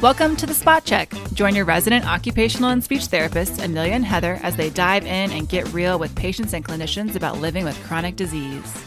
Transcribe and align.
Welcome 0.00 0.36
to 0.36 0.46
the 0.46 0.54
Spot 0.54 0.84
Check. 0.84 1.12
Join 1.32 1.56
your 1.56 1.64
resident 1.64 2.06
occupational 2.06 2.70
and 2.70 2.84
speech 2.84 3.08
therapists, 3.08 3.60
Amelia 3.60 3.94
and 3.94 4.04
Heather, 4.04 4.38
as 4.44 4.54
they 4.54 4.70
dive 4.70 5.04
in 5.04 5.32
and 5.32 5.48
get 5.48 5.72
real 5.72 5.98
with 5.98 6.14
patients 6.14 6.52
and 6.52 6.64
clinicians 6.64 7.16
about 7.16 7.38
living 7.38 7.64
with 7.64 7.76
chronic 7.82 8.14
disease. 8.14 8.84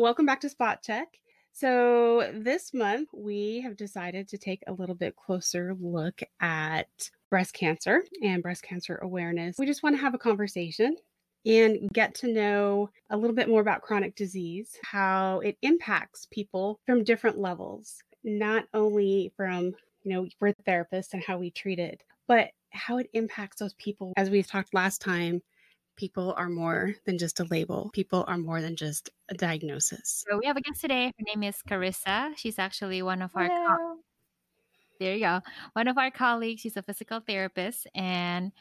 Welcome 0.00 0.26
back 0.26 0.40
to 0.40 0.48
Spot 0.48 0.82
Check. 0.82 1.06
So, 1.52 2.28
this 2.34 2.74
month 2.74 3.10
we 3.14 3.60
have 3.60 3.76
decided 3.76 4.26
to 4.30 4.36
take 4.36 4.64
a 4.66 4.72
little 4.72 4.96
bit 4.96 5.14
closer 5.14 5.76
look 5.78 6.20
at 6.40 6.88
breast 7.30 7.54
cancer 7.54 8.02
and 8.20 8.42
breast 8.42 8.64
cancer 8.64 8.96
awareness. 8.96 9.58
We 9.60 9.66
just 9.66 9.84
want 9.84 9.94
to 9.94 10.02
have 10.02 10.14
a 10.14 10.18
conversation 10.18 10.96
and 11.46 11.88
get 11.92 12.16
to 12.16 12.32
know 12.32 12.90
a 13.10 13.16
little 13.16 13.36
bit 13.36 13.48
more 13.48 13.60
about 13.60 13.82
chronic 13.82 14.16
disease, 14.16 14.76
how 14.82 15.38
it 15.38 15.56
impacts 15.62 16.26
people 16.32 16.80
from 16.84 17.04
different 17.04 17.38
levels 17.38 18.02
not 18.24 18.64
only 18.74 19.32
from, 19.36 19.74
you 20.02 20.12
know, 20.12 20.28
we're 20.40 20.52
therapists 20.66 21.12
and 21.12 21.22
how 21.22 21.38
we 21.38 21.50
treat 21.50 21.78
it, 21.78 22.02
but 22.26 22.50
how 22.70 22.98
it 22.98 23.08
impacts 23.12 23.58
those 23.58 23.74
people. 23.74 24.12
As 24.16 24.30
we've 24.30 24.46
talked 24.46 24.74
last 24.74 25.00
time, 25.00 25.42
people 25.96 26.34
are 26.36 26.48
more 26.48 26.94
than 27.06 27.18
just 27.18 27.40
a 27.40 27.44
label. 27.44 27.90
People 27.92 28.24
are 28.28 28.38
more 28.38 28.60
than 28.60 28.76
just 28.76 29.10
a 29.28 29.34
diagnosis. 29.34 30.24
So 30.28 30.38
we 30.38 30.46
have 30.46 30.56
a 30.56 30.60
guest 30.60 30.80
today. 30.80 31.06
Her 31.06 31.24
name 31.26 31.42
is 31.42 31.56
Carissa. 31.68 32.36
She's 32.36 32.58
actually 32.58 33.02
one 33.02 33.22
of 33.22 33.30
our 33.34 33.48
co- 33.48 33.98
there 34.98 35.14
you 35.14 35.20
go. 35.20 35.40
One 35.74 35.88
of 35.88 35.96
our 35.96 36.10
colleagues. 36.10 36.60
She's 36.60 36.76
a 36.76 36.82
physical 36.82 37.20
therapist, 37.20 37.86
and 37.94 38.52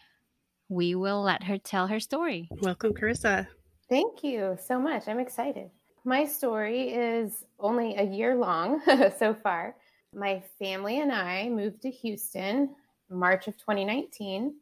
we 0.69 0.93
will 0.93 1.21
let 1.23 1.43
her 1.43 1.57
tell 1.57 1.87
her 1.87 1.99
story. 1.99 2.47
Welcome, 2.61 2.93
Carissa. 2.93 3.47
Thank 3.89 4.23
you 4.23 4.57
so 4.61 4.79
much. 4.79 5.07
I'm 5.07 5.19
excited. 5.19 5.71
My 6.07 6.23
story 6.23 6.93
is 6.93 7.43
only 7.59 7.97
a 7.97 8.03
year 8.03 8.33
long 8.33 8.81
so 9.19 9.33
far. 9.33 9.75
My 10.15 10.41
family 10.57 11.01
and 11.01 11.11
I 11.11 11.49
moved 11.49 11.81
to 11.81 11.91
Houston 11.91 12.69
March 13.09 13.49
of 13.49 13.57
2019 13.57 14.55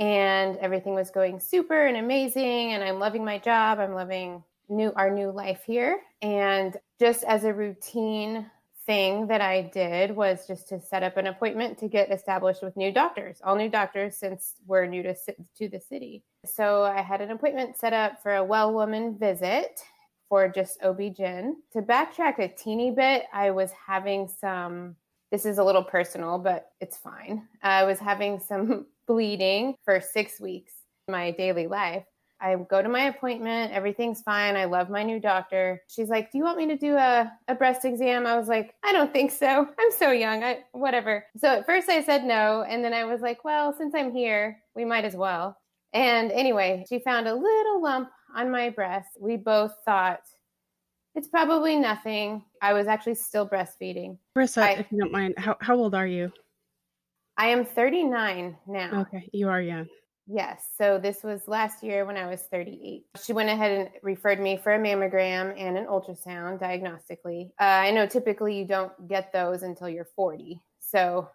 and 0.00 0.56
everything 0.56 0.96
was 0.96 1.10
going 1.10 1.38
super 1.38 1.86
and 1.86 1.98
amazing 1.98 2.72
and 2.72 2.82
I'm 2.82 2.98
loving 2.98 3.24
my 3.24 3.38
job. 3.38 3.78
I'm 3.78 3.94
loving 3.94 4.42
new 4.68 4.92
our 4.96 5.08
new 5.08 5.30
life 5.30 5.62
here 5.64 6.00
and 6.20 6.76
just 6.98 7.22
as 7.22 7.44
a 7.44 7.54
routine 7.54 8.50
thing 8.84 9.28
that 9.28 9.40
I 9.40 9.62
did 9.72 10.10
was 10.10 10.48
just 10.48 10.68
to 10.70 10.80
set 10.80 11.04
up 11.04 11.16
an 11.16 11.28
appointment 11.28 11.78
to 11.78 11.86
get 11.86 12.10
established 12.10 12.60
with 12.60 12.76
new 12.76 12.90
doctors, 12.90 13.40
all 13.44 13.54
new 13.54 13.68
doctors 13.68 14.16
since 14.16 14.54
we're 14.66 14.86
new 14.86 15.04
to 15.04 15.14
to 15.58 15.68
the 15.68 15.78
city. 15.78 16.24
So 16.44 16.82
I 16.82 17.02
had 17.02 17.20
an 17.20 17.30
appointment 17.30 17.76
set 17.78 17.92
up 17.92 18.20
for 18.20 18.34
a 18.34 18.42
well 18.42 18.72
woman 18.72 19.16
visit 19.16 19.80
for 20.32 20.48
just 20.48 20.82
OB-GYN. 20.82 21.56
To 21.74 21.82
backtrack 21.82 22.38
a 22.38 22.48
teeny 22.48 22.90
bit, 22.90 23.24
I 23.34 23.50
was 23.50 23.70
having 23.72 24.26
some, 24.28 24.96
this 25.30 25.44
is 25.44 25.58
a 25.58 25.62
little 25.62 25.84
personal, 25.84 26.38
but 26.38 26.70
it's 26.80 26.96
fine. 26.96 27.46
I 27.62 27.84
was 27.84 27.98
having 27.98 28.40
some 28.40 28.86
bleeding 29.06 29.74
for 29.84 30.00
six 30.00 30.40
weeks 30.40 30.72
in 31.06 31.12
my 31.12 31.32
daily 31.32 31.66
life. 31.66 32.04
I 32.40 32.56
go 32.56 32.80
to 32.80 32.88
my 32.88 33.08
appointment, 33.08 33.74
everything's 33.74 34.22
fine. 34.22 34.56
I 34.56 34.64
love 34.64 34.88
my 34.88 35.02
new 35.02 35.20
doctor. 35.20 35.82
She's 35.86 36.08
like, 36.08 36.32
Do 36.32 36.38
you 36.38 36.44
want 36.44 36.56
me 36.56 36.66
to 36.68 36.78
do 36.78 36.96
a, 36.96 37.30
a 37.48 37.54
breast 37.54 37.84
exam? 37.84 38.26
I 38.26 38.38
was 38.38 38.48
like, 38.48 38.74
I 38.82 38.92
don't 38.92 39.12
think 39.12 39.32
so. 39.32 39.68
I'm 39.78 39.90
so 39.98 40.12
young. 40.12 40.42
I 40.42 40.60
whatever. 40.72 41.26
So 41.36 41.48
at 41.48 41.66
first 41.66 41.90
I 41.90 42.02
said 42.02 42.24
no. 42.24 42.64
And 42.66 42.82
then 42.82 42.94
I 42.94 43.04
was 43.04 43.20
like, 43.20 43.44
Well, 43.44 43.74
since 43.76 43.94
I'm 43.94 44.14
here, 44.14 44.62
we 44.74 44.86
might 44.86 45.04
as 45.04 45.14
well. 45.14 45.58
And 45.92 46.32
anyway, 46.32 46.86
she 46.88 47.00
found 47.00 47.28
a 47.28 47.34
little 47.34 47.82
lump 47.82 48.08
on 48.34 48.50
my 48.50 48.70
breast. 48.70 49.08
We 49.20 49.36
both 49.36 49.74
thought 49.84 50.22
it's 51.14 51.28
probably 51.28 51.76
nothing. 51.76 52.42
I 52.60 52.72
was 52.72 52.86
actually 52.86 53.16
still 53.16 53.48
breastfeeding. 53.48 54.18
Carissa, 54.36 54.62
I, 54.62 54.70
if 54.72 54.86
you 54.90 54.98
don't 54.98 55.12
mind, 55.12 55.34
how, 55.36 55.56
how 55.60 55.76
old 55.76 55.94
are 55.94 56.06
you? 56.06 56.32
I 57.36 57.48
am 57.48 57.64
39 57.64 58.56
now. 58.66 59.00
Okay, 59.02 59.28
you 59.32 59.48
are 59.48 59.60
young. 59.60 59.88
Yes. 60.26 60.68
So 60.78 60.98
this 60.98 61.22
was 61.22 61.48
last 61.48 61.82
year 61.82 62.06
when 62.06 62.16
I 62.16 62.26
was 62.26 62.42
38. 62.42 63.04
She 63.22 63.32
went 63.32 63.50
ahead 63.50 63.72
and 63.72 63.90
referred 64.02 64.40
me 64.40 64.56
for 64.56 64.74
a 64.74 64.78
mammogram 64.78 65.52
and 65.58 65.76
an 65.76 65.86
ultrasound 65.86 66.60
diagnostically. 66.60 67.48
Uh, 67.60 67.64
I 67.64 67.90
know 67.90 68.06
typically 68.06 68.56
you 68.56 68.64
don't 68.64 68.92
get 69.08 69.32
those 69.32 69.62
until 69.62 69.88
you're 69.88 70.08
40. 70.16 70.62
So 70.78 71.28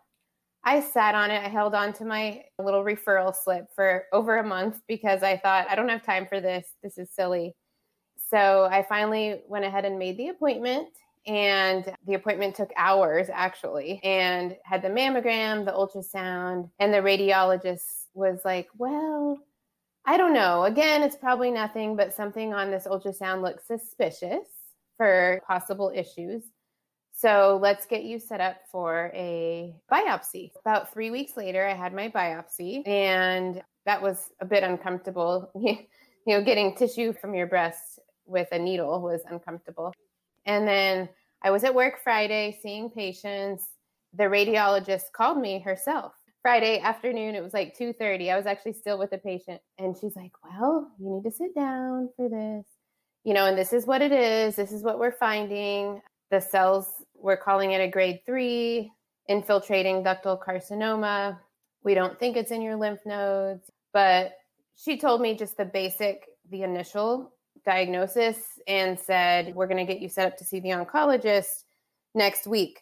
I 0.67 0.81
sat 0.81 1.15
on 1.15 1.31
it. 1.31 1.41
I 1.41 1.47
held 1.47 1.73
on 1.73 1.93
to 1.93 2.03
my 2.03 2.43
little 2.59 2.83
referral 2.83 3.33
slip 3.33 3.67
for 3.73 4.03
over 4.11 4.39
a 4.39 4.43
month 4.43 4.81
because 4.85 5.23
I 5.23 5.37
thought, 5.37 5.65
I 5.69 5.75
don't 5.75 5.87
have 5.87 6.03
time 6.03 6.27
for 6.27 6.41
this. 6.41 6.67
This 6.83 6.97
is 6.97 7.09
silly. 7.09 7.55
So 8.29 8.67
I 8.69 8.83
finally 8.83 9.43
went 9.47 9.63
ahead 9.63 9.85
and 9.85 9.97
made 9.97 10.17
the 10.17 10.27
appointment. 10.27 10.89
And 11.25 11.85
the 12.05 12.15
appointment 12.15 12.53
took 12.53 12.69
hours 12.75 13.27
actually, 13.33 14.01
and 14.03 14.57
had 14.63 14.81
the 14.81 14.89
mammogram, 14.89 15.63
the 15.63 15.71
ultrasound, 15.71 16.69
and 16.79 16.93
the 16.93 16.97
radiologist 16.97 18.07
was 18.13 18.39
like, 18.43 18.67
Well, 18.77 19.39
I 20.05 20.17
don't 20.17 20.33
know. 20.33 20.63
Again, 20.65 21.01
it's 21.01 21.15
probably 21.15 21.49
nothing, 21.49 21.95
but 21.95 22.13
something 22.13 22.53
on 22.53 22.71
this 22.71 22.87
ultrasound 22.87 23.41
looks 23.41 23.67
suspicious 23.67 24.47
for 24.97 25.41
possible 25.47 25.93
issues. 25.95 26.43
So 27.17 27.57
let's 27.59 27.87
get 27.87 28.03
you 28.03 28.19
set 28.19 28.41
up 28.41 28.57
for 28.71 29.11
a 29.15 29.73
biopsy. 29.91 30.51
About 30.61 30.93
three 30.93 31.09
weeks 31.09 31.35
later, 31.35 31.65
I 31.65 31.73
had 31.73 31.91
my 31.91 32.09
biopsy, 32.09 32.87
and 32.87 33.63
that 33.87 34.03
was 34.03 34.29
a 34.39 34.45
bit 34.45 34.61
uncomfortable. 34.61 35.49
you 35.59 35.79
know, 36.27 36.43
getting 36.43 36.75
tissue 36.75 37.13
from 37.13 37.33
your 37.33 37.47
breast 37.47 37.97
with 38.27 38.47
a 38.51 38.59
needle 38.59 39.01
was 39.01 39.21
uncomfortable. 39.27 39.95
And 40.45 40.67
then 40.67 41.09
I 41.41 41.49
was 41.49 41.63
at 41.63 41.73
work 41.73 41.95
Friday 42.03 42.59
seeing 42.61 42.91
patients. 42.91 43.65
The 44.13 44.25
radiologist 44.25 45.11
called 45.11 45.39
me 45.39 45.57
herself. 45.57 46.13
Friday 46.43 46.79
afternoon, 46.81 47.33
it 47.33 47.41
was 47.41 47.53
like 47.53 47.75
2:30. 47.75 48.31
I 48.31 48.37
was 48.37 48.45
actually 48.45 48.73
still 48.73 48.99
with 48.99 49.11
a 49.13 49.17
patient 49.17 49.59
and 49.79 49.97
she's 49.97 50.15
like, 50.15 50.33
"Well, 50.43 50.91
you 50.99 51.15
need 51.15 51.23
to 51.23 51.35
sit 51.35 51.55
down 51.55 52.09
for 52.15 52.29
this." 52.29 52.65
You 53.23 53.33
know, 53.33 53.47
and 53.47 53.57
this 53.57 53.73
is 53.73 53.87
what 53.87 54.03
it 54.03 54.11
is. 54.11 54.55
This 54.55 54.71
is 54.71 54.83
what 54.83 54.99
we're 54.99 55.11
finding. 55.11 55.99
The 56.29 56.41
cells, 56.41 56.96
we're 57.21 57.37
calling 57.37 57.71
it 57.71 57.81
a 57.81 57.87
grade 57.87 58.21
3 58.25 58.91
infiltrating 59.27 60.03
ductal 60.03 60.39
carcinoma. 60.41 61.37
We 61.83 61.93
don't 61.93 62.19
think 62.19 62.37
it's 62.37 62.51
in 62.51 62.61
your 62.61 62.75
lymph 62.75 63.01
nodes, 63.05 63.69
but 63.93 64.33
she 64.75 64.97
told 64.97 65.21
me 65.21 65.35
just 65.35 65.57
the 65.57 65.65
basic, 65.65 66.25
the 66.49 66.63
initial 66.63 67.33
diagnosis 67.65 68.37
and 68.67 68.99
said, 68.99 69.53
We're 69.55 69.67
going 69.67 69.85
to 69.85 69.91
get 69.91 70.01
you 70.01 70.09
set 70.09 70.27
up 70.27 70.37
to 70.37 70.45
see 70.45 70.59
the 70.59 70.69
oncologist 70.69 71.63
next 72.15 72.47
week, 72.47 72.81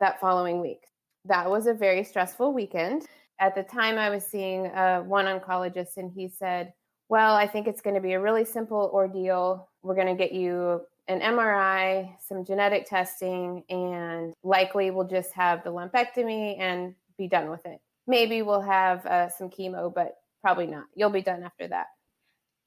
that 0.00 0.20
following 0.20 0.60
week. 0.60 0.80
That 1.24 1.50
was 1.50 1.66
a 1.66 1.74
very 1.74 2.04
stressful 2.04 2.52
weekend. 2.52 3.06
At 3.40 3.54
the 3.54 3.62
time, 3.62 3.98
I 3.98 4.10
was 4.10 4.24
seeing 4.24 4.66
uh, 4.68 5.00
one 5.00 5.26
oncologist, 5.26 5.96
and 5.96 6.10
he 6.10 6.28
said, 6.28 6.72
Well, 7.08 7.34
I 7.34 7.46
think 7.46 7.66
it's 7.66 7.80
going 7.80 7.96
to 7.96 8.02
be 8.02 8.12
a 8.12 8.20
really 8.20 8.44
simple 8.44 8.90
ordeal. 8.92 9.68
We're 9.82 9.94
going 9.94 10.06
to 10.06 10.14
get 10.14 10.32
you 10.32 10.82
an 11.08 11.20
MRI, 11.20 12.14
some 12.20 12.44
genetic 12.44 12.86
testing, 12.86 13.62
and 13.68 14.32
likely 14.42 14.90
we'll 14.90 15.06
just 15.06 15.32
have 15.32 15.62
the 15.64 15.70
lumpectomy 15.70 16.58
and 16.58 16.94
be 17.18 17.28
done 17.28 17.50
with 17.50 17.64
it. 17.66 17.78
Maybe 18.06 18.42
we'll 18.42 18.60
have 18.60 19.04
uh, 19.06 19.28
some 19.28 19.50
chemo, 19.50 19.92
but 19.92 20.16
probably 20.42 20.66
not. 20.66 20.84
You'll 20.94 21.10
be 21.10 21.22
done 21.22 21.42
after 21.42 21.68
that. 21.68 21.86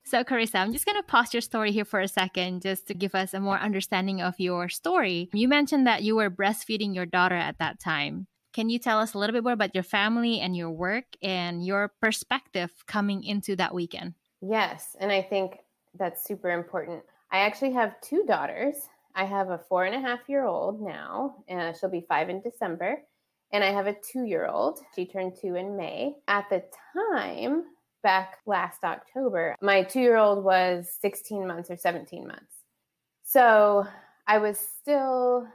So, 0.06 0.24
Carissa, 0.24 0.56
I'm 0.56 0.72
just 0.72 0.86
going 0.86 0.96
to 0.96 1.04
pause 1.04 1.34
your 1.34 1.42
story 1.42 1.74
here 1.74 1.84
for 1.84 2.00
a 2.00 2.08
second 2.08 2.62
just 2.62 2.88
to 2.88 2.94
give 2.94 3.14
us 3.14 3.34
a 3.34 3.42
more 3.42 3.58
understanding 3.58 4.22
of 4.22 4.36
your 4.40 4.70
story. 4.70 5.30
You 5.34 5.50
mentioned 5.50 5.86
that 5.86 6.02
you 6.02 6.16
were 6.16 6.30
breastfeeding 6.30 6.96
your 6.96 7.06
daughter 7.06 7.36
at 7.36 7.60
that 7.60 7.80
time. 7.80 8.28
Can 8.54 8.70
you 8.70 8.80
tell 8.80 9.00
us 9.00 9.14
a 9.14 9.20
little 9.20 9.34
bit 9.34 9.44
more 9.44 9.52
about 9.52 9.76
your 9.76 9.84
family 9.84 10.40
and 10.40 10.56
your 10.56 10.72
work 10.72 11.04
and 11.22 11.66
your 11.66 11.92
perspective 12.02 12.72
coming 12.88 13.24
into 13.24 13.58
that 13.58 13.74
weekend? 13.74 14.14
Yes. 14.42 14.96
And 15.00 15.12
I 15.12 15.22
think 15.22 15.58
that's 15.94 16.24
super 16.24 16.52
important. 16.52 17.04
I 17.32 17.40
actually 17.40 17.74
have 17.74 18.00
two 18.02 18.24
daughters. 18.26 18.76
I 19.16 19.26
have 19.26 19.50
a 19.50 19.58
four 19.58 19.86
and 19.86 19.96
a 19.96 20.00
half 20.00 20.22
year 20.28 20.46
old 20.46 20.82
now, 20.82 21.36
and 21.48 21.76
she'll 21.76 21.90
be 21.90 22.06
five 22.08 22.30
in 22.30 22.42
December. 22.42 23.02
And 23.52 23.64
I 23.64 23.72
have 23.72 23.88
a 23.88 23.96
two 23.96 24.24
year 24.26 24.48
old. 24.48 24.80
She 24.96 25.06
turned 25.06 25.34
two 25.40 25.56
in 25.56 25.76
May. 25.76 26.16
At 26.28 26.50
the 26.50 26.64
time, 26.94 27.64
back 28.04 28.38
last 28.46 28.84
October, 28.84 29.56
my 29.62 29.84
two 29.84 30.00
year 30.00 30.18
old 30.18 30.44
was 30.44 30.90
16 31.02 31.48
months 31.48 31.70
or 31.70 31.78
17 31.78 32.28
months. 32.28 32.54
So 33.24 33.86
I 34.28 34.38
was 34.38 34.58
still 34.58 35.48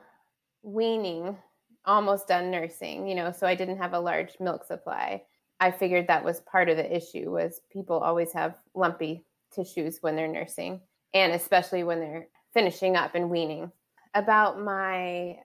weaning, 0.62 1.36
almost 1.84 2.28
done 2.28 2.50
nursing, 2.50 3.06
you 3.06 3.14
know, 3.14 3.32
so 3.32 3.46
I 3.46 3.54
didn't 3.54 3.78
have 3.78 3.94
a 3.94 4.00
large 4.00 4.32
milk 4.40 4.64
supply. 4.64 5.22
I 5.60 5.70
figured 5.70 6.08
that 6.08 6.24
was 6.24 6.40
part 6.40 6.68
of 6.68 6.76
the 6.76 6.94
issue 6.96 7.30
was 7.30 7.60
people 7.70 7.98
always 7.98 8.32
have 8.32 8.58
lumpy 8.74 9.24
tissues 9.54 9.98
when 10.00 10.16
they're 10.16 10.28
nursing 10.28 10.80
and 11.14 11.32
especially 11.32 11.84
when 11.84 12.00
they're 12.00 12.28
finishing 12.52 12.96
up 12.96 13.14
and 13.14 13.30
weaning. 13.30 13.70
About 14.14 14.60
my 14.60 15.38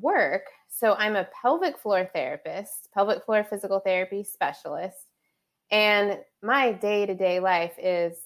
work, 0.00 0.46
so 0.68 0.94
I'm 0.94 1.16
a 1.16 1.28
pelvic 1.40 1.78
floor 1.78 2.08
therapist, 2.12 2.88
pelvic 2.94 3.24
floor 3.24 3.44
physical 3.44 3.80
therapy 3.80 4.22
specialist. 4.24 5.08
And 5.70 6.18
my 6.42 6.72
day 6.72 7.06
to 7.06 7.14
day 7.14 7.40
life 7.40 7.74
is 7.78 8.16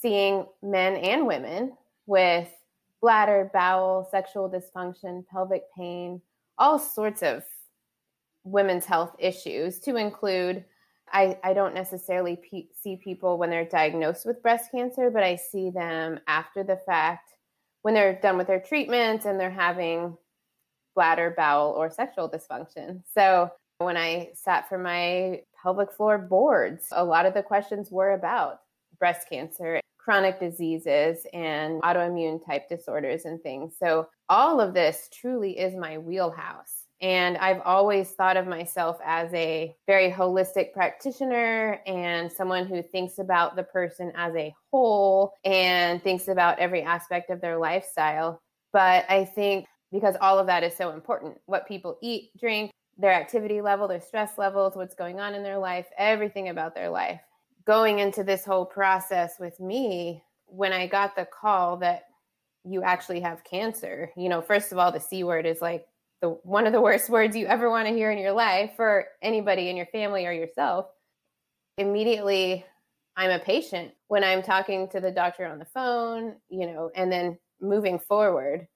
seeing 0.00 0.46
men 0.62 0.96
and 0.96 1.26
women 1.26 1.72
with 2.06 2.48
bladder, 3.00 3.50
bowel, 3.52 4.06
sexual 4.10 4.50
dysfunction, 4.50 5.26
pelvic 5.26 5.62
pain, 5.76 6.20
all 6.58 6.78
sorts 6.78 7.22
of 7.22 7.44
women's 8.44 8.84
health 8.84 9.14
issues 9.18 9.78
to 9.80 9.96
include 9.96 10.64
I, 11.12 11.38
I 11.44 11.52
don't 11.52 11.74
necessarily 11.74 12.36
pe- 12.36 12.68
see 12.80 12.96
people 12.96 13.38
when 13.38 13.50
they're 13.50 13.64
diagnosed 13.64 14.24
with 14.26 14.42
breast 14.42 14.70
cancer, 14.70 15.10
but 15.10 15.22
I 15.22 15.36
see 15.36 15.70
them 15.70 16.20
after 16.26 16.64
the 16.64 16.78
fact 16.86 17.30
when 17.82 17.94
they're 17.94 18.18
done 18.20 18.38
with 18.38 18.46
their 18.46 18.60
treatment 18.60 19.24
and 19.24 19.38
they're 19.38 19.50
having 19.50 20.16
bladder, 20.94 21.34
bowel, 21.36 21.72
or 21.72 21.90
sexual 21.90 22.30
dysfunction. 22.30 23.02
So 23.12 23.50
when 23.78 23.96
I 23.96 24.30
sat 24.34 24.68
for 24.68 24.78
my 24.78 25.42
pelvic 25.62 25.92
floor 25.92 26.18
boards, 26.18 26.86
a 26.92 27.04
lot 27.04 27.26
of 27.26 27.34
the 27.34 27.42
questions 27.42 27.90
were 27.90 28.12
about 28.12 28.60
breast 28.98 29.28
cancer, 29.28 29.80
chronic 29.98 30.40
diseases, 30.40 31.26
and 31.32 31.82
autoimmune 31.82 32.44
type 32.44 32.68
disorders 32.68 33.24
and 33.24 33.40
things. 33.42 33.74
So 33.78 34.08
all 34.28 34.60
of 34.60 34.74
this 34.74 35.08
truly 35.12 35.58
is 35.58 35.74
my 35.74 35.98
wheelhouse. 35.98 36.81
And 37.02 37.36
I've 37.38 37.60
always 37.64 38.12
thought 38.12 38.36
of 38.36 38.46
myself 38.46 38.98
as 39.04 39.34
a 39.34 39.74
very 39.88 40.08
holistic 40.08 40.72
practitioner 40.72 41.80
and 41.84 42.30
someone 42.30 42.64
who 42.64 42.80
thinks 42.80 43.18
about 43.18 43.56
the 43.56 43.64
person 43.64 44.12
as 44.14 44.34
a 44.36 44.54
whole 44.70 45.34
and 45.44 46.00
thinks 46.00 46.28
about 46.28 46.60
every 46.60 46.82
aspect 46.82 47.30
of 47.30 47.40
their 47.40 47.58
lifestyle. 47.58 48.40
But 48.72 49.04
I 49.08 49.24
think 49.24 49.66
because 49.90 50.14
all 50.20 50.38
of 50.38 50.46
that 50.46 50.62
is 50.62 50.76
so 50.76 50.90
important 50.90 51.38
what 51.46 51.66
people 51.66 51.98
eat, 52.00 52.30
drink, 52.38 52.70
their 52.96 53.12
activity 53.12 53.60
level, 53.60 53.88
their 53.88 54.00
stress 54.00 54.38
levels, 54.38 54.76
what's 54.76 54.94
going 54.94 55.18
on 55.18 55.34
in 55.34 55.42
their 55.42 55.58
life, 55.58 55.86
everything 55.98 56.50
about 56.50 56.74
their 56.74 56.88
life. 56.88 57.20
Going 57.66 57.98
into 57.98 58.22
this 58.22 58.44
whole 58.44 58.64
process 58.64 59.34
with 59.40 59.58
me, 59.58 60.22
when 60.46 60.72
I 60.72 60.86
got 60.86 61.16
the 61.16 61.26
call 61.26 61.78
that 61.78 62.04
you 62.64 62.82
actually 62.82 63.20
have 63.20 63.44
cancer, 63.44 64.12
you 64.16 64.28
know, 64.28 64.40
first 64.40 64.70
of 64.70 64.78
all, 64.78 64.92
the 64.92 65.00
C 65.00 65.24
word 65.24 65.46
is 65.46 65.60
like 65.60 65.86
the 66.22 66.30
one 66.44 66.66
of 66.66 66.72
the 66.72 66.80
worst 66.80 67.10
words 67.10 67.36
you 67.36 67.46
ever 67.46 67.68
want 67.68 67.86
to 67.86 67.94
hear 67.94 68.10
in 68.10 68.18
your 68.18 68.32
life 68.32 68.70
for 68.76 69.06
anybody 69.20 69.68
in 69.68 69.76
your 69.76 69.86
family 69.86 70.24
or 70.24 70.32
yourself 70.32 70.86
immediately 71.76 72.64
i'm 73.16 73.30
a 73.30 73.38
patient 73.38 73.92
when 74.08 74.24
i'm 74.24 74.42
talking 74.42 74.88
to 74.88 75.00
the 75.00 75.10
doctor 75.10 75.44
on 75.44 75.58
the 75.58 75.64
phone 75.66 76.36
you 76.48 76.66
know 76.66 76.90
and 76.94 77.12
then 77.12 77.38
moving 77.60 77.98
forward 77.98 78.66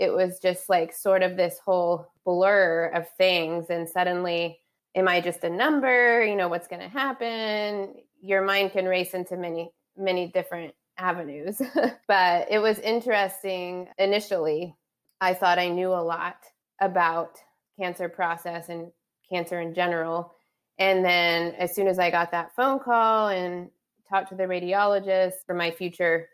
it 0.00 0.12
was 0.12 0.40
just 0.40 0.68
like 0.68 0.92
sort 0.92 1.22
of 1.22 1.36
this 1.36 1.58
whole 1.64 2.10
blur 2.24 2.90
of 2.94 3.06
things 3.16 3.66
and 3.70 3.88
suddenly 3.88 4.58
am 4.94 5.08
i 5.08 5.20
just 5.20 5.44
a 5.44 5.50
number? 5.50 6.24
You 6.24 6.36
know 6.36 6.48
what's 6.48 6.68
going 6.68 6.82
to 6.82 6.88
happen? 6.88 7.94
Your 8.20 8.42
mind 8.42 8.72
can 8.72 8.86
race 8.86 9.14
into 9.14 9.36
many 9.36 9.70
many 9.96 10.28
different 10.28 10.74
avenues. 10.98 11.60
But 12.08 12.50
it 12.50 12.58
was 12.58 12.78
interesting. 12.80 13.88
Initially 13.98 14.74
i 15.20 15.32
thought 15.32 15.58
i 15.58 15.68
knew 15.68 15.88
a 15.88 16.02
lot 16.02 16.36
about 16.80 17.38
cancer 17.78 18.08
process 18.08 18.68
and 18.68 18.90
cancer 19.30 19.60
in 19.60 19.74
general. 19.74 20.34
And 20.78 21.04
then 21.04 21.54
as 21.54 21.74
soon 21.74 21.86
as 21.86 21.98
I 21.98 22.10
got 22.10 22.30
that 22.32 22.54
phone 22.54 22.78
call 22.78 23.28
and 23.28 23.70
talked 24.08 24.30
to 24.30 24.34
the 24.34 24.44
radiologist 24.44 25.34
for 25.46 25.54
my 25.54 25.70
future 25.70 26.28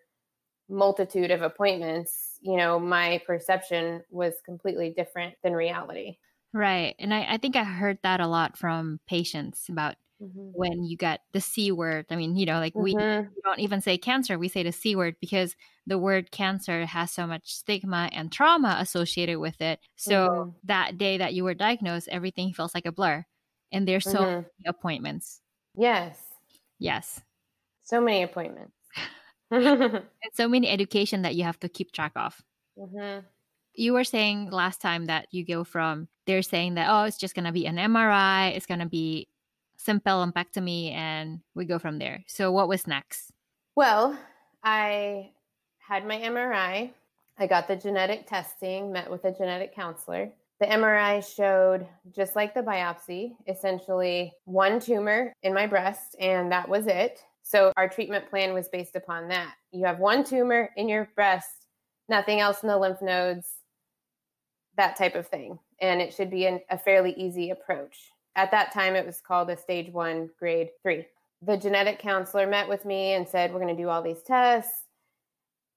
multitude 0.69 1.31
of 1.31 1.43
appointments, 1.43 2.39
you 2.41 2.57
know, 2.57 2.79
my 2.79 3.21
perception 3.27 4.03
was 4.11 4.35
completely 4.45 4.95
different 4.97 5.35
than 5.43 5.53
reality. 5.53 6.17
Right. 6.53 6.95
And 6.99 7.13
I, 7.13 7.35
I 7.35 7.37
think 7.37 7.57
I 7.57 7.65
heard 7.65 7.99
that 8.03 8.21
a 8.21 8.27
lot 8.27 8.57
from 8.57 8.99
patients 9.09 9.69
about 9.69 9.97
mm-hmm. 10.23 10.51
when 10.53 10.85
you 10.85 10.97
get 10.97 11.21
the 11.33 11.41
C 11.41 11.73
word. 11.73 12.07
I 12.11 12.17
mean, 12.17 12.37
you 12.37 12.47
know, 12.47 12.59
like 12.59 12.75
mm-hmm. 12.75 12.83
we, 12.83 12.95
we 12.95 13.43
don't 13.45 13.61
even 13.61 13.81
say 13.81 13.99
cancer, 13.99 14.39
we 14.39 14.49
say 14.49 14.63
the 14.63 14.73
C 14.73 14.97
word 14.97 15.17
because 15.21 15.57
the 15.87 15.99
word 15.99 16.31
cancer 16.31 16.87
has 16.87 17.11
so 17.11 17.27
much 17.27 17.55
stigma 17.55 18.09
and 18.13 18.31
trauma 18.31 18.77
associated 18.81 19.39
with 19.39 19.61
it. 19.61 19.81
So 19.97 20.29
mm-hmm. 20.29 20.51
that 20.65 20.99
day 20.99 21.19
that 21.19 21.35
you 21.35 21.45
were 21.45 21.55
diagnosed, 21.55 22.09
everything 22.09 22.53
feels 22.53 22.75
like 22.75 22.87
a 22.87 22.93
blur. 22.93 23.25
And 23.73 23.87
there's 23.87 24.05
so 24.05 24.19
mm-hmm. 24.19 24.35
many 24.35 24.67
appointments. 24.67 25.41
Yes. 25.77 26.19
Yes. 26.79 27.21
So 27.85 28.01
many 28.01 28.23
appointments. 28.23 28.73
and 29.51 30.03
so 30.35 30.49
many 30.49 30.69
education 30.69 31.23
that 31.23 31.35
you 31.35 31.45
have 31.45 31.59
to 31.61 31.69
keep 31.69 31.93
track 31.93 32.13
of. 32.17 32.41
Mm-hmm. 32.79 33.27
You 33.75 33.93
were 33.93 34.05
saying 34.05 34.51
last 34.51 34.81
time 34.81 35.07
that 35.07 35.27
you 35.31 35.45
go 35.45 35.65
from 35.65 36.09
they're 36.27 36.43
saying 36.43 36.75
that 36.75 36.89
oh 36.91 37.05
it's 37.05 37.17
just 37.17 37.35
gonna 37.35 37.53
be 37.53 37.67
an 37.67 37.77
MRI, 37.77 38.55
it's 38.55 38.67
gonna 38.67 38.87
be 38.87 39.29
simple 39.81 40.13
lumpectomy 40.25 40.93
and 40.93 41.41
we 41.55 41.65
go 41.65 41.79
from 41.79 41.99
there. 41.99 42.23
So 42.27 42.53
what 42.53 42.69
was 42.69 42.87
next? 42.87 43.31
Well, 43.77 44.19
I 44.63 45.31
had 45.79 46.07
my 46.07 46.19
MRI. 46.19 46.91
I 47.39 47.47
got 47.47 47.67
the 47.67 47.77
genetic 47.77 48.27
testing, 48.27 48.93
met 48.93 49.11
with 49.11 49.25
a 49.25 49.33
genetic 49.33 49.75
counselor. 49.75 50.31
The 50.61 50.67
MRI 50.67 51.25
showed, 51.35 51.87
just 52.15 52.37
like 52.37 52.53
the 52.53 52.61
biopsy, 52.61 53.35
essentially 53.49 54.35
one 54.45 54.79
tumor 54.79 55.33
in 55.43 55.55
my 55.55 55.67
breast, 55.67 56.17
and 56.21 56.53
that 56.53 56.69
was 56.69 56.87
it. 56.87 57.25
So 57.43 57.73
our 57.79 57.89
treatment 57.89 58.29
plan 58.29 58.53
was 58.53 58.69
based 58.69 58.95
upon 58.95 59.29
that. 59.29 59.55
You 59.73 59.87
have 59.87 59.99
one 59.99 60.23
tumor 60.23 60.69
in 60.77 60.89
your 60.89 61.09
breast, 61.15 61.67
nothing 62.11 62.41
else 62.41 62.63
in 62.63 62.69
the 62.69 62.77
lymph 62.77 63.01
nodes, 63.01 63.49
that 64.77 64.97
type 64.97 65.15
of 65.15 65.27
thing. 65.27 65.59
And 65.81 66.03
it 66.03 66.13
should 66.13 66.31
be 66.31 66.45
an, 66.45 66.61
a 66.69 66.77
fairly 66.77 67.15
easy 67.15 67.51
approach. 67.51 67.97
At 68.37 68.51
that 68.53 68.73
time, 68.73 68.95
it 68.95 69.07
was 69.07 69.21
called 69.21 69.51
a 69.51 69.57
stage 69.57 69.93
one, 69.93 70.31
grade 70.39 70.71
three. 70.83 71.07
The 71.43 71.57
genetic 71.57 71.99
counselor 71.99 72.47
met 72.47 72.69
with 72.69 72.85
me 72.85 73.15
and 73.15 73.29
said, 73.29 73.53
We're 73.53 73.61
going 73.61 73.75
to 73.75 73.83
do 73.83 73.89
all 73.89 74.03
these 74.03 74.23
tests. 74.23 74.85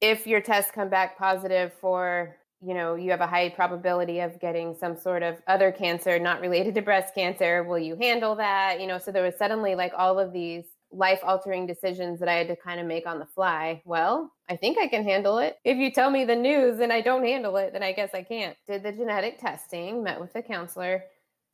If 0.01 0.27
your 0.27 0.41
tests 0.41 0.71
come 0.71 0.89
back 0.89 1.17
positive 1.17 1.71
for, 1.79 2.35
you 2.61 2.73
know, 2.73 2.95
you 2.95 3.11
have 3.11 3.21
a 3.21 3.27
high 3.27 3.49
probability 3.49 4.19
of 4.19 4.39
getting 4.39 4.75
some 4.75 4.97
sort 4.97 5.23
of 5.23 5.41
other 5.47 5.71
cancer 5.71 6.19
not 6.19 6.41
related 6.41 6.75
to 6.75 6.81
breast 6.81 7.15
cancer, 7.15 7.63
will 7.63 7.79
you 7.79 7.95
handle 7.95 8.35
that? 8.35 8.81
You 8.81 8.87
know, 8.87 8.97
so 8.97 9.11
there 9.11 9.23
was 9.23 9.37
suddenly 9.37 9.75
like 9.75 9.93
all 9.97 10.19
of 10.19 10.33
these 10.33 10.65
life 10.93 11.19
altering 11.23 11.65
decisions 11.65 12.19
that 12.19 12.29
I 12.29 12.35
had 12.35 12.47
to 12.47 12.55
kind 12.55 12.79
of 12.79 12.85
make 12.85 13.07
on 13.07 13.19
the 13.19 13.25
fly. 13.25 13.81
Well, 13.85 14.31
I 14.49 14.55
think 14.55 14.77
I 14.77 14.87
can 14.87 15.03
handle 15.03 15.39
it. 15.39 15.57
If 15.63 15.77
you 15.77 15.91
tell 15.91 16.11
me 16.11 16.25
the 16.25 16.35
news 16.35 16.79
and 16.79 16.93
I 16.93 17.01
don't 17.01 17.23
handle 17.23 17.57
it, 17.57 17.73
then 17.73 17.83
I 17.83 17.93
guess 17.93 18.11
I 18.13 18.23
can't. 18.23 18.55
Did 18.67 18.83
the 18.83 18.91
genetic 18.91 19.39
testing, 19.39 20.03
met 20.03 20.19
with 20.19 20.33
the 20.33 20.41
counselor, 20.41 21.05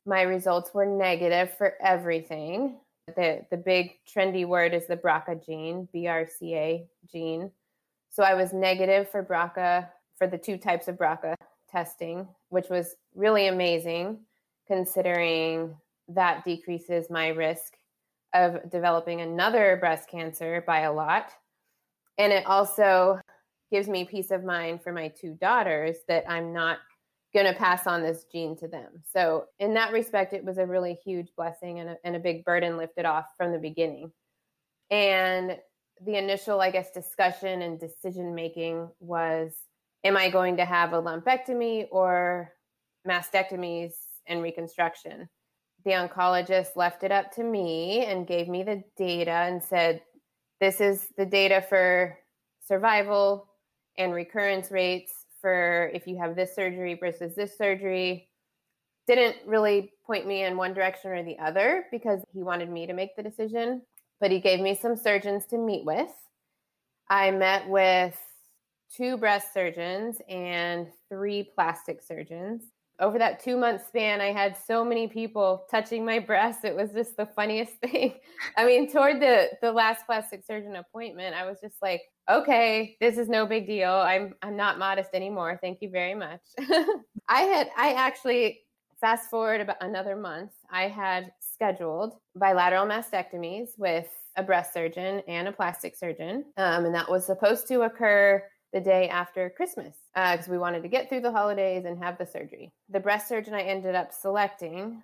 my 0.06 0.22
results 0.22 0.72
were 0.72 0.86
negative 0.86 1.56
for 1.56 1.74
everything. 1.82 2.76
The 3.16 3.44
the 3.50 3.56
big 3.56 3.92
trendy 4.06 4.46
word 4.46 4.74
is 4.74 4.86
the 4.86 4.96
BRCA 4.96 5.44
gene, 5.44 5.88
BRCA 5.94 6.86
gene. 7.10 7.50
So 8.10 8.22
I 8.22 8.34
was 8.34 8.52
negative 8.52 9.08
for 9.10 9.24
BRCA 9.24 9.88
for 10.16 10.26
the 10.26 10.38
two 10.38 10.56
types 10.56 10.88
of 10.88 10.96
BRCA 10.96 11.34
testing, 11.70 12.26
which 12.48 12.68
was 12.68 12.96
really 13.14 13.48
amazing 13.48 14.18
considering 14.66 15.76
that 16.08 16.44
decreases 16.44 17.10
my 17.10 17.28
risk 17.28 17.74
of 18.34 18.70
developing 18.70 19.20
another 19.20 19.76
breast 19.80 20.08
cancer 20.08 20.62
by 20.66 20.80
a 20.80 20.92
lot. 20.92 21.32
And 22.18 22.32
it 22.32 22.46
also 22.46 23.20
gives 23.70 23.88
me 23.88 24.04
peace 24.04 24.30
of 24.30 24.44
mind 24.44 24.82
for 24.82 24.92
my 24.92 25.08
two 25.08 25.34
daughters 25.40 25.98
that 26.08 26.24
I'm 26.28 26.52
not 26.52 26.78
going 27.32 27.46
to 27.46 27.58
pass 27.58 27.86
on 27.86 28.02
this 28.02 28.24
gene 28.24 28.56
to 28.56 28.68
them. 28.68 29.02
So, 29.12 29.44
in 29.58 29.74
that 29.74 29.92
respect, 29.92 30.32
it 30.32 30.44
was 30.44 30.58
a 30.58 30.66
really 30.66 30.98
huge 31.04 31.28
blessing 31.36 31.78
and 31.80 31.90
a, 31.90 31.96
and 32.04 32.16
a 32.16 32.20
big 32.20 32.44
burden 32.44 32.76
lifted 32.76 33.04
off 33.04 33.26
from 33.36 33.52
the 33.52 33.58
beginning. 33.58 34.10
And 34.90 35.56
the 36.04 36.16
initial, 36.16 36.60
I 36.60 36.70
guess, 36.70 36.90
discussion 36.90 37.62
and 37.62 37.78
decision 37.78 38.34
making 38.34 38.88
was 39.00 39.52
am 40.02 40.16
I 40.16 40.30
going 40.30 40.56
to 40.56 40.64
have 40.64 40.92
a 40.92 41.02
lumpectomy 41.02 41.86
or 41.90 42.52
mastectomies 43.06 43.92
and 44.26 44.42
reconstruction? 44.42 45.28
The 45.84 45.92
oncologist 45.92 46.76
left 46.76 47.04
it 47.04 47.12
up 47.12 47.30
to 47.32 47.44
me 47.44 48.04
and 48.04 48.26
gave 48.26 48.48
me 48.48 48.62
the 48.62 48.82
data 48.96 49.30
and 49.30 49.62
said, 49.62 50.02
this 50.60 50.80
is 50.80 51.08
the 51.16 51.26
data 51.26 51.64
for 51.66 52.18
survival 52.66 53.48
and 53.96 54.14
recurrence 54.14 54.70
rates 54.70 55.19
for 55.40 55.90
if 55.94 56.06
you 56.06 56.18
have 56.18 56.36
this 56.36 56.54
surgery 56.54 56.94
versus 56.94 57.34
this 57.34 57.56
surgery 57.56 58.28
didn't 59.06 59.36
really 59.46 59.92
point 60.06 60.26
me 60.26 60.44
in 60.44 60.56
one 60.56 60.74
direction 60.74 61.10
or 61.10 61.22
the 61.22 61.38
other 61.38 61.86
because 61.90 62.20
he 62.32 62.42
wanted 62.42 62.70
me 62.70 62.86
to 62.86 62.92
make 62.92 63.16
the 63.16 63.22
decision, 63.22 63.82
but 64.20 64.30
he 64.30 64.40
gave 64.40 64.60
me 64.60 64.74
some 64.74 64.96
surgeons 64.96 65.46
to 65.46 65.58
meet 65.58 65.84
with. 65.84 66.12
I 67.08 67.30
met 67.30 67.68
with 67.68 68.18
two 68.94 69.16
breast 69.16 69.52
surgeons 69.52 70.18
and 70.28 70.86
three 71.08 71.50
plastic 71.54 72.02
surgeons 72.02 72.62
over 73.00 73.18
that 73.18 73.42
two 73.42 73.56
month 73.56 73.86
span, 73.86 74.20
I 74.20 74.32
had 74.32 74.56
so 74.56 74.84
many 74.84 75.08
people 75.08 75.66
touching 75.70 76.04
my 76.04 76.18
breasts. 76.18 76.64
It 76.64 76.76
was 76.76 76.90
just 76.92 77.16
the 77.16 77.26
funniest 77.26 77.72
thing. 77.82 78.14
I 78.56 78.66
mean, 78.66 78.90
toward 78.90 79.20
the 79.20 79.48
the 79.60 79.72
last 79.72 80.06
plastic 80.06 80.44
surgeon 80.44 80.76
appointment, 80.76 81.34
I 81.34 81.46
was 81.46 81.58
just 81.60 81.76
like, 81.82 82.02
okay, 82.30 82.96
this 83.00 83.18
is 83.18 83.28
no 83.28 83.46
big 83.46 83.66
deal. 83.66 83.90
I'm 83.90 84.34
I'm 84.42 84.56
not 84.56 84.78
modest 84.78 85.10
anymore. 85.14 85.58
Thank 85.60 85.78
you 85.80 85.90
very 85.90 86.14
much. 86.14 86.40
I 87.28 87.40
had 87.42 87.70
I 87.76 87.94
actually 87.94 88.60
fast 89.00 89.30
forward 89.30 89.62
about 89.62 89.76
another 89.80 90.14
month. 90.14 90.52
I 90.70 90.88
had 90.88 91.32
scheduled 91.40 92.14
bilateral 92.36 92.86
mastectomies 92.86 93.70
with 93.78 94.08
a 94.36 94.42
breast 94.42 94.72
surgeon 94.74 95.22
and 95.26 95.48
a 95.48 95.52
plastic 95.52 95.96
surgeon, 95.96 96.44
um, 96.56 96.84
and 96.84 96.94
that 96.94 97.10
was 97.10 97.26
supposed 97.26 97.66
to 97.68 97.82
occur 97.82 98.42
the 98.72 98.80
day 98.80 99.08
after 99.08 99.50
Christmas 99.50 99.96
because 100.14 100.48
uh, 100.48 100.52
we 100.52 100.58
wanted 100.58 100.82
to 100.82 100.88
get 100.88 101.08
through 101.08 101.20
the 101.20 101.32
holidays 101.32 101.84
and 101.84 102.02
have 102.02 102.18
the 102.18 102.26
surgery. 102.26 102.70
The 102.88 103.00
breast 103.00 103.28
surgeon 103.28 103.54
I 103.54 103.62
ended 103.62 103.94
up 103.94 104.12
selecting, 104.12 105.02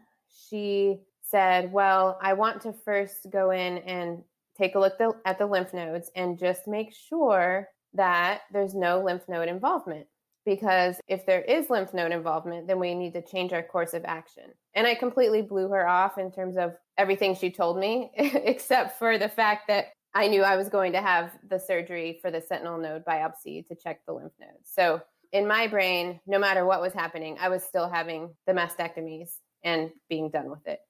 she 0.48 1.00
said, 1.22 1.72
Well, 1.72 2.18
I 2.22 2.32
want 2.34 2.60
to 2.62 2.72
first 2.72 3.26
go 3.30 3.50
in 3.50 3.78
and 3.78 4.22
take 4.56 4.74
a 4.74 4.78
look 4.78 4.98
at 5.24 5.38
the 5.38 5.46
lymph 5.46 5.74
nodes 5.74 6.10
and 6.14 6.38
just 6.38 6.66
make 6.66 6.94
sure 6.94 7.68
that 7.94 8.42
there's 8.52 8.74
no 8.74 9.02
lymph 9.02 9.28
node 9.28 9.48
involvement. 9.48 10.06
Because 10.44 11.00
if 11.08 11.26
there 11.26 11.42
is 11.42 11.70
lymph 11.70 11.92
node 11.92 12.12
involvement, 12.12 12.68
then 12.68 12.78
we 12.78 12.94
need 12.94 13.14
to 13.14 13.22
change 13.22 13.52
our 13.52 13.64
course 13.64 13.94
of 13.94 14.04
action. 14.04 14.44
And 14.74 14.86
I 14.86 14.94
completely 14.94 15.42
blew 15.42 15.68
her 15.70 15.88
off 15.88 16.18
in 16.18 16.30
terms 16.30 16.56
of 16.56 16.76
everything 16.96 17.34
she 17.34 17.50
told 17.50 17.78
me, 17.78 18.12
except 18.16 18.98
for 18.98 19.18
the 19.18 19.28
fact 19.28 19.66
that 19.66 19.86
I 20.16 20.28
knew 20.28 20.42
I 20.42 20.56
was 20.56 20.70
going 20.70 20.92
to 20.92 21.02
have 21.02 21.32
the 21.46 21.58
surgery 21.58 22.18
for 22.22 22.30
the 22.30 22.40
sentinel 22.40 22.78
node 22.78 23.04
biopsy 23.04 23.68
to 23.68 23.74
check 23.74 24.00
the 24.06 24.14
lymph 24.14 24.32
nodes. 24.40 24.64
So 24.64 25.02
in 25.30 25.46
my 25.46 25.66
brain, 25.66 26.20
no 26.26 26.38
matter 26.38 26.64
what 26.64 26.80
was 26.80 26.94
happening, 26.94 27.36
I 27.38 27.50
was 27.50 27.62
still 27.62 27.86
having 27.86 28.34
the 28.46 28.54
mastectomies 28.54 29.28
and 29.62 29.90
being 30.08 30.30
done 30.30 30.48
with 30.48 30.66
it. 30.66 30.80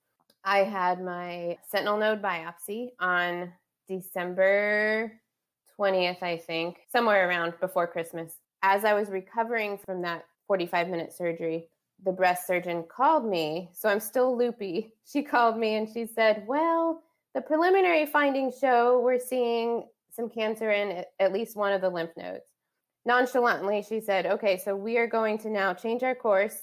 I 0.45 0.59
had 0.59 1.02
my 1.02 1.59
sentinel 1.68 1.99
node 1.99 2.23
biopsy 2.23 2.90
on 3.00 3.52
December 3.88 5.21
20th, 5.76 6.23
I 6.23 6.37
think, 6.37 6.76
somewhere 6.92 7.28
around 7.28 7.54
before 7.61 7.88
Christmas. 7.88 8.37
As 8.62 8.85
I 8.85 8.95
was 8.95 9.09
recovering 9.09 9.76
from 9.85 10.02
that 10.02 10.25
45 10.47 10.88
minute 10.88 11.12
surgery, 11.12 11.68
the 12.04 12.12
breast 12.12 12.47
surgeon 12.47 12.85
called 12.88 13.28
me. 13.28 13.71
So 13.73 13.88
I'm 13.88 13.99
still 13.99 14.38
loopy. 14.38 14.92
She 15.04 15.23
called 15.23 15.56
me 15.56 15.76
and 15.76 15.88
she 15.88 16.06
said, 16.06 16.45
Well, 16.47 17.02
the 17.37 17.43
preliminary 17.43 18.07
findings 18.07 18.59
show 18.59 18.99
we're 18.99 19.19
seeing 19.19 19.85
some 20.11 20.31
cancer 20.31 20.71
in 20.71 21.05
at 21.21 21.35
least 21.35 21.55
one 21.55 21.71
of 21.71 21.83
the 21.83 21.90
lymph 21.90 22.16
nodes. 22.16 22.47
Nonchalantly, 23.05 23.85
she 23.87 24.00
said, 24.00 24.25
Okay, 24.25 24.57
so 24.57 24.75
we 24.75 24.97
are 24.97 25.07
going 25.07 25.37
to 25.38 25.50
now 25.50 25.75
change 25.75 26.02
our 26.02 26.14
course. 26.14 26.59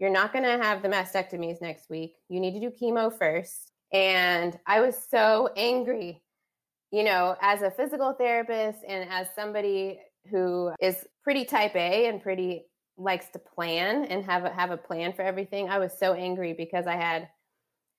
You're 0.00 0.10
not 0.10 0.32
going 0.32 0.44
to 0.44 0.62
have 0.62 0.82
the 0.82 0.88
mastectomies 0.88 1.62
next 1.62 1.88
week. 1.88 2.16
You 2.28 2.40
need 2.40 2.52
to 2.54 2.60
do 2.60 2.70
chemo 2.70 3.16
first. 3.16 3.70
And 3.92 4.58
I 4.66 4.80
was 4.80 4.98
so 5.08 5.50
angry, 5.56 6.20
you 6.90 7.04
know, 7.04 7.36
as 7.40 7.62
a 7.62 7.70
physical 7.70 8.12
therapist 8.12 8.80
and 8.88 9.08
as 9.08 9.28
somebody 9.36 10.00
who 10.32 10.72
is 10.82 11.06
pretty 11.22 11.44
type 11.44 11.76
A 11.76 12.08
and 12.08 12.20
pretty 12.20 12.64
likes 12.96 13.28
to 13.30 13.38
plan 13.38 14.04
and 14.06 14.24
have 14.24 14.44
a, 14.44 14.50
have 14.50 14.72
a 14.72 14.76
plan 14.76 15.12
for 15.12 15.22
everything. 15.22 15.68
I 15.68 15.78
was 15.78 15.96
so 15.96 16.14
angry 16.14 16.54
because 16.54 16.88
I 16.88 16.96
had 16.96 17.28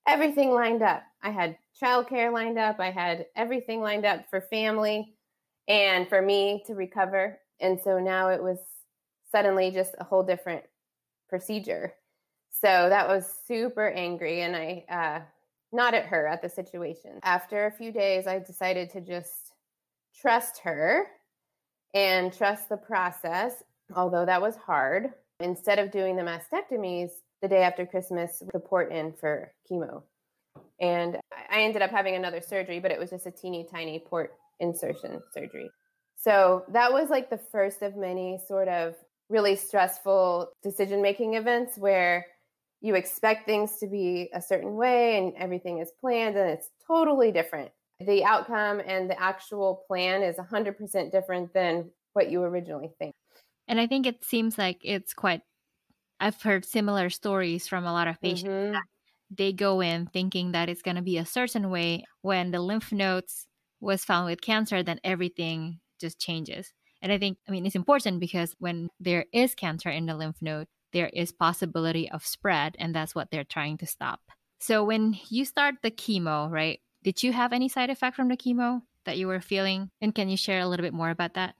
everything 0.09 0.51
lined 0.51 0.81
up. 0.81 1.03
I 1.21 1.29
had 1.29 1.57
childcare 1.81 2.33
lined 2.33 2.57
up. 2.57 2.79
I 2.79 2.89
had 2.89 3.27
everything 3.35 3.79
lined 3.79 4.05
up 4.05 4.27
for 4.29 4.41
family 4.41 5.13
and 5.67 6.09
for 6.09 6.21
me 6.21 6.63
to 6.65 6.73
recover. 6.73 7.37
And 7.61 7.79
so 7.79 7.99
now 7.99 8.29
it 8.29 8.41
was 8.41 8.57
suddenly 9.31 9.69
just 9.69 9.93
a 9.99 10.03
whole 10.03 10.23
different 10.23 10.63
procedure. 11.29 11.93
So 12.49 12.89
that 12.89 13.07
was 13.07 13.31
super 13.47 13.89
angry. 13.89 14.41
And 14.41 14.55
I, 14.55 14.85
uh, 14.89 15.19
not 15.71 15.93
at 15.93 16.07
her, 16.07 16.25
at 16.25 16.41
the 16.41 16.49
situation. 16.49 17.19
After 17.21 17.67
a 17.67 17.71
few 17.71 17.91
days, 17.91 18.25
I 18.25 18.39
decided 18.39 18.89
to 18.91 19.01
just 19.01 19.53
trust 20.19 20.59
her 20.63 21.05
and 21.93 22.33
trust 22.33 22.67
the 22.67 22.77
process, 22.77 23.63
although 23.95 24.25
that 24.25 24.41
was 24.41 24.55
hard. 24.55 25.13
Instead 25.39 25.77
of 25.77 25.91
doing 25.91 26.15
the 26.15 26.23
mastectomies, 26.23 27.11
the 27.41 27.47
day 27.47 27.63
after 27.63 27.85
Christmas, 27.85 28.41
the 28.53 28.59
port 28.59 28.91
in 28.91 29.13
for 29.13 29.53
chemo. 29.69 30.03
And 30.79 31.17
I 31.31 31.61
ended 31.61 31.81
up 31.81 31.91
having 31.91 32.15
another 32.15 32.41
surgery, 32.41 32.79
but 32.79 32.91
it 32.91 32.99
was 32.99 33.09
just 33.09 33.25
a 33.25 33.31
teeny 33.31 33.67
tiny 33.69 33.99
port 33.99 34.33
insertion 34.59 35.21
surgery. 35.33 35.69
So 36.15 36.65
that 36.69 36.91
was 36.91 37.09
like 37.09 37.29
the 37.29 37.37
first 37.37 37.81
of 37.81 37.95
many 37.95 38.39
sort 38.47 38.67
of 38.67 38.95
really 39.29 39.55
stressful 39.55 40.49
decision 40.63 41.01
making 41.01 41.35
events 41.35 41.77
where 41.77 42.25
you 42.81 42.95
expect 42.95 43.45
things 43.45 43.77
to 43.77 43.87
be 43.87 44.29
a 44.33 44.41
certain 44.41 44.75
way 44.75 45.17
and 45.17 45.33
everything 45.37 45.79
is 45.79 45.91
planned 45.99 46.37
and 46.37 46.49
it's 46.49 46.69
totally 46.87 47.31
different. 47.31 47.71
The 47.99 48.23
outcome 48.23 48.81
and 48.85 49.09
the 49.09 49.21
actual 49.21 49.83
plan 49.87 50.23
is 50.23 50.37
100% 50.37 51.11
different 51.11 51.53
than 51.53 51.91
what 52.13 52.31
you 52.31 52.41
originally 52.43 52.91
think. 52.97 53.13
And 53.67 53.79
I 53.79 53.87
think 53.87 54.07
it 54.07 54.23
seems 54.23 54.57
like 54.57 54.79
it's 54.83 55.13
quite 55.13 55.41
I've 56.19 56.41
heard 56.41 56.65
similar 56.65 57.09
stories 57.09 57.67
from 57.67 57.85
a 57.85 57.93
lot 57.93 58.07
of 58.07 58.21
patients 58.21 58.49
mm-hmm. 58.49 58.77
they 59.29 59.53
go 59.53 59.81
in 59.81 60.07
thinking 60.07 60.51
that 60.51 60.69
it's 60.69 60.81
going 60.81 60.97
to 60.97 61.01
be 61.01 61.17
a 61.17 61.25
certain 61.25 61.69
way. 61.69 62.05
When 62.21 62.51
the 62.51 62.59
lymph 62.59 62.91
nodes 62.91 63.47
was 63.79 64.03
found 64.03 64.25
with 64.25 64.41
cancer, 64.41 64.83
then 64.83 64.99
everything 65.03 65.79
just 65.99 66.19
changes. 66.19 66.73
And 67.01 67.11
I 67.11 67.17
think, 67.17 67.37
I 67.47 67.51
mean, 67.51 67.65
it's 67.65 67.75
important 67.75 68.19
because 68.19 68.55
when 68.59 68.89
there 68.99 69.25
is 69.31 69.55
cancer 69.55 69.89
in 69.89 70.05
the 70.05 70.15
lymph 70.15 70.41
node, 70.41 70.67
there 70.91 71.09
is 71.13 71.31
possibility 71.31 72.09
of 72.09 72.25
spread, 72.25 72.75
and 72.79 72.93
that's 72.93 73.15
what 73.15 73.29
they're 73.31 73.43
trying 73.43 73.77
to 73.77 73.85
stop. 73.85 74.19
So 74.59 74.83
when 74.83 75.17
you 75.29 75.45
start 75.45 75.75
the 75.81 75.91
chemo, 75.91 76.49
right? 76.49 76.79
Did 77.03 77.23
you 77.23 77.31
have 77.31 77.53
any 77.53 77.69
side 77.69 77.89
effect 77.89 78.15
from 78.15 78.27
the 78.27 78.35
chemo 78.35 78.81
that 79.05 79.17
you 79.17 79.27
were 79.27 79.39
feeling? 79.39 79.91
And 80.01 80.13
can 80.13 80.27
you 80.27 80.35
share 80.35 80.59
a 80.59 80.67
little 80.67 80.83
bit 80.83 80.93
more 80.93 81.11
about 81.11 81.35
that? 81.35 81.55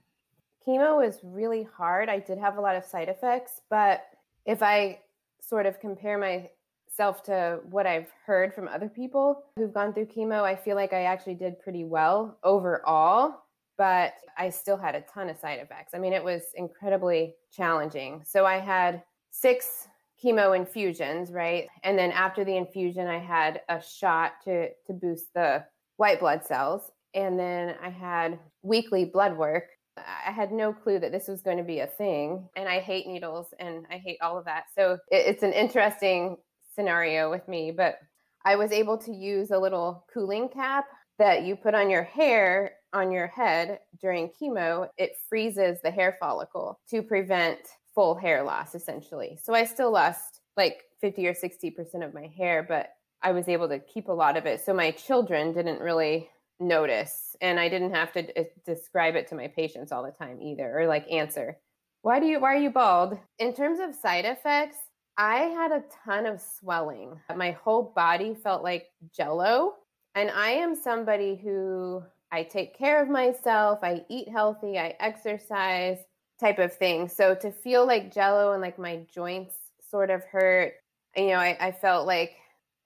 Chemo 0.66 0.98
was 0.98 1.18
really 1.22 1.62
hard. 1.62 2.10
I 2.10 2.18
did 2.18 2.36
have 2.38 2.58
a 2.58 2.60
lot 2.60 2.76
of 2.76 2.84
side 2.84 3.08
effects, 3.08 3.62
but 3.70 4.04
if 4.44 4.62
I 4.62 5.00
sort 5.40 5.66
of 5.66 5.80
compare 5.80 6.18
myself 6.18 7.22
to 7.24 7.60
what 7.68 7.86
I've 7.86 8.10
heard 8.26 8.54
from 8.54 8.68
other 8.68 8.88
people 8.88 9.44
who've 9.56 9.72
gone 9.72 9.92
through 9.92 10.06
chemo, 10.06 10.42
I 10.42 10.56
feel 10.56 10.76
like 10.76 10.92
I 10.92 11.04
actually 11.04 11.34
did 11.34 11.60
pretty 11.60 11.84
well 11.84 12.38
overall, 12.44 13.42
but 13.76 14.14
I 14.38 14.50
still 14.50 14.76
had 14.76 14.94
a 14.94 15.02
ton 15.02 15.28
of 15.28 15.38
side 15.38 15.58
effects. 15.58 15.92
I 15.94 15.98
mean, 15.98 16.12
it 16.12 16.22
was 16.22 16.42
incredibly 16.54 17.34
challenging. 17.52 18.22
So 18.24 18.44
I 18.46 18.58
had 18.58 19.02
six 19.30 19.88
chemo 20.22 20.56
infusions, 20.56 21.32
right? 21.32 21.66
And 21.82 21.98
then 21.98 22.12
after 22.12 22.44
the 22.44 22.56
infusion, 22.56 23.06
I 23.06 23.18
had 23.18 23.62
a 23.68 23.80
shot 23.82 24.32
to 24.44 24.68
to 24.86 24.92
boost 24.92 25.32
the 25.34 25.64
white 25.96 26.20
blood 26.20 26.44
cells. 26.44 26.90
And 27.14 27.38
then 27.38 27.74
I 27.82 27.90
had 27.90 28.38
weekly 28.62 29.04
blood 29.04 29.36
work 29.36 29.64
I 29.96 30.30
had 30.30 30.52
no 30.52 30.72
clue 30.72 30.98
that 30.98 31.12
this 31.12 31.28
was 31.28 31.42
going 31.42 31.58
to 31.58 31.64
be 31.64 31.80
a 31.80 31.86
thing. 31.86 32.48
And 32.56 32.68
I 32.68 32.80
hate 32.80 33.06
needles 33.06 33.52
and 33.58 33.86
I 33.90 33.98
hate 33.98 34.18
all 34.22 34.38
of 34.38 34.44
that. 34.46 34.64
So 34.74 34.98
it's 35.10 35.42
an 35.42 35.52
interesting 35.52 36.36
scenario 36.74 37.30
with 37.30 37.46
me. 37.48 37.70
But 37.70 37.98
I 38.44 38.56
was 38.56 38.72
able 38.72 38.96
to 38.98 39.12
use 39.12 39.50
a 39.50 39.58
little 39.58 40.04
cooling 40.12 40.48
cap 40.48 40.86
that 41.18 41.42
you 41.42 41.54
put 41.56 41.74
on 41.74 41.90
your 41.90 42.04
hair 42.04 42.72
on 42.92 43.12
your 43.12 43.26
head 43.26 43.80
during 44.00 44.30
chemo. 44.30 44.88
It 44.96 45.12
freezes 45.28 45.78
the 45.82 45.90
hair 45.90 46.16
follicle 46.18 46.80
to 46.88 47.02
prevent 47.02 47.58
full 47.94 48.14
hair 48.14 48.42
loss, 48.42 48.74
essentially. 48.74 49.38
So 49.42 49.54
I 49.54 49.64
still 49.64 49.90
lost 49.90 50.40
like 50.56 50.84
50 51.00 51.26
or 51.26 51.34
60% 51.34 52.04
of 52.04 52.14
my 52.14 52.30
hair, 52.36 52.64
but 52.66 52.90
I 53.22 53.32
was 53.32 53.48
able 53.48 53.68
to 53.68 53.78
keep 53.78 54.08
a 54.08 54.12
lot 54.12 54.36
of 54.36 54.46
it. 54.46 54.64
So 54.64 54.72
my 54.72 54.90
children 54.92 55.52
didn't 55.52 55.80
really 55.80 56.30
notice 56.60 57.34
and 57.40 57.58
i 57.58 57.68
didn't 57.68 57.94
have 57.94 58.12
to 58.12 58.22
d- 58.22 58.44
describe 58.64 59.16
it 59.16 59.26
to 59.26 59.34
my 59.34 59.48
patients 59.48 59.90
all 59.90 60.02
the 60.02 60.10
time 60.10 60.40
either 60.40 60.78
or 60.78 60.86
like 60.86 61.10
answer. 61.10 61.58
Why 62.02 62.20
do 62.20 62.26
you 62.26 62.40
why 62.40 62.54
are 62.54 62.58
you 62.58 62.70
bald? 62.70 63.18
In 63.38 63.54
terms 63.54 63.78
of 63.80 63.94
side 63.94 64.24
effects 64.24 64.76
i 65.16 65.36
had 65.38 65.72
a 65.72 65.84
ton 66.04 66.26
of 66.26 66.40
swelling. 66.40 67.18
My 67.34 67.52
whole 67.52 67.92
body 67.94 68.34
felt 68.34 68.62
like 68.62 68.88
jello 69.14 69.74
and 70.14 70.30
i 70.30 70.50
am 70.50 70.74
somebody 70.74 71.36
who 71.36 72.02
i 72.30 72.42
take 72.42 72.76
care 72.76 73.02
of 73.02 73.08
myself 73.08 73.80
i 73.82 74.04
eat 74.08 74.28
healthy 74.28 74.78
i 74.78 74.94
exercise 75.00 75.98
type 76.38 76.58
of 76.58 76.72
thing. 76.74 77.08
So 77.08 77.34
to 77.34 77.52
feel 77.52 77.86
like 77.86 78.14
jello 78.14 78.52
and 78.52 78.62
like 78.62 78.78
my 78.78 79.00
joints 79.14 79.56
sort 79.90 80.10
of 80.10 80.24
hurt 80.24 80.74
you 81.16 81.28
know 81.28 81.38
i, 81.38 81.56
I 81.60 81.72
felt 81.72 82.06
like 82.06 82.36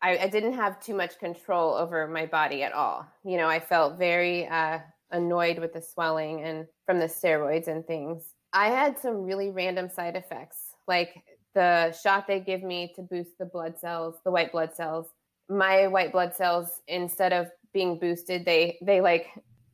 I, 0.05 0.19
I, 0.19 0.29
didn't 0.29 0.53
have 0.53 0.81
too 0.81 0.95
much 0.95 1.19
control 1.19 1.75
over 1.75 2.07
my 2.07 2.27
body 2.27 2.63
at 2.63 2.73
all. 2.73 3.07
You 3.25 3.39
know, 3.39 3.49
I 3.49 3.59
felt 3.59 3.99
very 3.99 4.47
uh, 4.47 4.81
annoyed 5.11 5.59
with 5.59 5.73
the 5.73 5.81
swelling 5.81 6.43
and 6.43 6.67
from 6.85 6.99
the 6.99 7.07
steroids 7.07 7.69
and 7.69 7.87
things. 7.87 8.35
I 8.53 8.69
had 8.69 8.99
some 8.99 9.23
really 9.23 9.51
random 9.51 9.89
side 9.89 10.15
effects, 10.15 10.75
like 10.87 11.25
the 11.55 11.93
shot 11.93 12.27
they 12.27 12.41
give 12.41 12.63
me 12.63 12.93
to 12.97 13.03
boost 13.03 13.39
the 13.39 13.47
blood 13.47 13.79
cells, 13.79 14.17
the 14.25 14.31
white 14.31 14.53
blood 14.53 14.75
cells. 14.75 15.07
My 15.49 15.87
white 15.87 16.13
blood 16.13 16.37
cells, 16.37 16.83
instead 16.87 17.33
of 17.33 17.49
being 17.73 17.99
boosted, 17.99 18.45
they 18.45 18.79
they 18.83 19.01
like 19.01 19.29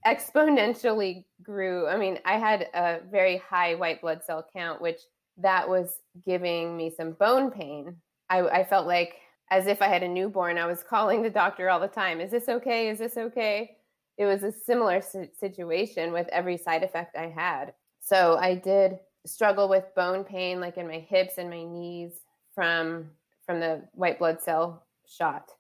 exponentially 0.06 1.24
grew. 1.42 1.88
I 1.88 1.96
mean, 1.96 2.20
I 2.24 2.38
had 2.38 2.68
a 2.72 3.00
very 3.10 3.38
high 3.38 3.74
white 3.74 4.00
blood 4.00 4.22
cell 4.24 4.46
count, 4.52 4.80
which 4.80 5.00
that 5.38 5.68
was 5.68 5.98
giving 6.24 6.76
me 6.76 6.92
some 6.96 7.12
bone 7.12 7.50
pain. 7.50 7.96
I, 8.28 8.42
I 8.42 8.64
felt 8.64 8.86
like 8.86 9.14
as 9.50 9.66
if 9.66 9.82
I 9.82 9.88
had 9.88 10.02
a 10.02 10.08
newborn. 10.08 10.58
I 10.58 10.66
was 10.66 10.82
calling 10.82 11.22
the 11.22 11.30
doctor 11.30 11.68
all 11.68 11.80
the 11.80 11.88
time. 11.88 12.20
Is 12.20 12.30
this 12.30 12.48
okay? 12.48 12.88
Is 12.88 12.98
this 12.98 13.16
okay? 13.16 13.76
It 14.16 14.26
was 14.26 14.42
a 14.42 14.52
similar 14.52 15.00
situation 15.00 16.12
with 16.12 16.28
every 16.28 16.56
side 16.56 16.82
effect 16.82 17.16
I 17.16 17.28
had. 17.28 17.72
So 18.00 18.36
I 18.36 18.54
did 18.54 18.98
struggle 19.26 19.68
with 19.68 19.94
bone 19.94 20.24
pain 20.24 20.60
like 20.60 20.76
in 20.76 20.86
my 20.86 20.98
hips 20.98 21.34
and 21.38 21.50
my 21.50 21.62
knees 21.62 22.12
from 22.54 23.10
from 23.46 23.60
the 23.60 23.82
white 23.94 24.18
blood 24.18 24.40
cell 24.40 24.84
shot. 25.06 25.50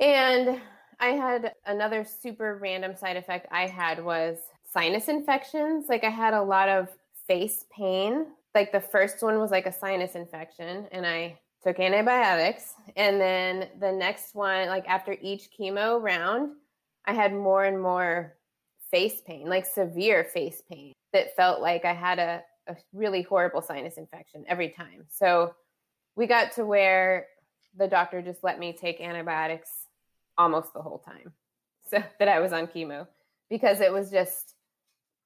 And 0.00 0.60
I 1.00 1.08
had 1.08 1.54
another 1.66 2.04
super 2.04 2.56
random 2.56 2.96
side 2.96 3.16
effect 3.16 3.48
I 3.50 3.66
had 3.66 4.02
was 4.02 4.38
sinus 4.72 5.08
infections. 5.08 5.86
Like 5.88 6.04
I 6.04 6.10
had 6.10 6.34
a 6.34 6.42
lot 6.42 6.68
of 6.68 6.88
face 7.26 7.64
pain. 7.76 8.26
Like 8.54 8.72
the 8.72 8.80
first 8.80 9.22
one 9.22 9.38
was 9.38 9.50
like 9.50 9.66
a 9.66 9.72
sinus 9.72 10.14
infection, 10.14 10.86
and 10.92 11.06
I 11.06 11.38
took 11.62 11.78
antibiotics. 11.78 12.74
And 12.96 13.20
then 13.20 13.68
the 13.80 13.92
next 13.92 14.34
one, 14.34 14.68
like 14.68 14.88
after 14.88 15.16
each 15.20 15.48
chemo 15.58 16.00
round, 16.00 16.52
I 17.04 17.14
had 17.14 17.32
more 17.32 17.64
and 17.64 17.80
more 17.80 18.36
face 18.90 19.20
pain, 19.26 19.48
like 19.48 19.66
severe 19.66 20.24
face 20.24 20.62
pain 20.70 20.92
that 21.12 21.34
felt 21.36 21.60
like 21.60 21.84
I 21.84 21.94
had 21.94 22.18
a, 22.18 22.42
a 22.68 22.76
really 22.92 23.22
horrible 23.22 23.62
sinus 23.62 23.96
infection 23.96 24.44
every 24.48 24.70
time. 24.70 25.04
So 25.08 25.54
we 26.16 26.26
got 26.26 26.52
to 26.52 26.64
where 26.64 27.26
the 27.76 27.88
doctor 27.88 28.22
just 28.22 28.44
let 28.44 28.58
me 28.58 28.72
take 28.72 29.00
antibiotics 29.00 29.70
almost 30.36 30.72
the 30.74 30.82
whole 30.82 30.98
time 30.98 31.32
so 31.90 32.02
that 32.18 32.28
I 32.28 32.40
was 32.40 32.52
on 32.52 32.66
chemo 32.66 33.06
because 33.48 33.80
it 33.80 33.92
was 33.92 34.10
just 34.10 34.54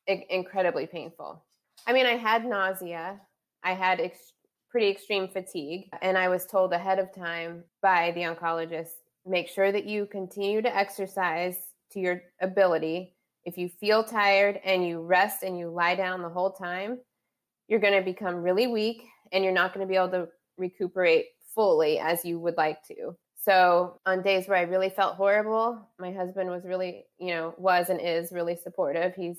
incredibly 0.07 0.87
painful. 0.87 1.45
I 1.87 1.93
mean, 1.93 2.07
I 2.07 2.17
had 2.17 2.45
nausea, 2.45 3.21
I 3.63 3.73
had 3.75 4.01
ex- 4.01 4.33
pretty 4.77 4.91
extreme 4.91 5.27
fatigue, 5.27 5.89
and 6.03 6.19
I 6.19 6.29
was 6.29 6.45
told 6.45 6.75
ahead 6.75 6.99
of 6.99 7.11
time 7.11 7.65
by 7.81 8.11
the 8.11 8.21
oncologist 8.21 8.91
make 9.25 9.49
sure 9.49 9.73
that 9.73 9.87
you 9.87 10.05
continue 10.05 10.61
to 10.61 10.77
exercise 10.77 11.57
to 11.93 11.99
your 11.99 12.21
ability. 12.43 13.15
If 13.47 13.57
you 13.57 13.71
feel 13.71 14.05
tired 14.05 14.61
and 14.67 14.87
you 14.87 15.01
rest 15.01 15.45
and 15.45 15.59
you 15.59 15.71
lie 15.71 15.95
down 15.95 16.21
the 16.21 16.29
whole 16.29 16.53
time, 16.53 16.99
you're 17.69 17.81
going 17.81 17.99
to 17.99 18.05
become 18.05 18.43
really 18.43 18.67
weak 18.67 19.05
and 19.33 19.43
you're 19.43 19.51
not 19.51 19.73
going 19.73 19.81
to 19.81 19.91
be 19.91 19.97
able 19.97 20.11
to 20.11 20.29
recuperate 20.59 21.25
fully 21.55 21.99
as 21.99 22.23
you 22.23 22.39
would 22.39 22.59
like 22.59 22.83
to. 22.89 23.17
So 23.35 23.99
on 24.05 24.21
days 24.21 24.47
where 24.47 24.59
I 24.59 24.65
really 24.65 24.91
felt 24.91 25.17
horrible, 25.17 25.89
my 25.99 26.13
husband 26.13 26.51
was 26.51 26.67
really, 26.67 27.07
you 27.19 27.29
know, 27.29 27.55
was 27.57 27.89
and 27.89 27.99
is 27.99 28.31
really 28.31 28.57
supportive. 28.57 29.15
He's 29.15 29.39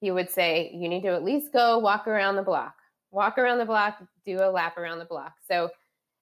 he 0.00 0.10
would 0.10 0.28
say, 0.28 0.72
you 0.74 0.88
need 0.88 1.02
to 1.02 1.14
at 1.14 1.22
least 1.22 1.52
go 1.52 1.78
walk 1.78 2.08
around 2.08 2.34
the 2.34 2.42
block. 2.42 2.74
Walk 3.12 3.38
around 3.38 3.58
the 3.58 3.64
block, 3.64 4.02
do 4.24 4.38
a 4.42 4.50
lap 4.50 4.76
around 4.76 4.98
the 4.98 5.04
block. 5.04 5.34
So 5.48 5.70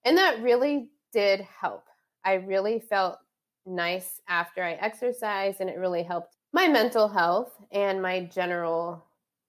and 0.05 0.17
that 0.19 0.43
really 0.43 0.91
did 1.13 1.41
help. 1.41 1.85
I 2.25 2.35
really 2.35 2.81
felt 2.81 3.19
nice 3.67 4.21
after 4.29 4.63
I 4.63 4.73
exercised 4.73 5.61
and 5.61 5.71
it 5.71 5.79
really 5.79 6.03
helped 6.03 6.37
my 6.53 6.67
mental 6.67 7.09
health 7.09 7.53
and 7.71 8.03
my 8.03 8.25
general 8.25 9.05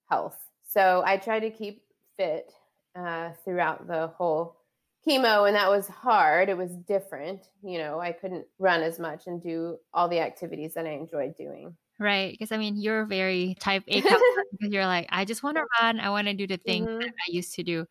health. 0.08 0.38
So 0.66 1.02
I 1.04 1.16
try 1.16 1.40
to 1.40 1.50
keep 1.50 1.82
fit 2.16 2.52
uh, 2.94 3.30
throughout 3.44 3.86
the 3.86 4.08
whole 4.08 4.56
chemo 5.06 5.46
and 5.46 5.56
that 5.56 5.68
was 5.68 5.88
hard 5.88 6.48
it 6.48 6.56
was 6.56 6.76
different 6.76 7.48
you 7.64 7.76
know 7.76 7.98
i 7.98 8.12
couldn't 8.12 8.46
run 8.60 8.82
as 8.82 9.00
much 9.00 9.26
and 9.26 9.42
do 9.42 9.76
all 9.92 10.08
the 10.08 10.20
activities 10.20 10.74
that 10.74 10.86
i 10.86 10.90
enjoyed 10.90 11.36
doing 11.36 11.74
right 12.02 12.32
because 12.32 12.52
i 12.52 12.56
mean 12.56 12.76
you're 12.76 13.04
very 13.04 13.56
type 13.60 13.84
a 13.88 14.02
you're 14.60 14.86
like 14.86 15.06
i 15.10 15.24
just 15.24 15.42
want 15.42 15.56
to 15.56 15.64
run 15.80 16.00
i 16.00 16.10
want 16.10 16.26
to 16.26 16.34
do 16.34 16.46
the 16.46 16.56
thing 16.56 16.84
mm-hmm. 16.84 16.98
that 16.98 17.08
i 17.08 17.30
used 17.30 17.54
to 17.54 17.62
do 17.62 17.86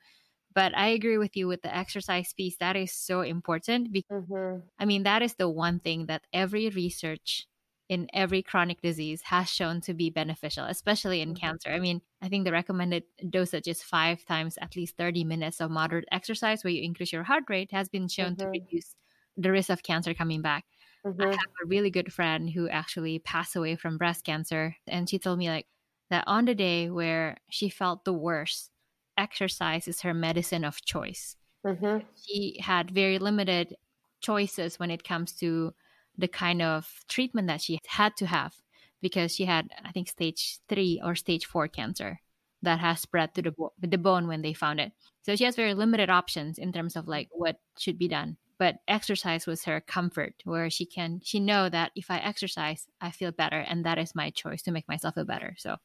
but 0.53 0.75
i 0.77 0.87
agree 0.87 1.17
with 1.17 1.35
you 1.35 1.47
with 1.47 1.61
the 1.61 1.75
exercise 1.75 2.33
piece 2.33 2.57
that 2.57 2.75
is 2.75 2.91
so 2.91 3.21
important 3.21 3.91
because 3.91 4.23
mm-hmm. 4.23 4.59
i 4.79 4.85
mean 4.85 5.03
that 5.03 5.21
is 5.21 5.35
the 5.35 5.49
one 5.49 5.79
thing 5.79 6.05
that 6.07 6.23
every 6.33 6.69
research 6.69 7.47
in 7.91 8.07
every 8.13 8.41
chronic 8.41 8.81
disease 8.81 9.21
has 9.23 9.49
shown 9.49 9.81
to 9.81 9.93
be 9.93 10.09
beneficial, 10.09 10.63
especially 10.63 11.19
in 11.19 11.33
mm-hmm. 11.33 11.45
cancer. 11.45 11.71
I 11.71 11.79
mean, 11.79 12.01
I 12.21 12.29
think 12.29 12.45
the 12.45 12.53
recommended 12.53 13.03
dosage 13.29 13.67
is 13.67 13.83
five 13.83 14.23
times 14.23 14.57
at 14.61 14.77
least 14.77 14.95
30 14.95 15.25
minutes 15.25 15.59
of 15.59 15.71
moderate 15.71 16.07
exercise 16.09 16.63
where 16.63 16.71
you 16.71 16.81
increase 16.83 17.11
your 17.11 17.23
heart 17.23 17.43
rate 17.49 17.73
has 17.73 17.89
been 17.89 18.07
shown 18.07 18.37
mm-hmm. 18.37 18.43
to 18.43 18.47
reduce 18.47 18.95
the 19.35 19.51
risk 19.51 19.69
of 19.69 19.83
cancer 19.83 20.13
coming 20.13 20.41
back. 20.41 20.63
Mm-hmm. 21.05 21.21
I 21.21 21.27
have 21.27 21.53
a 21.63 21.67
really 21.67 21.89
good 21.89 22.13
friend 22.13 22.49
who 22.49 22.69
actually 22.69 23.19
passed 23.19 23.55
away 23.55 23.75
from 23.75 23.97
breast 23.97 24.23
cancer, 24.23 24.75
and 24.87 25.09
she 25.09 25.17
told 25.17 25.39
me 25.39 25.49
like 25.49 25.67
that 26.09 26.23
on 26.27 26.45
the 26.45 26.55
day 26.55 26.89
where 26.89 27.37
she 27.49 27.69
felt 27.69 28.05
the 28.05 28.13
worst, 28.13 28.69
exercise 29.17 29.87
is 29.87 30.01
her 30.01 30.13
medicine 30.13 30.63
of 30.63 30.83
choice. 30.85 31.35
Mm-hmm. 31.65 32.05
She 32.15 32.59
had 32.61 32.91
very 32.91 33.19
limited 33.19 33.75
choices 34.19 34.79
when 34.79 34.91
it 34.91 35.03
comes 35.03 35.33
to 35.33 35.73
the 36.17 36.27
kind 36.27 36.61
of 36.61 36.87
treatment 37.07 37.47
that 37.47 37.61
she 37.61 37.79
had 37.87 38.15
to 38.17 38.25
have 38.25 38.53
because 39.01 39.33
she 39.35 39.45
had, 39.45 39.69
I 39.83 39.91
think, 39.91 40.09
stage 40.09 40.59
three 40.69 41.01
or 41.03 41.15
stage 41.15 41.45
four 41.45 41.67
cancer 41.67 42.19
that 42.61 42.79
has 42.79 42.99
spread 42.99 43.33
to 43.33 43.41
the, 43.41 43.51
bo- 43.51 43.73
the 43.79 43.97
bone 43.97 44.27
when 44.27 44.43
they 44.43 44.53
found 44.53 44.79
it. 44.79 44.91
So 45.23 45.35
she 45.35 45.45
has 45.45 45.55
very 45.55 45.73
limited 45.73 46.09
options 46.09 46.59
in 46.59 46.71
terms 46.71 46.95
of 46.95 47.07
like 47.07 47.29
what 47.31 47.57
should 47.77 47.97
be 47.97 48.07
done. 48.07 48.37
But 48.61 48.75
exercise 48.87 49.47
was 49.47 49.63
her 49.63 49.81
comfort, 49.81 50.35
where 50.43 50.69
she 50.69 50.85
can 50.85 51.19
she 51.23 51.39
know 51.39 51.67
that 51.69 51.91
if 51.95 52.11
I 52.11 52.19
exercise, 52.19 52.85
I 53.01 53.09
feel 53.09 53.31
better, 53.31 53.57
and 53.57 53.83
that 53.85 53.97
is 53.97 54.13
my 54.13 54.29
choice 54.29 54.61
to 54.61 54.71
make 54.71 54.87
myself 54.87 55.15
feel 55.15 55.25
better. 55.25 55.55
So 55.57 55.77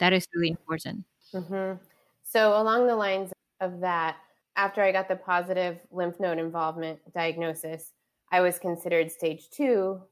that 0.00 0.12
is 0.12 0.26
really 0.34 0.50
important. 0.50 1.04
Mm-hmm. 1.32 1.78
So 2.24 2.60
along 2.60 2.88
the 2.88 2.96
lines 2.96 3.30
of 3.60 3.78
that, 3.82 4.16
after 4.56 4.82
I 4.82 4.90
got 4.90 5.06
the 5.06 5.14
positive 5.14 5.78
lymph 5.92 6.18
node 6.18 6.40
involvement 6.40 6.98
diagnosis, 7.14 7.92
I 8.32 8.40
was 8.40 8.58
considered 8.58 9.12
stage 9.12 9.50
two 9.50 10.02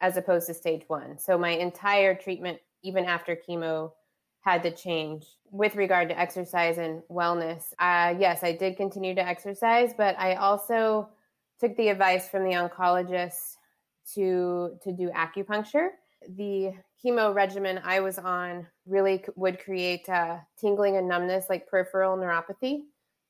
as 0.00 0.16
opposed 0.16 0.46
to 0.46 0.54
stage 0.54 0.84
one. 0.86 1.18
So 1.18 1.36
my 1.36 1.50
entire 1.50 2.14
treatment, 2.14 2.58
even 2.82 3.04
after 3.04 3.36
chemo, 3.36 3.92
had 4.40 4.62
to 4.62 4.70
change 4.70 5.26
with 5.50 5.76
regard 5.76 6.08
to 6.08 6.18
exercise 6.18 6.78
and 6.78 7.02
wellness. 7.10 7.74
Uh, 7.78 8.14
yes, 8.18 8.42
I 8.42 8.52
did 8.56 8.78
continue 8.78 9.14
to 9.14 9.22
exercise, 9.22 9.92
but 9.94 10.18
I 10.18 10.36
also 10.36 11.10
took 11.60 11.76
the 11.76 11.88
advice 11.88 12.28
from 12.28 12.44
the 12.44 12.52
oncologist 12.52 13.56
to 14.14 14.78
to 14.82 14.92
do 14.92 15.10
acupuncture. 15.10 15.88
The 16.36 16.72
chemo 17.02 17.34
regimen 17.34 17.80
I 17.84 18.00
was 18.00 18.18
on 18.18 18.66
really 18.86 19.24
would 19.36 19.62
create 19.62 20.08
uh, 20.08 20.38
tingling 20.58 20.96
and 20.96 21.08
numbness, 21.08 21.46
like 21.48 21.68
peripheral 21.68 22.16
neuropathy. 22.16 22.80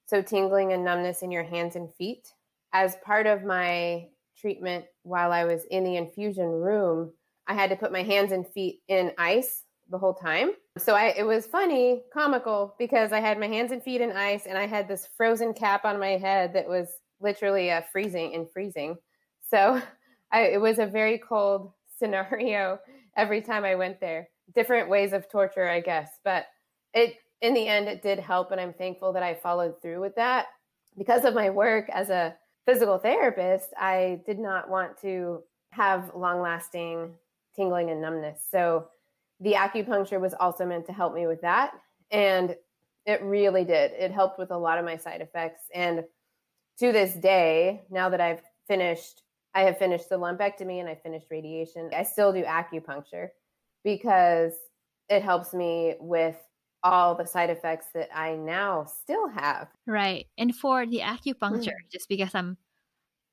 So 0.07 0.23
tingling 0.23 0.73
and 0.73 0.85
numbness 0.85 1.23
in 1.23 1.31
your 1.31 1.45
hands 1.45 1.77
and 1.77 1.93
feet. 1.95 2.33
As 2.73 2.97
part 3.05 3.27
of 3.27 3.45
my 3.45 4.09
treatment 4.37 4.87
while 5.03 5.33
I 5.33 5.45
was 5.45 5.65
in 5.67 5.85
the 5.85 5.97
infusion 5.97 6.47
room, 6.47 7.13
I 7.47 7.55
had 7.55 7.71
to 7.71 7.77
put 7.77 7.93
my 7.93 8.03
hands 8.03 8.33
and 8.33 8.47
feet 8.47 8.81
in 8.89 9.13
ice 9.19 9.65
the 9.89 9.99
whole 9.99 10.15
time. 10.15 10.53
So 10.79 10.95
I 10.95 11.15
it 11.17 11.27
was 11.27 11.47
funny, 11.47 12.03
comical 12.13 12.75
because 12.79 13.13
I 13.13 13.21
had 13.21 13.39
my 13.39 13.49
hands 13.49 13.73
and 13.73 13.83
feet 13.83 14.01
in 14.01 14.13
ice 14.13 14.47
and 14.47 14.57
I 14.57 14.67
had 14.67 14.89
this 14.89 15.09
frozen 15.17 15.53
cap 15.53 15.85
on 15.85 15.99
my 15.99 16.17
head 16.17 16.55
that 16.55 16.69
was 16.69 16.89
literally 17.21 17.71
uh, 17.71 17.83
freezing 17.93 18.35
and 18.35 18.51
freezing. 18.51 18.97
So 19.51 19.81
I, 20.33 20.43
it 20.43 20.61
was 20.61 20.79
a 20.79 20.87
very 20.87 21.19
cold 21.19 21.73
scenario 21.99 22.79
every 23.17 23.43
time 23.43 23.65
I 23.65 23.75
went 23.75 24.01
there. 24.01 24.29
Different 24.55 24.89
ways 24.89 25.13
of 25.13 25.29
torture, 25.29 25.69
I 25.69 25.81
guess, 25.81 26.11
but 26.25 26.47
it 26.93 27.17
in 27.41 27.55
the 27.55 27.67
end 27.69 27.89
it 27.89 28.03
did 28.03 28.19
help 28.19 28.51
and 28.51 28.61
I'm 28.61 28.75
thankful 28.75 29.13
that 29.13 29.23
I 29.23 29.35
followed 29.35 29.81
through 29.81 30.01
with 30.01 30.15
that 30.17 30.49
because 30.99 31.25
of 31.25 31.35
my 31.35 31.51
work 31.51 31.89
as 31.91 32.11
a 32.11 32.35
physical 32.67 32.99
therapist, 32.99 33.69
I 33.79 34.21
did 34.27 34.39
not 34.39 34.69
want 34.69 34.99
to 35.03 35.43
have 35.71 36.11
long 36.15 36.41
lasting 36.41 37.15
tingling 37.55 37.91
and 37.91 38.01
numbness. 38.01 38.41
So 38.51 38.89
the 39.41 39.55
acupuncture 39.55 40.21
was 40.21 40.35
also 40.39 40.67
meant 40.67 40.87
to 40.87 40.93
help 40.93 41.15
me 41.15 41.27
with 41.27 41.41
that. 41.41 41.73
And 42.11 42.55
it 43.07 43.23
really 43.23 43.65
did. 43.65 43.93
It 43.93 44.11
helped 44.11 44.39
with 44.39 44.51
a 44.51 44.59
lot 44.59 44.79
of 44.79 44.85
my 44.85 44.97
side 44.97 45.21
effects. 45.21 45.63
And 45.75 46.05
to 46.81 46.93
this 46.93 47.15
day, 47.15 47.83
now 47.91 48.09
that 48.09 48.21
I've 48.21 48.43
finished, 48.67 49.23
I 49.55 49.63
have 49.63 49.79
finished 49.79 50.09
the 50.09 50.19
lumpectomy 50.19 50.81
and 50.81 50.89
I 50.89 50.95
finished 50.95 51.27
radiation, 51.31 51.91
I 51.95 52.03
still 52.03 52.33
do 52.33 52.43
acupuncture 52.43 53.29
because 53.85 54.55
it 55.09 55.23
helps 55.23 55.53
me 55.53 55.95
with 56.01 56.37
all 56.83 57.15
the 57.15 57.27
side 57.27 57.51
effects 57.51 57.87
that 57.95 58.09
I 58.17 58.35
now 58.35 58.85
still 58.85 59.29
have. 59.29 59.69
Right. 59.87 60.27
And 60.39 60.55
for 60.55 60.87
the 60.87 61.01
acupuncture, 61.01 61.67
mm. 61.67 61.91
just 61.93 62.09
because 62.09 62.35
I'm 62.35 62.57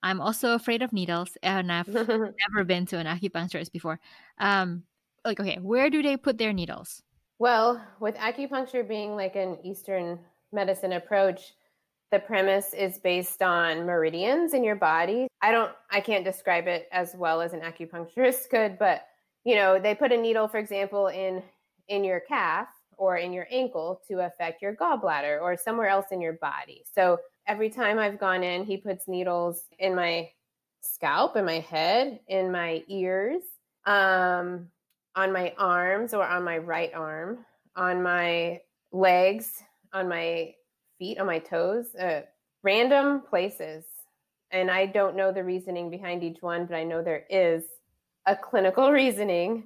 I'm 0.03 0.21
also 0.21 0.53
afraid 0.53 0.83
of 0.83 0.93
needles 0.93 1.37
and 1.41 1.71
I've 1.71 1.87
never 1.93 2.63
been 2.65 2.85
to 2.87 2.97
an 2.97 3.07
acupuncturist 3.07 3.71
before. 3.71 3.99
Um 4.39 4.83
like 5.23 5.39
okay, 5.39 5.59
where 5.61 5.89
do 5.89 6.03
they 6.03 6.17
put 6.17 6.37
their 6.37 6.51
needles? 6.51 7.01
Well, 7.39 7.81
with 7.99 8.15
acupuncture 8.15 8.87
being 8.87 9.15
like 9.15 9.35
an 9.35 9.59
eastern 9.63 10.19
medicine 10.51 10.93
approach, 10.93 11.53
the 12.11 12.19
premise 12.19 12.73
is 12.73 12.99
based 12.99 13.41
on 13.41 13.85
meridians 13.85 14.53
in 14.53 14.63
your 14.63 14.75
body. 14.75 15.27
I 15.41 15.51
don't 15.51 15.71
I 15.91 15.99
can't 15.99 16.23
describe 16.23 16.67
it 16.67 16.87
as 16.91 17.15
well 17.15 17.41
as 17.41 17.53
an 17.53 17.61
acupuncturist 17.61 18.49
could, 18.49 18.77
but 18.79 19.07
you 19.43 19.55
know, 19.55 19.79
they 19.79 19.95
put 19.95 20.11
a 20.11 20.17
needle 20.17 20.47
for 20.47 20.57
example 20.57 21.07
in 21.07 21.43
in 21.87 22.03
your 22.03 22.19
calf 22.21 22.67
or 22.97 23.17
in 23.17 23.31
your 23.31 23.47
ankle 23.51 24.01
to 24.07 24.25
affect 24.25 24.61
your 24.61 24.75
gallbladder 24.75 25.41
or 25.41 25.55
somewhere 25.55 25.87
else 25.87 26.07
in 26.11 26.19
your 26.19 26.33
body. 26.33 26.83
So 26.93 27.19
every 27.45 27.69
time 27.69 27.99
I've 27.99 28.19
gone 28.19 28.43
in, 28.43 28.65
he 28.65 28.77
puts 28.77 29.07
needles 29.07 29.63
in 29.79 29.95
my 29.95 30.29
scalp, 30.81 31.35
in 31.35 31.45
my 31.45 31.59
head, 31.59 32.19
in 32.27 32.51
my 32.51 32.83
ears, 32.87 33.43
um, 33.85 34.67
on 35.15 35.31
my 35.31 35.53
arms 35.57 36.13
or 36.13 36.25
on 36.25 36.43
my 36.43 36.57
right 36.57 36.93
arm, 36.93 37.45
on 37.75 38.01
my 38.01 38.61
legs, 38.91 39.63
on 39.93 40.09
my 40.09 40.53
feet, 40.97 41.19
on 41.19 41.25
my 41.25 41.39
toes, 41.39 41.95
uh, 41.95 42.21
random 42.63 43.21
places. 43.21 43.85
And 44.51 44.71
I 44.71 44.85
don't 44.85 45.15
know 45.15 45.31
the 45.31 45.43
reasoning 45.43 45.89
behind 45.89 46.23
each 46.23 46.41
one, 46.41 46.65
but 46.65 46.75
I 46.75 46.83
know 46.83 47.01
there 47.01 47.25
is 47.29 47.63
a 48.25 48.35
clinical 48.35 48.91
reasoning. 49.01 49.65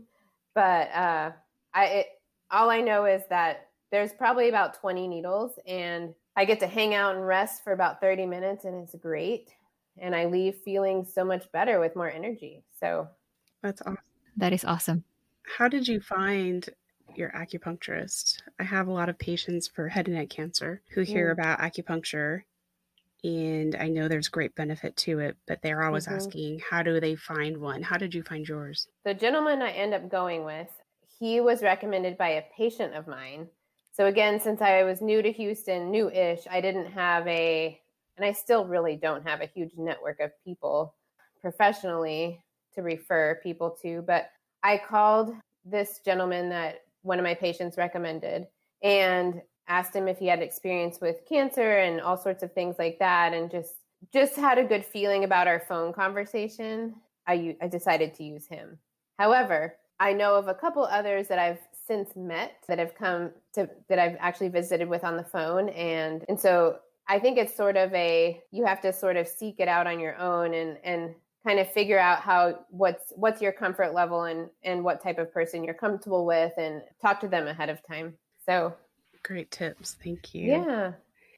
But 0.54 0.92
uh, 0.92 1.32
I, 1.74 1.86
it, 1.86 2.08
all 2.50 2.70
I 2.70 2.82
know 2.82 3.06
is 3.06 3.22
that 3.30 3.70
there's 3.92 4.14
probably 4.14 4.50
about 4.50 4.80
20 4.80 5.08
needles 5.08 5.54
and 5.68 6.14
I 6.36 6.46
get 6.46 6.60
to 6.62 6.68
hang 6.68 6.94
out 6.94 7.16
and 7.16 7.26
rest 7.26 7.64
for 7.64 7.74
about 7.74 8.00
30 8.00 8.26
minutes 8.26 8.66
and 8.66 8.84
it's 8.84 8.96
great. 8.96 9.54
And 9.98 10.16
I 10.16 10.26
leave 10.26 10.56
feeling 10.64 11.06
so 11.06 11.26
much 11.26 11.52
better 11.52 11.80
with 11.80 11.96
more 11.96 12.10
energy. 12.10 12.64
So 12.80 13.08
that's 13.62 13.82
awesome. 13.82 13.98
That 14.38 14.54
is 14.54 14.64
awesome. 14.64 15.04
How 15.58 15.68
did 15.68 15.88
you 15.88 16.00
find 16.00 16.68
your 17.18 17.32
acupuncturist? 17.32 18.42
I 18.60 18.64
have 18.64 18.88
a 18.88 18.92
lot 18.92 19.10
of 19.10 19.18
patients 19.18 19.68
for 19.68 19.88
head 19.88 20.08
and 20.08 20.16
neck 20.16 20.30
cancer 20.30 20.82
who 20.94 21.02
hear 21.02 21.30
mm. 21.30 21.34
about 21.34 21.60
acupuncture 21.60 22.44
and 23.24 23.76
I 23.76 23.88
know 23.88 24.08
there's 24.08 24.30
great 24.30 24.56
benefit 24.56 24.98
to 24.98 25.20
it, 25.20 25.38
but 25.48 25.62
they're 25.62 25.84
always 25.84 26.06
mm-hmm. 26.06 26.16
asking, 26.16 26.62
how 26.68 26.82
do 26.82 27.00
they 27.00 27.16
find 27.16 27.58
one? 27.58 27.84
How 27.84 27.98
did 27.98 28.16
you 28.16 28.24
find 28.24 28.48
yours? 28.48 28.88
The 29.06 29.14
gentleman 29.14 29.62
I 29.62 29.72
end 29.72 29.94
up 29.94 30.10
going 30.10 30.44
with, 30.44 30.70
he 31.20 31.40
was 31.40 31.62
recommended 31.62 32.18
by 32.18 32.30
a 32.30 32.44
patient 32.58 32.96
of 32.96 33.08
mine. 33.08 33.48
So 33.92 34.08
again, 34.08 34.40
since 34.40 34.62
I 34.62 34.84
was 34.84 35.02
new 35.02 35.22
to 35.22 35.32
Houston, 35.32 35.92
new-ish, 35.92 36.48
I 36.50 36.62
didn't 36.62 36.92
have 36.92 37.28
a 37.28 37.80
and 38.18 38.26
I 38.26 38.34
still 38.34 38.66
really 38.66 38.98
don't 38.98 39.26
have 39.28 39.42
a 39.42 39.46
huge 39.48 39.72
network 39.78 40.20
of 40.20 40.32
people 40.44 40.96
professionally 41.42 42.44
to 42.76 42.82
refer 42.82 43.40
people 43.42 43.76
to, 43.82 44.04
but 44.06 44.30
I 44.64 44.78
called 44.78 45.34
this 45.66 46.02
gentleman 46.04 46.50
that 46.50 46.82
one 47.04 47.20
of 47.20 47.24
my 47.24 47.34
patients 47.34 47.78
recommended 47.78 48.48
and 48.84 49.42
asked 49.68 49.96
him 49.96 50.08
if 50.08 50.18
he 50.18 50.28
had 50.28 50.42
experience 50.42 51.00
with 51.00 51.26
cancer 51.28 51.78
and 51.80 52.02
all 52.02 52.18
sorts 52.18 52.44
of 52.44 52.52
things 52.54 52.76
like 52.78 53.00
that 53.00 53.34
and 53.34 53.50
just 53.52 53.76
just 54.12 54.36
had 54.36 54.58
a 54.58 54.64
good 54.64 54.84
feeling 54.84 55.24
about 55.24 55.48
our 55.48 55.60
phone 55.60 55.94
conversation 55.94 56.94
i 57.28 57.56
i 57.62 57.68
decided 57.68 58.14
to 58.14 58.24
use 58.24 58.48
him. 58.48 58.78
However 59.20 59.76
i 60.00 60.14
know 60.14 60.36
of 60.36 60.48
a 60.48 60.54
couple 60.54 60.84
others 60.84 61.28
that 61.28 61.40
i've 61.40 61.60
since 61.88 62.16
met 62.16 62.54
that 62.68 62.80
have 62.80 62.96
come 62.96 63.32
to 63.54 63.70
that 63.88 64.00
i've 64.00 64.18
actually 64.20 64.50
visited 64.50 64.88
with 64.88 65.04
on 65.04 65.18
the 65.18 65.24
phone 65.24 65.70
and 65.70 66.26
and 66.28 66.40
so 66.40 66.78
i 67.08 67.20
think 67.20 67.38
it's 67.38 67.56
sort 67.56 67.78
of 67.78 67.94
a 67.94 68.42
you 68.52 68.66
have 68.66 68.82
to 68.82 68.92
sort 68.92 69.18
of 69.18 69.28
seek 69.28 69.60
it 69.60 69.68
out 69.68 69.88
on 69.88 70.00
your 70.00 70.18
own 70.18 70.54
and 70.54 70.78
and 70.84 71.14
kind 71.46 71.60
of 71.60 71.72
figure 71.72 72.00
out 72.00 72.20
how 72.20 72.60
what's 72.70 73.14
what's 73.16 73.42
your 73.42 73.52
comfort 73.52 73.94
level 73.94 74.24
and 74.24 74.50
and 74.64 74.84
what 74.84 75.02
type 75.02 75.18
of 75.18 75.34
person 75.34 75.64
you're 75.64 75.74
comfortable 75.74 76.26
with 76.26 76.54
and 76.58 76.82
talk 77.02 77.20
to 77.20 77.28
them 77.28 77.48
ahead 77.48 77.70
of 77.70 77.86
time 77.88 78.14
so 78.46 78.74
Great 79.24 79.52
tips. 79.52 79.98
Thank 80.04 80.34
you. 80.34 80.52
Yeah. 80.52 80.94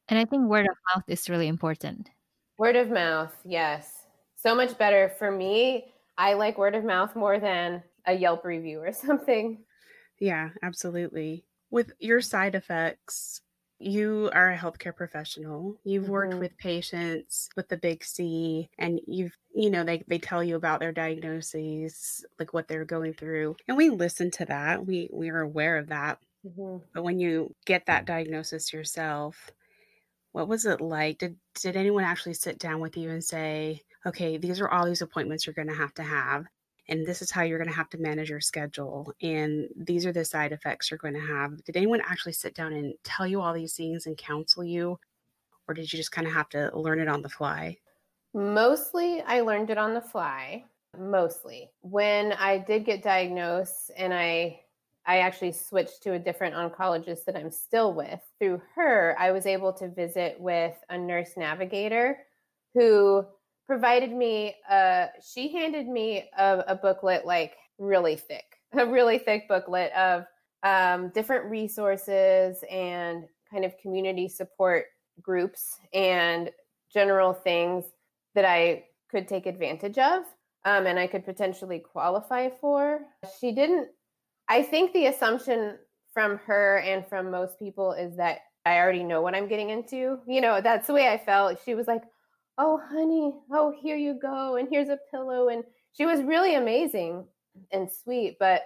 And 0.10 0.20
I 0.20 0.26
think 0.26 0.48
word 0.48 0.68
of 0.68 0.76
mouth 0.96 1.04
is 1.08 1.30
really 1.30 1.48
important. 1.48 2.10
Word 2.58 2.76
of 2.76 2.90
mouth, 2.90 3.34
yes. 3.44 4.04
So 4.36 4.56
much 4.56 4.78
better 4.78 5.12
for 5.18 5.32
me. 5.32 5.86
I 6.18 6.34
like 6.34 6.58
word 6.58 6.76
of 6.76 6.84
mouth 6.84 7.16
more 7.16 7.40
than 7.40 7.84
a 8.06 8.14
Yelp 8.14 8.46
review 8.46 8.80
or 8.80 8.92
something. 8.94 9.60
Yeah, 10.20 10.50
absolutely. 10.62 11.44
With 11.72 11.92
your 12.00 12.22
side 12.22 12.56
effects, 12.56 13.42
you 13.84 14.30
are 14.34 14.52
a 14.52 14.58
healthcare 14.58 14.96
professional. 14.96 15.78
You've 15.84 16.10
worked 16.10 16.32
mm-hmm. 16.32 16.40
with 16.40 16.58
patients 16.58 17.50
with 17.56 17.70
the 17.70 17.78
big 17.78 18.04
C 18.04 18.70
and 18.78 19.00
you've 19.08 19.36
you 19.54 19.70
know 19.70 19.84
they 19.84 20.04
they 20.08 20.18
tell 20.18 20.44
you 20.44 20.56
about 20.56 20.80
their 20.80 20.92
diagnoses, 20.92 22.26
like 22.40 22.54
what 22.54 22.68
they're 22.68 22.86
going 22.86 23.14
through. 23.14 23.56
And 23.68 23.78
we 23.78 23.90
listen 23.90 24.32
to 24.32 24.46
that. 24.46 24.86
We 24.86 25.10
we 25.12 25.30
are 25.30 25.42
aware 25.42 25.78
of 25.78 25.88
that. 25.88 26.20
Mm-hmm. 26.46 26.78
But 26.94 27.04
when 27.04 27.20
you 27.20 27.54
get 27.66 27.86
that 27.86 28.06
diagnosis 28.06 28.74
yourself, 28.74 29.52
what 30.32 30.48
was 30.48 30.66
it 30.66 30.82
like? 30.82 31.20
Did 31.20 31.38
did 31.56 31.76
anyone 31.76 32.04
actually 32.04 32.34
sit 32.34 32.60
down 32.60 32.80
with 32.80 32.98
you 32.98 33.10
and 33.10 33.24
say, 33.24 33.82
"Okay, 34.06 34.38
these 34.38 34.60
are 34.60 34.70
all 34.70 34.86
these 34.86 35.02
appointments 35.02 35.46
you're 35.46 35.54
going 35.54 35.70
to 35.70 35.74
have 35.76 35.94
to 35.96 36.04
have, 36.04 36.46
and 36.88 37.06
this 37.06 37.22
is 37.22 37.32
how 37.32 37.44
you're 37.44 37.58
going 37.58 37.70
to 37.70 37.76
have 37.76 37.90
to 37.92 37.98
manage 37.98 38.30
your 38.30 38.42
schedule, 38.42 39.14
and 39.22 39.70
these 39.76 40.06
are 40.06 40.14
the 40.14 40.26
side 40.26 40.52
effects 40.52 40.92
you're 40.92 40.98
going 40.98 41.14
to 41.14 41.20
have." 41.20 41.64
Did 41.64 41.78
anyone 41.78 42.02
actually 42.02 42.34
sit 42.34 42.54
down 42.56 42.74
and 42.74 42.96
tell 43.04 43.28
you 43.28 43.42
all 43.42 43.54
these 43.54 43.76
things 43.76 44.06
and 44.06 44.18
counsel 44.18 44.64
you, 44.64 45.00
or 45.68 45.74
did 45.74 45.92
you 45.92 45.98
just 45.98 46.12
kind 46.12 46.28
of 46.28 46.34
have 46.34 46.50
to 46.50 46.72
learn 46.78 47.00
it 47.00 47.08
on 47.08 47.22
the 47.22 47.30
fly? 47.30 47.78
Mostly, 48.34 49.22
I 49.22 49.42
learned 49.42 49.70
it 49.70 49.78
on 49.78 49.94
the 49.94 50.02
fly. 50.02 50.66
Mostly, 50.98 51.72
when 51.82 52.34
I 52.34 52.60
did 52.60 52.86
get 52.86 53.02
diagnosed 53.04 53.92
and 53.98 54.14
I 54.14 54.62
I 55.06 55.20
actually 55.20 55.52
switched 55.52 56.02
to 56.04 56.14
a 56.14 56.20
different 56.20 56.56
oncologist 56.56 57.26
that 57.26 57.36
I'm 57.36 57.52
still 57.52 57.94
with. 57.94 58.22
Through 58.40 58.62
her, 58.76 59.16
I 59.20 59.32
was 59.32 59.46
able 59.46 59.74
to 59.74 59.90
visit 59.90 60.40
with 60.40 60.76
a 60.90 60.98
nurse 60.98 61.36
navigator 61.36 62.26
who 62.74 63.26
provided 63.68 64.12
me 64.12 64.56
a, 64.70 65.08
she 65.22 65.52
handed 65.52 65.88
me 65.88 66.30
a, 66.38 66.64
a 66.68 66.76
booklet 66.76 67.26
like 67.26 67.54
really 67.78 68.16
thick, 68.16 68.46
a 68.74 68.86
really 68.86 69.18
thick 69.18 69.48
booklet 69.48 69.92
of 69.94 70.26
um, 70.64 71.10
different 71.10 71.46
resources 71.46 72.64
and 72.70 73.26
kind 73.52 73.66
of 73.66 73.78
community 73.78 74.28
support 74.28 74.86
groups 75.22 75.78
and 75.94 76.50
general 76.92 77.34
things 77.34 77.86
that 78.36 78.46
I 78.46 78.86
could 79.10 79.28
take 79.28 79.46
advantage 79.46 79.98
of 79.98 80.24
um, 80.66 80.88
and 80.88 80.98
I 80.98 81.08
could 81.08 81.26
potentially 81.26 81.80
qualify 81.80 82.50
for. 82.50 83.02
She 83.40 83.52
didn't 83.52 83.90
I 84.50 84.62
think 84.62 84.94
the 84.94 85.08
assumption 85.08 85.78
from 86.14 86.38
her 86.46 86.80
and 86.80 87.06
from 87.08 87.32
most 87.32 87.58
people 87.60 87.94
is 87.94 88.18
that 88.18 88.40
I 88.66 88.78
already 88.78 89.04
know 89.04 89.22
what 89.22 89.36
I'm 89.36 89.48
getting 89.48 89.70
into. 89.70 90.20
You 90.28 90.42
know, 90.42 90.62
that's 90.62 90.88
the 90.88 90.94
way 90.94 91.10
I 91.10 91.18
felt. 91.18 91.60
She 91.66 91.76
was 91.76 91.88
like, 91.88 92.04
"Oh, 92.58 92.80
honey, 92.90 93.34
oh, 93.52 93.74
here 93.82 93.96
you 93.96 94.20
go, 94.20 94.56
and 94.56 94.68
here's 94.70 94.90
a 94.90 95.00
pillow," 95.12 95.50
and 95.50 95.64
she 95.94 96.06
was 96.06 96.22
really 96.22 96.56
amazing 96.56 97.26
and 97.72 97.90
sweet. 97.92 98.38
But 98.40 98.64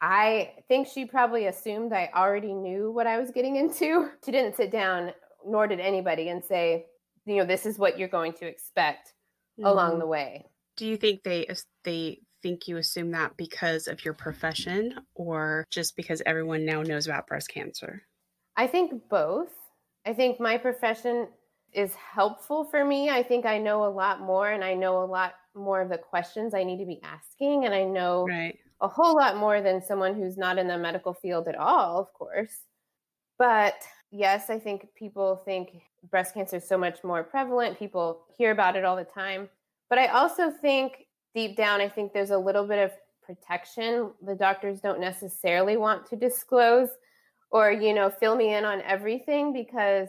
I 0.00 0.54
think 0.68 0.86
she 0.86 1.04
probably 1.04 1.46
assumed 1.46 1.92
I 1.92 2.10
already 2.14 2.52
knew 2.52 2.90
what 2.90 3.06
I 3.06 3.18
was 3.18 3.30
getting 3.30 3.56
into. 3.56 4.10
She 4.24 4.32
didn't 4.32 4.56
sit 4.56 4.70
down, 4.70 5.12
nor 5.46 5.66
did 5.66 5.80
anybody, 5.80 6.28
and 6.28 6.44
say, 6.44 6.86
"You 7.24 7.36
know, 7.36 7.44
this 7.44 7.66
is 7.66 7.78
what 7.78 7.98
you're 7.98 8.08
going 8.08 8.32
to 8.34 8.46
expect 8.46 9.14
mm-hmm. 9.58 9.66
along 9.66 9.98
the 9.98 10.06
way." 10.06 10.46
Do 10.76 10.86
you 10.86 10.96
think 10.96 11.22
they 11.22 11.46
they 11.84 12.20
think 12.42 12.68
you 12.68 12.76
assume 12.76 13.10
that 13.12 13.36
because 13.36 13.88
of 13.88 14.04
your 14.04 14.14
profession 14.14 14.94
or 15.14 15.66
just 15.70 15.96
because 15.96 16.22
everyone 16.24 16.64
now 16.64 16.82
knows 16.82 17.06
about 17.06 17.26
breast 17.26 17.48
cancer? 17.48 18.02
I 18.56 18.66
think 18.66 19.08
both. 19.08 19.52
I 20.06 20.14
think 20.14 20.40
my 20.40 20.56
profession 20.58 21.28
is 21.72 21.94
helpful 21.94 22.64
for 22.64 22.84
me. 22.84 23.10
I 23.10 23.22
think 23.22 23.46
I 23.46 23.58
know 23.58 23.84
a 23.84 23.90
lot 23.90 24.20
more 24.20 24.50
and 24.50 24.64
I 24.64 24.74
know 24.74 25.02
a 25.02 25.04
lot 25.04 25.34
more 25.54 25.80
of 25.80 25.88
the 25.88 25.98
questions 25.98 26.54
I 26.54 26.64
need 26.64 26.78
to 26.78 26.86
be 26.86 27.00
asking. 27.02 27.64
And 27.64 27.74
I 27.74 27.84
know 27.84 28.26
right. 28.26 28.56
a 28.80 28.88
whole 28.88 29.14
lot 29.14 29.36
more 29.36 29.60
than 29.60 29.82
someone 29.82 30.14
who's 30.14 30.36
not 30.36 30.58
in 30.58 30.68
the 30.68 30.78
medical 30.78 31.12
field 31.12 31.48
at 31.48 31.56
all, 31.56 31.98
of 31.98 32.12
course. 32.14 32.62
But 33.38 33.74
yes, 34.10 34.50
I 34.50 34.58
think 34.58 34.88
people 34.96 35.42
think 35.44 35.82
breast 36.10 36.34
cancer 36.34 36.56
is 36.56 36.66
so 36.66 36.78
much 36.78 37.04
more 37.04 37.22
prevalent. 37.22 37.78
People 37.78 38.24
hear 38.36 38.50
about 38.50 38.76
it 38.76 38.84
all 38.84 38.96
the 38.96 39.04
time. 39.04 39.48
But 39.90 39.98
I 39.98 40.06
also 40.08 40.50
think 40.50 41.06
deep 41.34 41.56
down, 41.56 41.80
I 41.80 41.88
think 41.88 42.12
there's 42.12 42.30
a 42.30 42.38
little 42.38 42.66
bit 42.66 42.78
of 42.78 42.92
protection 43.22 44.10
the 44.22 44.34
doctors 44.34 44.80
don't 44.80 45.00
necessarily 45.00 45.76
want 45.76 46.06
to 46.06 46.16
disclose 46.16 46.88
or, 47.50 47.70
you 47.70 47.92
know, 47.92 48.08
fill 48.08 48.36
me 48.36 48.54
in 48.54 48.64
on 48.64 48.80
everything 48.82 49.52
because 49.52 50.08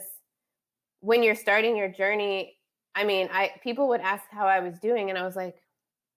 when 1.00 1.22
you're 1.22 1.34
starting 1.34 1.76
your 1.76 1.88
journey, 1.88 2.56
I 2.94 3.04
mean, 3.04 3.28
I 3.32 3.52
people 3.62 3.88
would 3.88 4.00
ask 4.00 4.24
how 4.30 4.46
I 4.46 4.60
was 4.60 4.78
doing 4.78 5.10
and 5.10 5.18
I 5.18 5.24
was 5.24 5.36
like, 5.36 5.56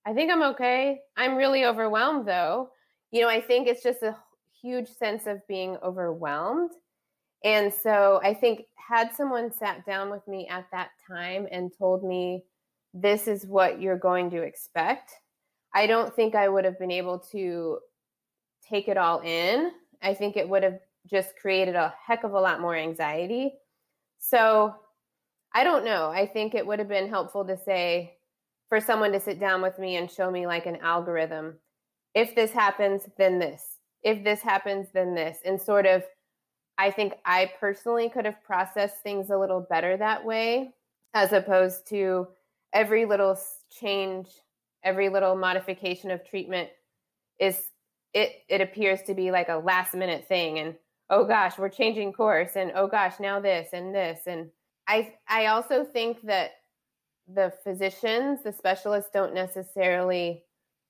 I 0.06 0.14
think 0.14 0.32
I'm 0.32 0.44
okay. 0.44 1.00
I'm 1.16 1.36
really 1.36 1.66
overwhelmed 1.66 2.28
though. 2.28 2.70
You 3.12 3.22
know, 3.22 3.30
I 3.30 3.42
think 3.42 3.68
it's 3.68 3.84
just 3.84 4.04
a 4.04 4.18
huge 4.62 4.88
sense 4.88 5.28
of 5.28 5.46
being 5.48 5.78
overwhelmed. 5.84 6.72
And 7.44 7.74
so 7.74 8.20
I 8.24 8.34
think 8.34 8.64
had 8.76 9.14
someone 9.16 9.52
sat 9.52 9.86
down 9.86 10.10
with 10.10 10.28
me 10.28 10.48
at 10.50 10.66
that 10.72 10.90
time 11.08 11.48
and 11.52 11.72
told 11.78 12.04
me 12.04 12.44
this 12.94 13.28
is 13.28 13.46
what 13.46 13.82
you're 13.82 13.98
going 13.98 14.30
to 14.32 14.42
expect. 14.42 15.12
I 15.74 15.88
don't 15.88 16.16
think 16.16 16.36
I 16.36 16.48
would 16.48 16.66
have 16.66 16.80
been 16.80 16.92
able 16.92 17.20
to 17.32 17.80
take 18.68 18.88
it 18.88 18.98
all 18.98 19.22
in. 19.22 19.72
I 20.02 20.14
think 20.14 20.38
it 20.38 20.48
would 20.48 20.64
have 20.64 20.80
just 21.10 21.36
created 21.36 21.76
a 21.76 21.94
heck 22.06 22.24
of 22.24 22.34
a 22.34 22.40
lot 22.40 22.62
more 22.62 22.76
anxiety. 22.76 23.54
So 24.26 24.74
I 25.54 25.66
don't 25.66 25.84
know. 25.84 26.10
I 26.10 26.26
think 26.26 26.56
it 26.56 26.66
would 26.66 26.80
have 26.80 26.88
been 26.88 27.10
helpful 27.10 27.44
to 27.46 27.58
say 27.58 28.16
for 28.70 28.80
someone 28.80 29.12
to 29.12 29.20
sit 29.20 29.38
down 29.38 29.62
with 29.62 29.78
me 29.78 29.98
and 29.98 30.10
show 30.10 30.32
me 30.32 30.48
like 30.48 30.66
an 30.66 30.78
algorithm. 30.78 31.56
If 32.16 32.34
this 32.34 32.52
happens, 32.52 33.04
then 33.18 33.38
this. 33.38 33.80
If 34.02 34.24
this 34.24 34.42
happens, 34.42 34.88
then 34.94 35.14
this. 35.14 35.40
And 35.44 35.62
sort 35.62 35.86
of, 35.86 36.04
I 36.78 36.90
think 36.90 37.16
I 37.26 37.52
personally 37.60 38.10
could 38.10 38.24
have 38.24 38.42
processed 38.46 39.02
things 39.04 39.30
a 39.30 39.38
little 39.38 39.60
better 39.70 39.98
that 39.98 40.24
way 40.24 40.74
as 41.14 41.34
opposed 41.34 41.86
to 41.90 42.30
every 42.72 43.04
little 43.04 43.38
change, 43.78 44.30
every 44.86 45.10
little 45.10 45.36
modification 45.36 46.12
of 46.12 46.28
treatment 46.28 46.70
is 47.40 47.62
it 48.14 48.32
it 48.48 48.62
appears 48.62 49.02
to 49.04 49.14
be 49.14 49.32
like 49.32 49.50
a 49.50 49.58
last 49.58 49.94
minute 49.94 50.28
thing 50.28 50.60
and 50.60 50.76
oh 51.14 51.24
gosh, 51.26 51.60
we're 51.60 51.70
changing 51.70 52.12
course 52.12 52.56
and 52.56 52.72
oh 52.76 52.88
gosh, 52.88 53.20
now 53.20 53.40
this 53.40 53.70
and 53.74 53.94
this 53.94 54.22
and 54.26 54.50
I 54.88 55.14
I 55.28 55.46
also 55.48 55.84
think 55.84 56.22
that 56.24 56.52
the 57.28 57.54
physicians, 57.64 58.44
the 58.44 58.52
specialists 58.52 59.12
don't 59.14 59.34
necessarily 59.34 60.44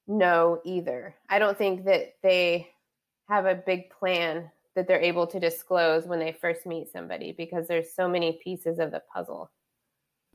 know 0.08 0.62
either. 0.64 1.16
I 1.30 1.40
don't 1.40 1.58
think 1.58 1.86
that 1.86 2.16
they 2.24 2.70
have 3.28 3.46
a 3.46 3.56
big 3.56 3.90
plan 3.90 4.50
that 4.76 4.88
they're 4.88 5.00
able 5.00 5.28
to 5.28 5.40
disclose 5.40 6.06
when 6.06 6.20
they 6.20 6.32
first 6.32 6.66
meet 6.66 6.92
somebody 6.92 7.34
because 7.38 7.68
there's 7.68 7.94
so 7.94 8.08
many 8.08 8.40
pieces 8.44 8.80
of 8.80 8.92
the 8.92 9.04
puzzle. 9.14 9.52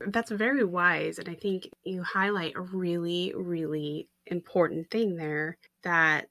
That's 0.07 0.31
very 0.31 0.63
wise. 0.63 1.19
And 1.19 1.27
I 1.27 1.33
think 1.33 1.69
you 1.83 2.03
highlight 2.03 2.55
a 2.55 2.61
really, 2.61 3.33
really 3.35 4.07
important 4.27 4.89
thing 4.89 5.17
there 5.17 5.57
that 5.83 6.29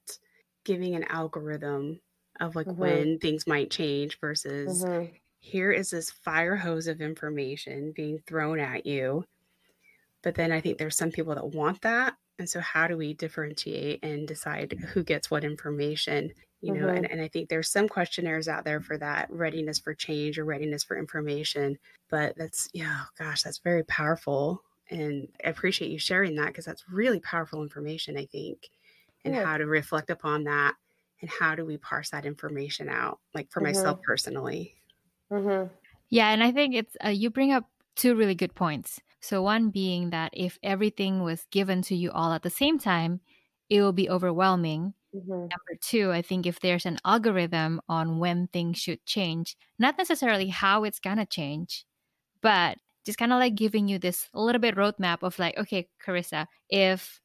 giving 0.65 0.95
an 0.95 1.03
algorithm 1.03 1.99
of 2.39 2.55
like 2.55 2.67
mm-hmm. 2.67 2.81
when 2.81 3.19
things 3.19 3.47
might 3.47 3.71
change 3.71 4.19
versus 4.19 4.83
mm-hmm. 4.83 5.13
here 5.39 5.71
is 5.71 5.89
this 5.89 6.09
fire 6.09 6.55
hose 6.55 6.87
of 6.87 7.01
information 7.01 7.91
being 7.95 8.19
thrown 8.25 8.59
at 8.59 8.85
you. 8.85 9.25
But 10.21 10.35
then 10.35 10.51
I 10.51 10.59
think 10.61 10.77
there's 10.77 10.97
some 10.97 11.11
people 11.11 11.35
that 11.35 11.47
want 11.51 11.81
that. 11.81 12.15
And 12.37 12.49
so, 12.49 12.59
how 12.59 12.87
do 12.87 12.97
we 12.97 13.13
differentiate 13.13 14.03
and 14.03 14.27
decide 14.27 14.71
who 14.93 15.03
gets 15.03 15.29
what 15.29 15.43
information? 15.43 16.31
you 16.61 16.73
know 16.73 16.87
mm-hmm. 16.87 16.97
and, 16.97 17.11
and 17.11 17.21
i 17.21 17.27
think 17.27 17.49
there's 17.49 17.69
some 17.69 17.87
questionnaires 17.87 18.47
out 18.47 18.65
there 18.65 18.81
for 18.81 18.97
that 18.97 19.27
readiness 19.31 19.79
for 19.79 19.93
change 19.93 20.37
or 20.37 20.45
readiness 20.45 20.83
for 20.83 20.97
information 20.97 21.77
but 22.09 22.35
that's 22.37 22.69
yeah 22.73 23.03
gosh 23.17 23.43
that's 23.43 23.59
very 23.59 23.83
powerful 23.83 24.61
and 24.89 25.27
i 25.45 25.49
appreciate 25.49 25.91
you 25.91 25.99
sharing 25.99 26.35
that 26.35 26.47
because 26.47 26.65
that's 26.65 26.89
really 26.89 27.19
powerful 27.19 27.61
information 27.61 28.17
i 28.17 28.25
think 28.25 28.69
and 29.25 29.35
yeah. 29.35 29.45
how 29.45 29.57
to 29.57 29.65
reflect 29.65 30.09
upon 30.09 30.43
that 30.43 30.75
and 31.21 31.29
how 31.29 31.55
do 31.55 31.65
we 31.65 31.77
parse 31.77 32.09
that 32.09 32.25
information 32.25 32.89
out 32.89 33.19
like 33.33 33.51
for 33.51 33.59
mm-hmm. 33.59 33.67
myself 33.67 34.01
personally 34.01 34.75
mm-hmm. 35.31 35.67
yeah 36.09 36.29
and 36.29 36.43
i 36.43 36.51
think 36.51 36.75
it's 36.75 36.95
uh, 37.03 37.09
you 37.09 37.29
bring 37.29 37.51
up 37.51 37.65
two 37.95 38.15
really 38.15 38.35
good 38.35 38.55
points 38.55 38.99
so 39.21 39.41
one 39.41 39.69
being 39.69 40.11
that 40.11 40.31
if 40.33 40.57
everything 40.63 41.21
was 41.23 41.45
given 41.51 41.81
to 41.81 41.95
you 41.95 42.11
all 42.11 42.31
at 42.31 42.43
the 42.43 42.49
same 42.49 42.79
time 42.79 43.19
it 43.69 43.81
will 43.81 43.93
be 43.93 44.09
overwhelming 44.09 44.93
Mm-hmm. 45.15 45.31
Number 45.31 45.75
two, 45.81 46.11
I 46.11 46.21
think 46.21 46.45
if 46.45 46.59
there's 46.59 46.85
an 46.85 46.99
algorithm 47.03 47.81
on 47.89 48.19
when 48.19 48.47
things 48.47 48.77
should 48.77 49.03
change, 49.05 49.57
not 49.79 49.97
necessarily 49.97 50.47
how 50.47 50.83
it's 50.83 50.99
gonna 50.99 51.25
change, 51.25 51.85
but 52.41 52.77
just 53.05 53.17
kind 53.17 53.33
of 53.33 53.39
like 53.39 53.55
giving 53.55 53.87
you 53.87 53.97
this 53.97 54.29
little 54.33 54.61
bit 54.61 54.75
roadmap 54.75 55.23
of 55.23 55.39
like, 55.39 55.57
okay, 55.57 55.87
Carissa, 56.05 56.45
if 56.69 57.19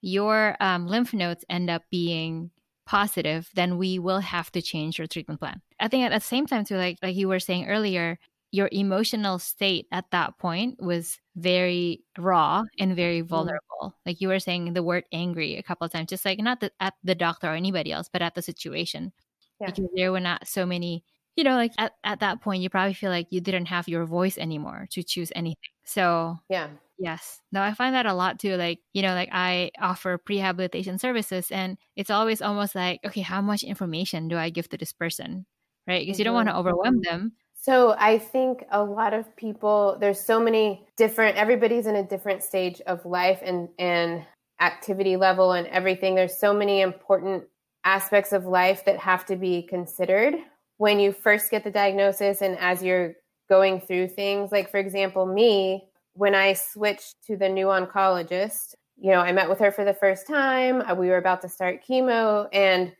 your 0.00 0.56
um, 0.60 0.86
lymph 0.86 1.12
nodes 1.12 1.44
end 1.48 1.70
up 1.70 1.82
being 1.90 2.50
positive, 2.88 3.50
then 3.54 3.76
we 3.76 3.98
will 3.98 4.20
have 4.20 4.50
to 4.52 4.62
change 4.62 4.98
your 4.98 5.06
treatment 5.06 5.38
plan. 5.38 5.60
I 5.78 5.88
think 5.88 6.04
at 6.04 6.12
the 6.12 6.20
same 6.20 6.46
time, 6.46 6.64
too, 6.64 6.76
like 6.76 6.98
like 7.02 7.14
you 7.14 7.28
were 7.28 7.38
saying 7.38 7.68
earlier, 7.68 8.18
your 8.50 8.70
emotional 8.72 9.38
state 9.38 9.86
at 9.92 10.10
that 10.10 10.38
point 10.38 10.82
was 10.82 11.20
very 11.36 12.02
raw 12.16 12.64
and 12.78 12.96
very 12.96 13.20
mm-hmm. 13.20 13.28
vulnerable. 13.28 13.94
Like 14.06 14.22
you 14.22 14.28
were 14.28 14.40
saying 14.40 14.72
the 14.72 14.82
word 14.82 15.04
angry 15.12 15.56
a 15.56 15.62
couple 15.62 15.84
of 15.84 15.92
times, 15.92 16.08
just 16.08 16.24
like 16.24 16.38
not 16.38 16.60
the, 16.60 16.72
at 16.80 16.94
the 17.04 17.14
doctor 17.14 17.48
or 17.48 17.54
anybody 17.54 17.92
else, 17.92 18.08
but 18.10 18.22
at 18.22 18.34
the 18.34 18.42
situation. 18.42 19.12
Yeah. 19.60 19.66
Because 19.66 19.90
there 19.94 20.10
were 20.10 20.20
not 20.20 20.48
so 20.48 20.64
many, 20.64 21.04
you 21.36 21.44
know, 21.44 21.56
like 21.56 21.72
at, 21.76 21.92
at 22.04 22.20
that 22.20 22.40
point, 22.40 22.62
you 22.62 22.70
probably 22.70 22.94
feel 22.94 23.10
like 23.10 23.26
you 23.30 23.42
didn't 23.42 23.66
have 23.66 23.86
your 23.86 24.06
voice 24.06 24.38
anymore 24.38 24.88
to 24.92 25.02
choose 25.02 25.30
anything. 25.36 25.70
So, 25.84 26.38
yeah. 26.48 26.68
Yes. 26.98 27.40
No, 27.52 27.62
I 27.62 27.74
find 27.74 27.94
that 27.94 28.06
a 28.06 28.14
lot 28.14 28.38
too. 28.38 28.56
Like, 28.56 28.80
you 28.92 29.02
know, 29.02 29.14
like 29.14 29.28
I 29.32 29.70
offer 29.80 30.18
prehabilitation 30.18 30.98
services 30.98 31.50
and 31.50 31.78
it's 31.96 32.10
always 32.10 32.42
almost 32.42 32.74
like, 32.74 33.00
okay, 33.06 33.20
how 33.20 33.40
much 33.40 33.62
information 33.62 34.28
do 34.28 34.36
I 34.36 34.50
give 34.50 34.68
to 34.70 34.76
this 34.76 34.92
person? 34.92 35.46
Right. 35.86 36.00
Because 36.00 36.16
mm-hmm. 36.16 36.20
you 36.20 36.24
don't 36.24 36.34
want 36.34 36.48
to 36.48 36.56
overwhelm 36.56 36.96
mm-hmm. 36.96 37.10
them 37.10 37.32
so 37.60 37.94
I 37.98 38.18
think 38.18 38.64
a 38.70 38.82
lot 38.82 39.14
of 39.14 39.34
people 39.36 39.98
there's 40.00 40.20
so 40.20 40.40
many 40.40 40.86
different 40.96 41.36
everybody's 41.36 41.86
in 41.86 41.96
a 41.96 42.06
different 42.06 42.42
stage 42.42 42.80
of 42.86 43.04
life 43.04 43.40
and 43.42 43.68
and 43.78 44.24
activity 44.60 45.16
level 45.16 45.52
and 45.52 45.66
everything. 45.66 46.14
There's 46.14 46.38
so 46.38 46.54
many 46.54 46.80
important 46.80 47.44
aspects 47.84 48.32
of 48.32 48.44
life 48.46 48.84
that 48.84 48.98
have 48.98 49.26
to 49.26 49.36
be 49.36 49.62
considered 49.62 50.34
when 50.78 51.00
you 51.00 51.12
first 51.12 51.50
get 51.50 51.64
the 51.64 51.70
diagnosis 51.70 52.42
and 52.42 52.56
as 52.58 52.82
you're 52.82 53.14
going 53.48 53.80
through 53.80 54.08
things. 54.08 54.52
Like 54.52 54.70
for 54.70 54.78
example, 54.78 55.26
me, 55.26 55.88
when 56.18 56.34
I 56.34 56.52
switched 56.52 57.14
to 57.28 57.36
the 57.36 57.48
new 57.48 57.66
oncologist, 57.66 58.74
you 58.96 59.12
know, 59.12 59.20
I 59.20 59.30
met 59.30 59.48
with 59.48 59.60
her 59.60 59.70
for 59.70 59.84
the 59.84 59.94
first 59.94 60.26
time. 60.26 60.82
Uh, 60.82 60.92
we 60.96 61.08
were 61.08 61.16
about 61.16 61.40
to 61.42 61.48
start 61.48 61.84
chemo 61.88 62.48
and 62.52 62.92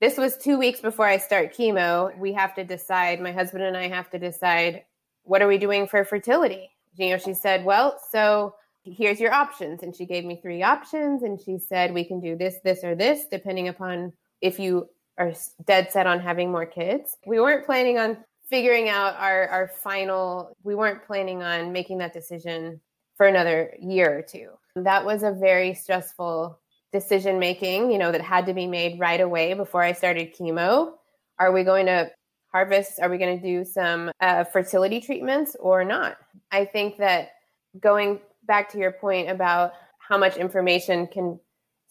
this 0.00 0.16
was 0.16 0.36
two 0.36 0.58
weeks 0.58 0.80
before 0.80 1.06
I 1.06 1.18
start 1.18 1.54
chemo. 1.54 2.16
We 2.18 2.32
have 2.32 2.54
to 2.54 2.64
decide, 2.64 3.20
my 3.20 3.30
husband 3.30 3.62
and 3.62 3.76
I 3.76 3.86
have 3.86 4.10
to 4.10 4.18
decide, 4.18 4.82
what 5.22 5.42
are 5.42 5.46
we 5.46 5.58
doing 5.58 5.86
for 5.86 6.04
fertility? 6.04 6.70
You 6.96 7.10
know, 7.10 7.18
she 7.18 7.34
said, 7.34 7.64
well, 7.64 8.00
so 8.10 8.54
here's 8.82 9.20
your 9.20 9.32
options. 9.32 9.84
And 9.84 9.94
she 9.94 10.06
gave 10.06 10.24
me 10.24 10.40
three 10.42 10.62
options. 10.62 11.22
And 11.22 11.38
she 11.40 11.58
said, 11.58 11.94
we 11.94 12.04
can 12.04 12.18
do 12.18 12.34
this, 12.34 12.56
this, 12.64 12.82
or 12.82 12.96
this, 12.96 13.26
depending 13.30 13.68
upon 13.68 14.12
if 14.40 14.58
you 14.58 14.88
are 15.18 15.34
dead 15.66 15.92
set 15.92 16.06
on 16.06 16.18
having 16.18 16.50
more 16.50 16.66
kids. 16.66 17.16
We 17.26 17.38
weren't 17.38 17.66
planning 17.66 17.98
on 17.98 18.16
figuring 18.50 18.88
out 18.88 19.14
our, 19.16 19.48
our 19.48 19.68
final, 19.68 20.56
we 20.64 20.74
weren't 20.74 21.06
planning 21.06 21.42
on 21.42 21.72
making 21.72 21.98
that 21.98 22.12
decision 22.12 22.80
for 23.16 23.26
another 23.26 23.72
year 23.80 24.18
or 24.18 24.22
two. 24.22 24.50
That 24.74 25.04
was 25.04 25.22
a 25.22 25.30
very 25.32 25.72
stressful 25.72 26.58
decision 26.92 27.38
making, 27.38 27.92
you 27.92 27.98
know, 27.98 28.10
that 28.10 28.20
had 28.20 28.46
to 28.46 28.54
be 28.54 28.66
made 28.66 28.98
right 28.98 29.20
away 29.20 29.54
before 29.54 29.82
I 29.82 29.92
started 29.92 30.34
chemo. 30.34 30.92
Are 31.38 31.52
we 31.52 31.62
going 31.62 31.86
to 31.86 32.10
harvest? 32.52 32.98
Are 33.00 33.08
we 33.08 33.18
going 33.18 33.38
to 33.38 33.42
do 33.42 33.64
some 33.64 34.10
uh, 34.20 34.44
fertility 34.44 35.00
treatments 35.00 35.56
or 35.60 35.84
not? 35.84 36.16
I 36.50 36.64
think 36.64 36.98
that 36.98 37.30
going 37.78 38.20
back 38.46 38.68
to 38.72 38.78
your 38.78 38.90
point 38.90 39.30
about 39.30 39.74
how 39.98 40.18
much 40.18 40.36
information 40.36 41.06
can 41.06 41.38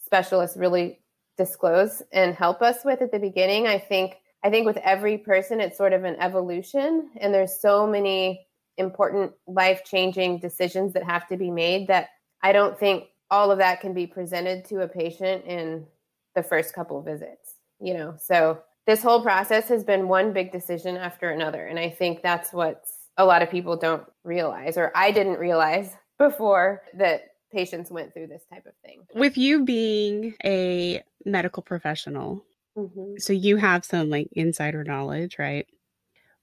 specialists 0.04 0.56
really 0.56 1.00
disclose 1.38 2.02
and 2.12 2.34
help 2.34 2.60
us 2.60 2.84
with 2.84 3.00
at 3.00 3.12
the 3.12 3.18
beginning, 3.18 3.66
I 3.66 3.78
think 3.78 4.19
I 4.42 4.50
think 4.50 4.66
with 4.66 4.78
every 4.78 5.18
person 5.18 5.60
it's 5.60 5.76
sort 5.76 5.92
of 5.92 6.04
an 6.04 6.16
evolution 6.16 7.10
and 7.20 7.32
there's 7.32 7.60
so 7.60 7.86
many 7.86 8.46
important 8.76 9.32
life-changing 9.46 10.38
decisions 10.38 10.94
that 10.94 11.04
have 11.04 11.26
to 11.28 11.36
be 11.36 11.50
made 11.50 11.88
that 11.88 12.08
I 12.42 12.52
don't 12.52 12.78
think 12.78 13.04
all 13.30 13.50
of 13.50 13.58
that 13.58 13.80
can 13.80 13.92
be 13.92 14.06
presented 14.06 14.64
to 14.66 14.80
a 14.80 14.88
patient 14.88 15.44
in 15.44 15.86
the 16.34 16.42
first 16.42 16.74
couple 16.74 17.00
visits 17.02 17.54
you 17.82 17.94
know? 17.94 18.14
So 18.18 18.62
this 18.86 19.02
whole 19.02 19.22
process 19.22 19.68
has 19.68 19.84
been 19.84 20.08
one 20.08 20.32
big 20.32 20.52
decision 20.52 20.96
after 20.96 21.30
another 21.30 21.66
and 21.66 21.78
i 21.78 21.88
think 21.88 22.22
that's 22.22 22.52
what 22.52 22.84
a 23.18 23.24
lot 23.24 23.42
of 23.42 23.50
people 23.50 23.76
don't 23.76 24.02
realize 24.24 24.76
or 24.76 24.90
i 24.96 25.10
didn't 25.10 25.38
realize 25.38 25.94
before 26.18 26.82
that 26.94 27.30
patients 27.52 27.90
went 27.90 28.12
through 28.14 28.28
this 28.28 28.44
type 28.52 28.66
of 28.66 28.72
thing. 28.84 29.02
With 29.14 29.36
you 29.36 29.64
being 29.64 30.34
a 30.44 31.02
medical 31.24 31.62
professional 31.62 32.44
mm-hmm. 32.80 33.14
so 33.18 33.32
you 33.32 33.56
have 33.56 33.84
some 33.84 34.10
like 34.10 34.28
insider 34.32 34.84
knowledge 34.84 35.38
right 35.38 35.66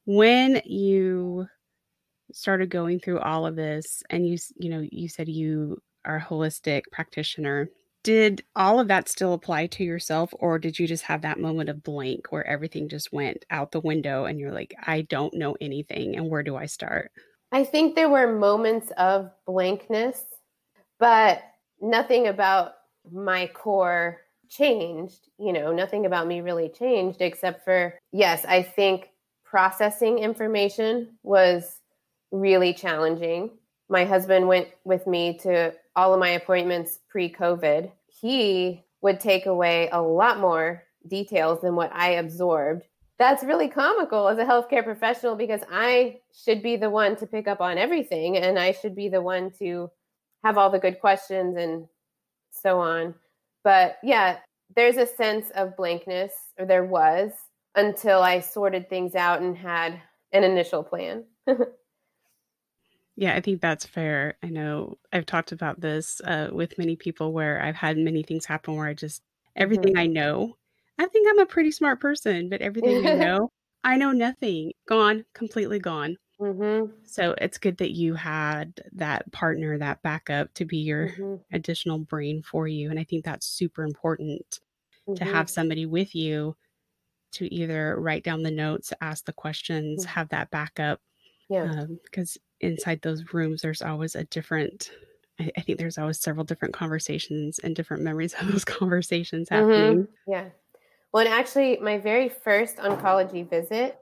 when 0.05 0.61
you 0.65 1.47
started 2.31 2.69
going 2.69 2.99
through 2.99 3.19
all 3.19 3.45
of 3.45 3.55
this 3.55 4.03
and 4.09 4.27
you 4.27 4.37
you 4.57 4.69
know 4.69 4.85
you 4.91 5.09
said 5.09 5.27
you 5.27 5.81
our 6.07 6.19
holistic 6.19 6.83
practitioner, 6.91 7.69
did 8.03 8.43
all 8.55 8.79
of 8.79 8.87
that 8.87 9.09
still 9.09 9.33
apply 9.33 9.67
to 9.67 9.83
yourself, 9.83 10.33
or 10.39 10.57
did 10.57 10.79
you 10.79 10.87
just 10.87 11.03
have 11.03 11.21
that 11.21 11.39
moment 11.39 11.69
of 11.69 11.83
blank 11.83 12.27
where 12.31 12.47
everything 12.47 12.87
just 12.87 13.11
went 13.11 13.43
out 13.51 13.71
the 13.71 13.81
window 13.81 14.25
and 14.25 14.39
you're 14.39 14.53
like, 14.53 14.73
I 14.81 15.01
don't 15.01 15.33
know 15.33 15.57
anything, 15.59 16.15
and 16.15 16.29
where 16.29 16.43
do 16.43 16.55
I 16.55 16.65
start? 16.65 17.11
I 17.51 17.63
think 17.63 17.95
there 17.95 18.09
were 18.09 18.37
moments 18.37 18.91
of 18.97 19.29
blankness, 19.45 20.23
but 20.99 21.41
nothing 21.81 22.27
about 22.27 22.73
my 23.11 23.47
core 23.47 24.21
changed. 24.49 25.29
You 25.37 25.53
know, 25.53 25.71
nothing 25.71 26.05
about 26.05 26.27
me 26.27 26.41
really 26.41 26.69
changed 26.69 27.21
except 27.21 27.63
for, 27.63 27.93
yes, 28.11 28.45
I 28.45 28.63
think 28.63 29.09
processing 29.43 30.19
information 30.19 31.17
was 31.23 31.81
really 32.31 32.73
challenging. 32.73 33.51
My 33.89 34.05
husband 34.05 34.47
went 34.47 34.67
with 34.83 35.07
me 35.07 35.37
to 35.39 35.73
all 35.95 36.13
of 36.13 36.19
my 36.19 36.29
appointments 36.29 36.99
pre 37.09 37.31
COVID, 37.31 37.91
he 38.07 38.83
would 39.01 39.19
take 39.19 39.45
away 39.45 39.89
a 39.91 40.01
lot 40.01 40.39
more 40.39 40.83
details 41.07 41.61
than 41.61 41.75
what 41.75 41.91
I 41.93 42.11
absorbed. 42.11 42.83
That's 43.17 43.43
really 43.43 43.67
comical 43.67 44.27
as 44.27 44.37
a 44.37 44.45
healthcare 44.45 44.83
professional 44.83 45.35
because 45.35 45.61
I 45.71 46.19
should 46.33 46.61
be 46.61 46.75
the 46.75 46.89
one 46.89 47.15
to 47.17 47.25
pick 47.25 47.47
up 47.47 47.61
on 47.61 47.77
everything 47.77 48.37
and 48.37 48.59
I 48.59 48.73
should 48.73 48.95
be 48.95 49.09
the 49.09 49.21
one 49.21 49.51
to 49.59 49.89
have 50.43 50.57
all 50.57 50.69
the 50.69 50.79
good 50.79 50.99
questions 50.99 51.57
and 51.57 51.87
so 52.51 52.79
on. 52.79 53.15
But 53.67 53.97
yeah, 54.01 54.37
there's 54.77 54.95
a 54.95 55.05
sense 55.05 55.49
of 55.53 55.75
blankness, 55.75 56.31
or 56.57 56.65
there 56.65 56.85
was, 56.85 57.33
until 57.75 58.21
I 58.21 58.39
sorted 58.39 58.89
things 58.89 59.13
out 59.13 59.41
and 59.41 59.57
had 59.57 59.99
an 60.31 60.45
initial 60.45 60.83
plan. 60.83 61.25
Yeah, 63.19 63.33
I 63.33 63.41
think 63.41 63.61
that's 63.61 63.83
fair. 63.83 64.37
I 64.43 64.49
know 64.49 64.99
I've 65.11 65.25
talked 65.25 65.51
about 65.51 65.81
this 65.81 66.21
uh, 66.23 66.49
with 66.51 66.77
many 66.77 66.95
people 66.95 67.33
where 67.33 67.59
I've 67.59 67.75
had 67.75 67.97
many 67.97 68.21
things 68.21 68.45
happen 68.45 68.75
where 68.75 68.85
I 68.85 68.93
just, 68.93 69.23
everything 69.55 69.95
mm-hmm. 69.95 70.01
I 70.01 70.05
know, 70.05 70.55
I 70.99 71.07
think 71.07 71.27
I'm 71.27 71.39
a 71.39 71.47
pretty 71.47 71.71
smart 71.71 71.99
person, 71.99 72.47
but 72.47 72.61
everything 72.61 73.07
I 73.07 73.13
know, 73.25 73.49
I 73.83 73.97
know 73.97 74.11
nothing. 74.11 74.73
Gone, 74.87 75.25
completely 75.33 75.79
gone. 75.79 76.17
Mm-hmm. 76.39 76.91
So 77.03 77.33
it's 77.39 77.57
good 77.57 77.77
that 77.77 77.91
you 77.91 78.13
had 78.13 78.81
that 78.93 79.31
partner, 79.31 79.77
that 79.77 80.01
backup 80.03 80.53
to 80.55 80.65
be 80.65 80.77
your 80.77 81.09
mm-hmm. 81.09 81.35
additional 81.51 81.99
brain 81.99 82.43
for 82.43 82.67
you. 82.67 82.89
And 82.89 82.99
I 82.99 83.03
think 83.03 83.25
that's 83.25 83.47
super 83.47 83.83
important 83.83 84.59
to 85.07 85.11
mm-hmm. 85.13 85.33
have 85.33 85.49
somebody 85.49 85.85
with 85.85 86.13
you 86.13 86.55
to 87.33 87.53
either 87.53 87.99
write 87.99 88.23
down 88.23 88.43
the 88.43 88.51
notes, 88.51 88.93
ask 89.01 89.25
the 89.25 89.33
questions, 89.33 90.05
Mm. 90.05 90.09
have 90.09 90.29
that 90.29 90.49
backup. 90.51 91.01
Yeah. 91.49 91.85
Because 92.03 92.37
inside 92.61 93.01
those 93.01 93.33
rooms, 93.33 93.61
there's 93.61 93.81
always 93.81 94.15
a 94.15 94.23
different, 94.25 94.91
I, 95.39 95.51
I 95.57 95.61
think 95.61 95.77
there's 95.77 95.97
always 95.97 96.19
several 96.19 96.45
different 96.45 96.73
conversations 96.73 97.59
and 97.59 97.75
different 97.75 98.03
memories 98.03 98.33
of 98.39 98.51
those 98.51 98.65
conversations 98.65 99.49
Mhm. 99.49 99.55
happening. 99.55 100.07
Yeah. 100.27 100.49
Well, 101.11 101.25
and 101.25 101.33
actually, 101.33 101.77
my 101.77 101.97
very 101.97 102.29
first 102.29 102.77
oncology 102.77 103.49
visit, 103.49 103.97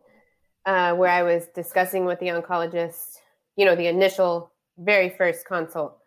uh, 0.65 0.93
where 0.95 1.09
I 1.09 1.23
was 1.23 1.47
discussing 1.53 2.05
with 2.05 2.19
the 2.19 2.27
oncologist, 2.27 3.17
you 3.55 3.65
know, 3.65 3.75
the 3.75 3.87
initial, 3.87 4.51
very 4.77 5.09
first 5.09 5.45
consult, 5.45 5.97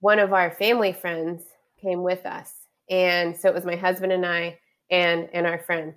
one 0.00 0.18
of 0.18 0.32
our 0.32 0.50
family 0.50 0.92
friends 0.92 1.42
came 1.80 2.02
with 2.02 2.24
us. 2.26 2.52
And 2.90 3.36
so 3.36 3.48
it 3.48 3.54
was 3.54 3.64
my 3.64 3.76
husband 3.76 4.12
and 4.12 4.24
I 4.24 4.58
and 4.90 5.28
and 5.32 5.46
our 5.46 5.58
friend. 5.58 5.94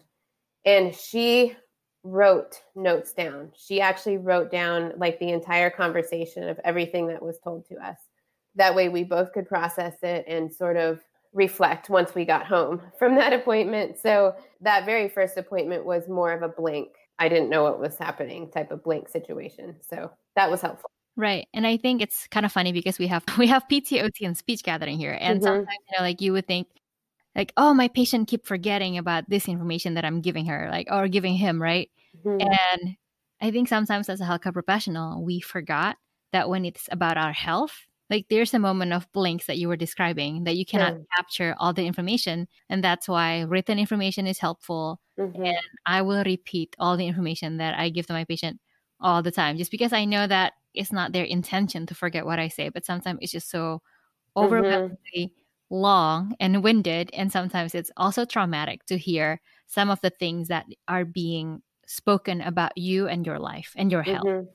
And 0.65 0.95
she 0.95 1.55
wrote 2.03 2.61
notes 2.75 3.11
down. 3.11 3.51
She 3.55 3.81
actually 3.81 4.17
wrote 4.17 4.51
down 4.51 4.93
like 4.97 5.19
the 5.19 5.29
entire 5.29 5.69
conversation 5.69 6.47
of 6.47 6.59
everything 6.63 7.07
that 7.07 7.21
was 7.21 7.39
told 7.39 7.67
to 7.67 7.75
us. 7.75 7.97
That 8.55 8.75
way 8.75 8.89
we 8.89 9.03
both 9.03 9.33
could 9.33 9.47
process 9.47 9.95
it 10.01 10.25
and 10.27 10.51
sort 10.51 10.77
of 10.77 11.01
reflect 11.33 11.89
once 11.89 12.15
we 12.15 12.25
got 12.25 12.45
home 12.45 12.81
from 12.97 13.15
that 13.15 13.33
appointment. 13.39 13.99
So 13.99 14.35
that 14.61 14.85
very 14.85 15.09
first 15.09 15.37
appointment 15.37 15.85
was 15.85 16.07
more 16.07 16.31
of 16.31 16.41
a 16.41 16.49
blank. 16.49 16.89
I 17.19 17.29
didn't 17.29 17.49
know 17.49 17.63
what 17.63 17.79
was 17.79 17.97
happening 17.97 18.49
type 18.51 18.71
of 18.71 18.83
blank 18.83 19.09
situation. 19.09 19.75
So 19.81 20.11
that 20.35 20.49
was 20.49 20.61
helpful. 20.61 20.89
Right. 21.15 21.47
And 21.53 21.67
I 21.67 21.77
think 21.77 22.01
it's 22.01 22.27
kind 22.27 22.45
of 22.45 22.51
funny 22.51 22.71
because 22.71 22.97
we 22.97 23.07
have 23.07 23.23
we 23.37 23.47
have 23.47 23.67
PTOT 23.67 24.25
and 24.25 24.37
speech 24.37 24.63
gathering 24.63 24.97
here. 24.97 25.17
And 25.19 25.41
Mhm. 25.41 25.43
sometimes, 25.43 25.79
you 25.91 25.97
know, 25.97 26.03
like 26.03 26.21
you 26.21 26.33
would 26.33 26.47
think 26.47 26.67
like, 27.35 27.53
oh, 27.57 27.73
my 27.73 27.87
patient 27.89 28.27
keep 28.27 28.45
forgetting 28.45 28.97
about 28.97 29.29
this 29.29 29.47
information 29.47 29.95
that 29.95 30.05
I'm 30.05 30.21
giving 30.21 30.45
her, 30.47 30.69
like 30.71 30.87
or 30.91 31.07
giving 31.07 31.35
him, 31.35 31.61
right? 31.61 31.89
Mhm. 32.25 32.41
And 32.41 32.97
I 33.41 33.51
think 33.51 33.67
sometimes 33.67 34.09
as 34.09 34.21
a 34.21 34.25
healthcare 34.25 34.53
professional, 34.53 35.23
we 35.23 35.39
forgot 35.41 35.97
that 36.33 36.49
when 36.49 36.65
it's 36.65 36.87
about 36.91 37.17
our 37.17 37.33
health, 37.33 37.85
like 38.09 38.27
there's 38.29 38.53
a 38.53 38.59
moment 38.59 38.93
of 38.93 39.11
blinks 39.13 39.45
that 39.47 39.57
you 39.57 39.67
were 39.67 39.77
describing 39.77 40.43
that 40.45 40.55
you 40.57 40.65
cannot 40.65 40.95
Yeah. 40.95 41.03
capture 41.15 41.55
all 41.59 41.73
the 41.73 41.85
information. 41.85 42.47
And 42.69 42.83
that's 42.83 43.07
why 43.07 43.41
written 43.41 43.79
information 43.79 44.27
is 44.27 44.39
helpful. 44.39 44.99
Mhm. 45.17 45.59
I 45.85 46.01
will 46.01 46.23
repeat 46.23 46.75
all 46.79 46.97
the 46.97 47.07
information 47.07 47.57
that 47.57 47.77
I 47.77 47.89
give 47.89 48.07
to 48.07 48.13
my 48.13 48.25
patient 48.25 48.59
all 49.01 49.21
the 49.23 49.31
time, 49.31 49.57
just 49.57 49.71
because 49.71 49.93
I 49.93 50.05
know 50.05 50.27
that 50.27 50.53
it's 50.73 50.91
not 50.91 51.13
their 51.13 51.25
intention 51.25 51.85
to 51.87 51.95
forget 51.95 52.25
what 52.25 52.39
I 52.39 52.47
say, 52.49 52.69
but 52.69 52.85
sometimes 52.85 53.19
it's 53.21 53.31
just 53.31 53.49
so 53.49 53.81
overwhelmingly 54.37 55.33
long 55.69 56.35
and 56.39 56.63
winded. 56.63 57.09
And 57.13 57.31
sometimes 57.31 57.75
it's 57.75 57.91
also 57.97 58.25
traumatic 58.25 58.85
to 58.87 58.97
hear 58.97 59.41
some 59.67 59.89
of 59.89 60.01
the 60.01 60.09
things 60.11 60.47
that 60.49 60.65
are 60.87 61.05
being 61.05 61.61
spoken 61.87 62.41
about 62.41 62.77
you 62.77 63.07
and 63.07 63.25
your 63.25 63.39
life 63.39 63.73
and 63.77 63.91
your 63.91 64.03
health. 64.03 64.23
Mhm. 64.25 64.49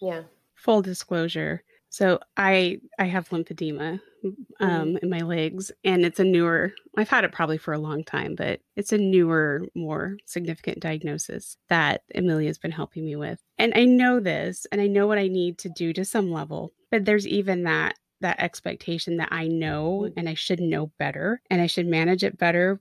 Yeah. 0.00 0.24
Full 0.56 0.82
disclosure. 0.82 1.62
So 1.96 2.20
I 2.36 2.78
I 2.98 3.06
have 3.06 3.30
lymphedema 3.30 4.00
um, 4.22 4.30
Mm-hmm. 4.60 4.96
in 5.02 5.08
my 5.08 5.20
legs, 5.20 5.72
and 5.82 6.04
it's 6.04 6.20
a 6.20 6.24
newer. 6.24 6.74
I've 6.94 7.08
had 7.08 7.24
it 7.24 7.32
probably 7.32 7.56
for 7.56 7.72
a 7.72 7.78
long 7.78 8.04
time, 8.04 8.34
but 8.34 8.60
it's 8.74 8.92
a 8.92 8.98
newer, 8.98 9.64
more 9.74 10.18
significant 10.26 10.80
diagnosis 10.80 11.56
that 11.70 12.02
Amelia's 12.14 12.58
been 12.58 12.70
helping 12.70 13.06
me 13.06 13.16
with. 13.16 13.40
And 13.56 13.72
I 13.74 13.86
know 13.86 14.20
this, 14.20 14.66
and 14.70 14.78
I 14.78 14.88
know 14.88 15.06
what 15.06 15.16
I 15.16 15.28
need 15.28 15.56
to 15.60 15.70
do 15.70 15.94
to 15.94 16.04
some 16.04 16.30
level. 16.30 16.74
But 16.90 17.06
there's 17.06 17.26
even 17.26 17.62
that 17.62 17.94
that 18.20 18.40
expectation 18.40 19.16
that 19.16 19.30
I 19.32 19.48
know, 19.48 20.10
and 20.18 20.28
I 20.28 20.34
should 20.34 20.60
know 20.60 20.92
better, 20.98 21.40
and 21.48 21.62
I 21.62 21.66
should 21.66 21.86
manage 21.86 22.22
it 22.24 22.36
better. 22.36 22.78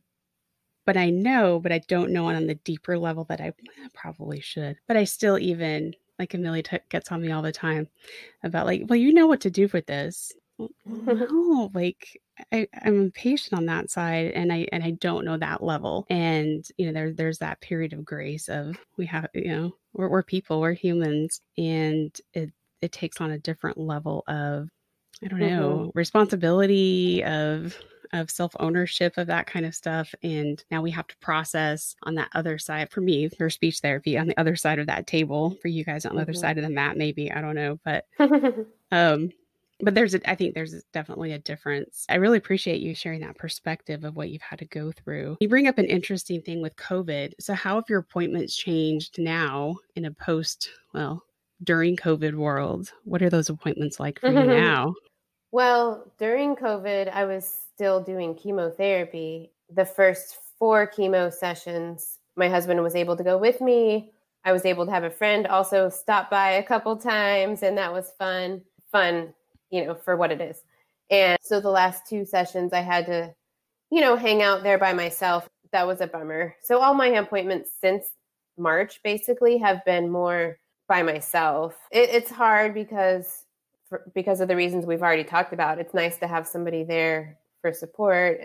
But 0.86 0.98
I 0.98 1.10
know, 1.10 1.62
but 1.62 1.72
I 1.72 1.80
don't 1.88 2.12
know 2.12 2.26
on 2.28 2.48
the 2.48 2.56
deeper 2.56 2.98
level 2.98 3.24
that 3.30 3.40
I 3.40 3.54
probably 3.94 4.42
should. 4.42 4.76
But 4.90 4.98
I 4.98 5.06
still 5.06 5.40
even 5.40 5.94
like 6.20 6.34
Amelia 6.34 6.64
t- 6.64 6.80
gets 6.90 7.12
on 7.12 7.22
me 7.22 7.32
all 7.32 7.42
the 7.42 7.52
time 7.52 7.88
about 8.44 8.66
like, 8.66 8.84
well, 8.88 8.98
you 8.98 9.14
know 9.14 9.28
what 9.28 9.42
to 9.42 9.50
do 9.50 9.70
with 9.74 9.86
this. 9.86 10.34
No, 10.86 11.70
like 11.74 12.22
I, 12.52 12.68
I'm 12.84 13.02
impatient 13.02 13.58
on 13.58 13.66
that 13.66 13.90
side, 13.90 14.32
and 14.32 14.54
I 14.54 14.68
and 14.72 14.84
I 14.84 14.92
don't 14.92 15.26
know 15.26 15.38
that 15.38 15.64
level. 15.64 16.06
And 16.10 16.66
you 16.78 16.86
know, 16.86 16.94
there's 16.94 17.16
there's 17.16 17.38
that 17.40 17.60
period 17.60 17.92
of 17.92 18.06
grace 18.06 18.48
of 18.48 18.78
we 18.98 19.06
have, 19.08 19.28
you 19.34 19.48
know, 19.50 19.76
we're 19.94 20.08
we're 20.10 20.24
people, 20.24 20.62
we're 20.62 20.74
humans, 20.74 21.42
and 21.58 22.16
it 22.34 22.52
it 22.82 22.92
takes 22.92 23.20
on 23.20 23.32
a 23.32 23.40
different 23.40 23.78
level 23.78 24.24
of 24.28 24.70
I 25.24 25.28
don't 25.28 25.40
know 25.40 25.78
mm-hmm. 25.88 25.98
responsibility 25.98 27.24
of 27.24 27.78
of 28.14 28.30
self 28.32 28.56
ownership 28.60 29.18
of 29.18 29.28
that 29.28 29.48
kind 29.48 29.66
of 29.66 29.76
stuff. 29.76 30.14
And 30.24 30.64
now 30.72 30.82
we 30.82 30.92
have 30.92 31.08
to 31.08 31.18
process 31.18 31.96
on 32.04 32.16
that 32.16 32.30
other 32.34 32.58
side 32.58 32.92
for 32.92 33.02
me 33.02 33.30
for 33.30 33.50
speech 33.50 33.80
therapy 33.80 34.18
on 34.18 34.28
the 34.28 34.40
other 34.40 34.56
side 34.56 34.80
of 34.80 34.88
that 34.88 35.08
table 35.08 35.56
for 35.62 35.68
you 35.68 35.84
guys 35.84 36.06
on 36.06 36.16
the 36.16 36.22
other 36.22 36.34
Mhm. 36.34 36.38
side 36.38 36.58
of 36.58 36.64
the 36.64 36.70
mat, 36.70 36.98
maybe 36.98 37.32
I 37.32 37.42
don't 37.42 37.56
know, 37.56 37.80
but 37.84 38.06
um 38.92 39.32
but 39.82 39.94
there's 39.94 40.16
a 40.16 40.30
i 40.30 40.36
think 40.36 40.54
there's 40.56 40.84
definitely 40.94 41.34
a 41.34 41.40
difference 41.40 42.06
i 42.10 42.16
really 42.16 42.38
appreciate 42.38 42.80
you 42.82 42.96
sharing 42.96 43.20
that 43.20 43.38
perspective 43.38 44.06
of 44.06 44.16
what 44.16 44.30
you've 44.30 44.42
had 44.42 44.60
to 44.60 44.66
go 44.66 44.92
through 44.92 45.36
you 45.42 45.50
bring 45.50 45.68
up 45.68 45.78
an 45.78 45.86
interesting 45.86 46.42
thing 46.42 46.62
with 46.62 46.76
covid 46.78 47.34
so 47.42 47.54
how 47.54 47.76
have 47.76 47.84
your 47.90 48.00
appointments 48.00 48.56
changed 48.56 49.20
now 49.20 49.76
in 49.96 50.06
a 50.06 50.12
post 50.12 50.70
well 50.94 51.22
during 51.64 51.98
covid 51.98 52.36
world 52.36 52.92
what 53.04 53.22
are 53.22 53.30
those 53.30 53.50
appointments 53.50 54.00
like 54.00 54.18
for 54.20 54.32
you 54.32 54.34
now 54.46 54.94
Well, 55.56 56.12
during 56.18 56.58
COVID, 56.58 57.10
I 57.14 57.24
was 57.24 57.46
still 57.46 58.02
doing 58.02 58.36
chemotherapy. 58.36 59.54
The 59.74 59.86
first 59.86 60.38
four 60.60 60.86
chemo 60.86 61.34
sessions, 61.34 62.20
my 62.36 62.50
husband 62.50 62.84
was 62.84 62.94
able 62.94 63.16
to 63.16 63.24
go 63.24 63.38
with 63.38 63.62
me. 63.62 64.12
I 64.44 64.52
was 64.52 64.66
able 64.66 64.86
to 64.86 64.92
have 64.92 65.06
a 65.06 65.10
friend 65.10 65.48
also 65.48 65.88
stop 65.88 66.30
by 66.30 66.50
a 66.50 66.64
couple 66.64 66.98
times, 66.98 67.64
and 67.64 67.78
that 67.78 67.94
was 67.94 68.12
fun. 68.20 68.64
Fun, 68.92 69.34
you 69.70 69.86
know, 69.86 69.96
for 69.96 70.18
what 70.18 70.30
it 70.30 70.42
is. 70.42 70.62
And 71.10 71.40
so 71.42 71.62
the 71.62 71.70
last 71.70 72.06
two 72.06 72.26
sessions, 72.26 72.74
I 72.74 72.82
had 72.82 73.06
to, 73.06 73.34
you 73.92 74.02
know, 74.02 74.18
hang 74.18 74.42
out 74.42 74.62
there 74.62 74.78
by 74.78 74.92
myself. 74.92 75.48
That 75.72 75.88
was 75.88 76.02
a 76.02 76.08
bummer. 76.08 76.54
So 76.64 76.82
all 76.82 76.94
my 76.94 77.08
appointments 77.08 77.70
since 77.80 78.08
March 78.58 79.00
basically 79.06 79.58
have 79.60 79.86
been 79.86 80.10
more 80.10 80.58
by 80.90 81.02
myself. 81.02 81.78
It, 81.92 82.10
it's 82.10 82.30
hard 82.30 82.74
because 82.74 83.45
because 84.14 84.42
of 84.42 84.48
the 84.48 84.56
reasons 84.56 84.86
we've 84.86 85.02
already 85.02 85.24
talked 85.24 85.54
about. 85.54 85.80
It's 85.80 85.94
nice 85.94 86.18
to 86.18 86.28
have 86.28 86.48
somebody 86.48 86.84
there 86.84 87.38
for 87.62 87.74
support 87.74 88.40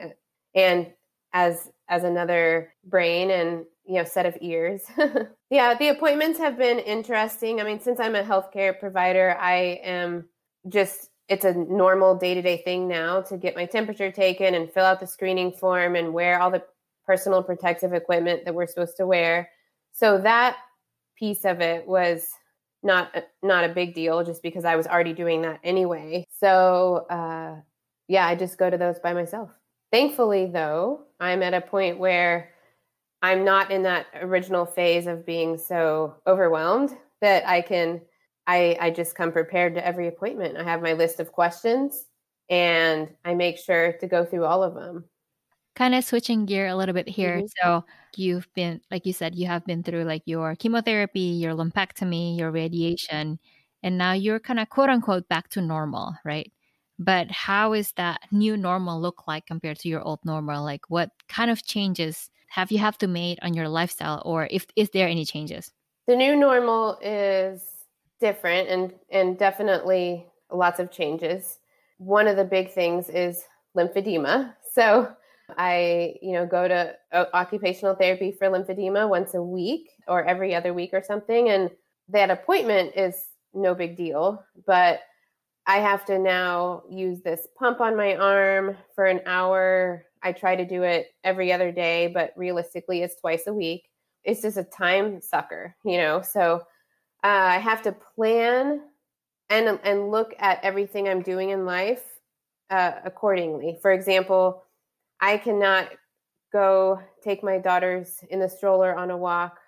and 0.55 0.93
as 1.33 1.71
as 1.89 2.05
another 2.05 2.73
brain 2.85 3.31
and 3.31 3.65
you 3.87 3.97
know 3.97 4.05
set 4.05 4.27
of 4.27 4.37
ears. 4.41 4.83
yeah, 5.51 5.75
the 5.75 5.89
appointments 5.89 6.39
have 6.39 6.57
been 6.57 6.79
interesting. 6.79 7.61
I 7.61 7.65
mean, 7.65 7.81
since 7.81 8.01
I'm 8.01 8.15
a 8.15 8.23
healthcare 8.23 8.79
provider, 8.79 9.37
I 9.39 9.81
am 9.83 10.29
just 10.69 11.11
it's 11.29 11.45
a 11.45 11.55
normal 11.55 12.17
day-to-day 12.17 12.63
thing 12.65 12.89
now 12.89 13.21
to 13.21 13.37
get 13.37 13.55
my 13.55 13.65
temperature 13.65 14.11
taken 14.11 14.55
and 14.55 14.71
fill 14.73 14.85
out 14.85 14.99
the 14.99 15.07
screening 15.07 15.53
form 15.53 15.95
and 15.95 16.13
wear 16.13 16.41
all 16.41 16.51
the 16.51 16.63
personal 17.07 17.41
protective 17.41 17.93
equipment 17.93 18.45
that 18.45 18.55
we're 18.55 18.67
supposed 18.67 18.97
to 18.97 19.07
wear. 19.07 19.49
So 19.93 20.19
that 20.19 20.57
piece 21.17 21.45
of 21.45 21.61
it 21.61 21.87
was 21.87 22.29
not 22.83 23.15
not 23.43 23.65
a 23.65 23.69
big 23.69 23.95
deal 23.95 24.25
just 24.25 24.43
because 24.43 24.65
I 24.65 24.77
was 24.77 24.87
already 24.87 25.13
doing 25.13 25.43
that 25.43 25.61
anyway. 25.63 26.25
So 26.41 27.07
uh, 27.11 27.61
yeah, 28.09 28.27
I 28.27 28.35
just 28.35 28.59
go 28.59 28.71
to 28.71 28.79
those 28.79 28.99
by 28.99 29.13
myself. 29.13 29.51
Thankfully, 29.93 30.47
though, 30.47 31.03
I'm 31.19 31.43
at 31.43 31.55
a 31.55 31.61
point 31.61 31.99
where 31.99 32.51
I'm 33.23 33.45
not 33.45 33.71
in 33.71 33.83
that 33.83 34.07
original 34.21 34.65
phase 34.65 35.07
of 35.07 35.27
being 35.27 35.59
so 35.59 36.17
overwhelmed 36.27 36.97
that 37.21 37.47
I 37.47 37.61
can 37.61 38.01
I 38.47 38.77
I 38.81 38.91
just 38.91 39.15
come 39.15 39.33
prepared 39.33 39.75
to 39.75 39.87
every 39.87 40.09
appointment. 40.09 40.57
I 40.57 40.65
have 40.65 40.83
my 40.83 40.95
list 40.95 41.21
of 41.21 41.33
questions 41.33 42.07
and 42.49 43.11
I 43.25 43.35
make 43.35 43.59
sure 43.59 43.93
to 44.01 44.07
go 44.07 44.25
through 44.25 44.45
all 44.45 44.63
of 44.63 44.75
them. 44.75 45.05
Kind 45.81 45.95
of 45.95 46.05
switching 46.05 46.45
gear 46.47 46.67
a 46.69 46.77
little 46.77 46.95
bit 46.95 47.09
here. 47.09 47.43
Mhm. 47.43 47.49
So 47.63 47.85
you've 48.17 48.49
been, 48.55 48.81
like 48.91 49.07
you 49.07 49.13
said, 49.15 49.35
you 49.35 49.47
have 49.47 49.65
been 49.67 49.83
through 49.83 50.05
like 50.05 50.23
your 50.27 50.55
chemotherapy, 50.57 51.21
your 51.41 51.55
lumpectomy, 51.55 52.37
your 52.39 52.51
radiation, 52.51 53.39
and 53.83 53.99
now 53.99 54.13
you're 54.13 54.41
kind 54.41 54.61
of 54.61 54.69
quote 54.71 54.91
unquote 54.91 55.29
back 55.29 55.49
to 55.51 55.61
normal, 55.63 56.15
right? 56.25 56.53
But 56.99 57.31
how 57.31 57.73
is 57.73 57.93
that 57.97 58.21
new 58.31 58.57
normal 58.57 59.01
look 59.01 59.27
like 59.27 59.47
compared 59.47 59.79
to 59.81 59.89
your 59.89 60.03
old 60.03 60.21
normal? 60.25 60.63
Like 60.65 60.91
what 60.91 61.11
kind 61.29 61.51
of 61.51 61.65
changes 61.65 62.31
have 62.49 62.71
you 62.73 62.79
have 62.79 62.99
to 62.99 63.09
make 63.09 63.39
on 63.43 63.55
your 63.55 63.69
lifestyle 63.69 64.23
or 64.27 64.49
if 64.51 64.67
is 64.77 64.91
there 64.91 65.09
any 65.09 65.25
changes? 65.25 65.73
the 66.07 66.17
new 66.17 66.37
normal 66.37 66.99
is 67.03 67.63
different 68.21 68.69
and 68.69 68.93
and 69.11 69.39
definitely 69.39 70.27
lots 70.51 70.79
of 70.81 70.91
changes 70.91 71.59
one 71.99 72.27
of 72.27 72.37
the 72.37 72.45
big 72.45 72.71
things 72.71 73.09
is 73.09 73.45
lymphedema 73.77 74.55
so 74.75 75.15
i 75.59 76.15
you 76.23 76.33
know 76.33 76.47
go 76.47 76.67
to 76.67 76.95
uh, 77.13 77.25
occupational 77.35 77.95
therapy 77.95 78.33
for 78.33 78.49
lymphedema 78.49 79.09
once 79.09 79.35
a 79.35 79.43
week 79.43 79.91
or 80.09 80.25
every 80.25 80.55
other 80.55 80.73
week 80.73 80.91
or 80.93 81.03
something 81.03 81.49
and 81.51 81.71
that 82.09 82.31
appointment 82.31 82.93
is 82.97 83.15
no 83.55 83.75
big 83.75 83.97
deal 83.97 84.43
but 84.67 85.01
i 85.67 85.79
have 85.79 86.05
to 86.05 86.19
now 86.19 86.83
use 86.91 87.21
this 87.23 87.47
pump 87.59 87.81
on 87.81 87.97
my 87.97 88.17
arm 88.17 88.77
for 88.95 89.07
an 89.07 89.21
hour 89.27 90.05
i 90.23 90.33
try 90.33 90.55
to 90.55 90.65
do 90.65 90.83
it 90.83 91.09
every 91.25 91.53
other 91.53 91.73
day 91.73 92.07
but 92.07 92.33
realistically 92.37 93.03
it's 93.03 93.21
twice 93.21 93.47
a 93.47 93.53
week 93.53 93.91
it's 94.25 94.43
just 94.43 94.57
a 94.57 94.65
time 94.65 95.21
sucker, 95.21 95.75
you 95.85 95.99
know. 95.99 96.23
So 96.23 96.63
uh, 97.25 97.27
I 97.27 97.59
have 97.59 97.83
to 97.83 97.93
plan 97.93 98.83
and 99.49 99.79
and 99.83 100.11
look 100.11 100.35
at 100.39 100.63
everything 100.63 101.09
I'm 101.09 101.23
doing 101.23 101.51
in 101.51 101.65
life 101.65 102.03
uh, 102.71 102.93
accordingly. 103.05 103.79
For 103.81 103.93
example, 103.93 104.65
I 105.21 105.39
cannot 105.39 105.91
go 106.53 107.01
take 107.23 107.43
my 107.43 107.59
daughters 107.59 108.25
in 108.31 108.41
the 108.41 108.49
stroller 108.49 108.95
on 108.95 109.11
a 109.11 109.17
walk 109.17 109.59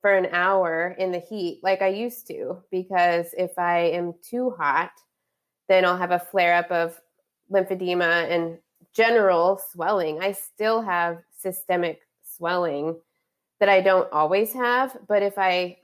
for 0.00 0.12
an 0.12 0.26
hour 0.32 0.96
in 0.98 1.12
the 1.12 1.20
heat 1.20 1.60
like 1.62 1.80
I 1.80 1.88
used 1.88 2.26
to 2.26 2.58
because 2.70 3.28
if 3.38 3.58
I 3.58 3.78
am 3.78 4.14
too 4.28 4.50
hot, 4.50 4.90
then 5.68 5.84
I'll 5.84 5.96
have 5.96 6.10
a 6.10 6.18
flare 6.18 6.56
up 6.56 6.70
of 6.70 7.00
lymphedema 7.50 8.28
and 8.30 8.58
general 8.92 9.60
swelling. 9.70 10.20
I 10.20 10.32
still 10.32 10.82
have 10.82 11.18
systemic 11.38 12.00
swelling 12.24 12.96
that 13.60 13.68
I 13.68 13.80
don't 13.80 14.12
always 14.12 14.52
have, 14.52 14.96
but 15.06 15.22
if 15.22 15.38
I 15.38 15.78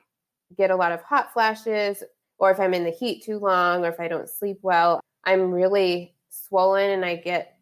get 0.57 0.70
a 0.70 0.76
lot 0.76 0.92
of 0.92 1.03
hot 1.03 1.32
flashes 1.32 2.03
or 2.38 2.51
if 2.51 2.59
I'm 2.59 2.74
in 2.74 2.84
the 2.84 2.90
heat 2.90 3.22
too 3.22 3.38
long 3.38 3.84
or 3.84 3.88
if 3.88 4.01
I 4.01 4.09
don't 4.09 4.28
sleep 4.28 4.59
well, 4.62 5.01
I'm 5.24 5.53
really 5.53 6.16
swollen 6.28 6.90
and 6.90 7.05
I 7.05 7.16
get 7.16 7.58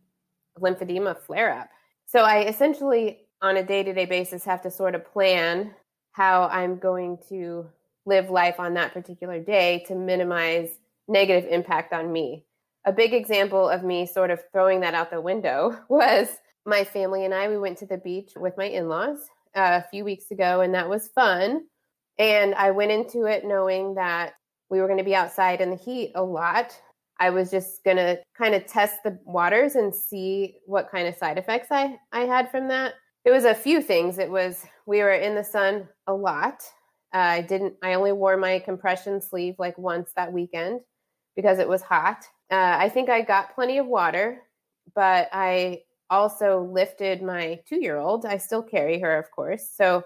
lymphedema 0.61 1.19
flare 1.19 1.53
up. 1.53 1.69
So 2.07 2.21
I 2.21 2.45
essentially 2.45 3.21
on 3.43 3.57
a 3.57 3.63
day-to-day 3.63 4.07
basis 4.07 4.45
have 4.45 4.63
to 4.63 4.71
sort 4.71 4.95
of 4.95 5.05
plan 5.05 5.75
how 6.13 6.45
I'm 6.45 6.79
going 6.79 7.19
to 7.29 7.67
live 8.07 8.31
life 8.31 8.59
on 8.59 8.75
that 8.75 8.95
particular 8.95 9.41
day 9.41 9.85
to 9.89 9.95
minimize 9.95 10.71
negative 11.09 11.51
impact 11.51 11.93
on 11.93 12.13
me. 12.13 12.45
A 12.85 12.93
big 12.93 13.13
example 13.13 13.69
of 13.69 13.83
me 13.83 14.07
sort 14.07 14.31
of 14.31 14.41
throwing 14.53 14.81
that 14.81 14.95
out 14.95 15.11
the 15.11 15.21
window 15.21 15.77
was 15.89 16.29
my 16.65 16.85
family 16.85 17.25
and 17.25 17.35
I, 17.35 17.49
we 17.49 17.59
went 17.59 17.79
to 17.79 17.87
the 17.87 17.99
beach 17.99 18.33
with 18.37 18.57
my 18.57 18.65
in 18.65 18.89
laws 18.89 19.19
uh, 19.57 19.81
a 19.83 19.89
few 19.89 20.05
weeks 20.05 20.31
ago, 20.31 20.61
and 20.61 20.75
that 20.75 20.89
was 20.89 21.09
fun. 21.09 21.63
And 22.19 22.55
I 22.55 22.71
went 22.71 22.93
into 22.93 23.25
it 23.25 23.45
knowing 23.45 23.95
that 23.95 24.35
we 24.71 24.81
were 24.81 24.87
going 24.87 24.99
to 24.99 25.05
be 25.05 25.15
outside 25.15 25.61
in 25.61 25.71
the 25.71 25.77
heat 25.77 26.13
a 26.15 26.23
lot. 26.23 26.79
I 27.19 27.31
was 27.31 27.51
just 27.51 27.83
going 27.85 27.97
to 27.97 28.19
kind 28.37 28.55
of 28.55 28.67
test 28.67 29.03
the 29.03 29.19
waters 29.25 29.75
and 29.75 29.95
see 29.95 30.57
what 30.67 30.91
kind 30.91 31.09
of 31.09 31.17
side 31.17 31.39
effects 31.39 31.69
I, 31.71 31.99
I 32.13 32.21
had 32.23 32.51
from 32.51 32.69
that. 32.69 32.95
It 33.25 33.31
was 33.31 33.45
a 33.45 33.55
few 33.55 33.81
things. 33.83 34.19
It 34.19 34.31
was 34.31 34.65
we 34.87 34.99
were 34.99 35.13
in 35.13 35.35
the 35.35 35.45
sun 35.45 35.89
a 36.07 36.15
lot. 36.15 36.63
Uh, 37.15 37.19
I 37.19 37.41
didn't, 37.41 37.75
I 37.83 37.95
only 37.95 38.13
wore 38.13 38.37
my 38.37 38.59
compression 38.59 39.21
sleeve 39.21 39.55
like 39.59 39.79
once 39.79 40.13
that 40.17 40.33
weekend 40.33 40.81
because 41.35 41.59
it 41.59 41.69
was 41.69 41.83
hot. 41.83 42.25
Uh, 42.51 42.77
I 42.79 42.89
think 42.89 43.09
I 43.09 43.23
got 43.23 43.55
plenty 43.55 43.79
of 43.79 43.87
water, 43.87 44.43
but 44.95 45.29
I 45.33 45.83
also 46.11 46.61
lifted 46.61 47.23
my 47.23 47.61
two 47.67 47.83
year 47.83 47.99
old. 47.99 48.27
I 48.27 48.37
still 48.37 48.63
carry 48.63 49.01
her, 49.01 49.19
of 49.19 49.31
course. 49.31 49.69
So 49.75 50.05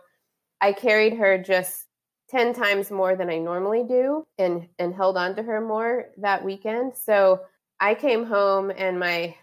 I 0.60 0.72
carried 0.72 1.14
her 1.14 1.38
just 1.38 1.86
10 2.30 2.54
times 2.54 2.90
more 2.90 3.16
than 3.16 3.28
I 3.28 3.38
normally 3.38 3.84
do 3.84 4.24
and, 4.38 4.68
and 4.78 4.94
held 4.94 5.16
on 5.16 5.34
to 5.36 5.42
her 5.42 5.60
more 5.60 6.06
that 6.18 6.44
weekend. 6.44 6.94
So 6.96 7.40
I 7.80 7.94
came 7.94 8.24
home 8.24 8.70
and 8.76 9.00
my 9.00 9.34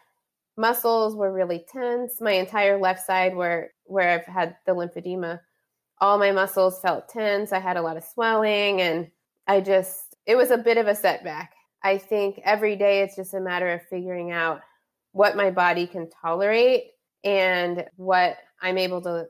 muscles 0.56 1.16
were 1.16 1.32
really 1.32 1.66
tense. 1.72 2.22
My 2.22 2.34
entire 2.34 2.80
left 2.80 3.06
side 3.06 3.36
where 3.36 3.72
where 3.86 4.10
I've 4.10 4.26
had 4.26 4.58
the 4.66 4.74
lymphedema, 4.74 5.40
all 6.00 6.18
my 6.18 6.32
muscles 6.32 6.80
felt 6.82 7.10
tense. 7.10 7.52
I 7.52 7.60
had 7.60 7.78
a 7.78 7.82
lot 7.82 7.98
of 7.98 8.04
swelling 8.04 8.82
and 8.82 9.10
I 9.48 9.62
just 9.62 10.16
it 10.26 10.36
was 10.36 10.52
a 10.52 10.58
bit 10.58 10.78
of 10.78 10.88
a 10.88 10.96
setback. 10.96 11.54
I 11.84 11.98
think 11.98 12.42
every 12.44 12.76
day 12.76 13.02
it's 13.02 13.16
just 13.16 13.34
a 13.34 13.40
matter 13.40 13.72
of 13.72 13.82
figuring 13.90 14.32
out 14.32 14.62
what 15.12 15.38
my 15.38 15.52
body 15.52 15.88
can 15.88 16.10
tolerate 16.10 16.92
and 17.24 17.86
what 17.96 18.38
I'm 18.62 18.78
able 18.78 19.02
to 19.02 19.28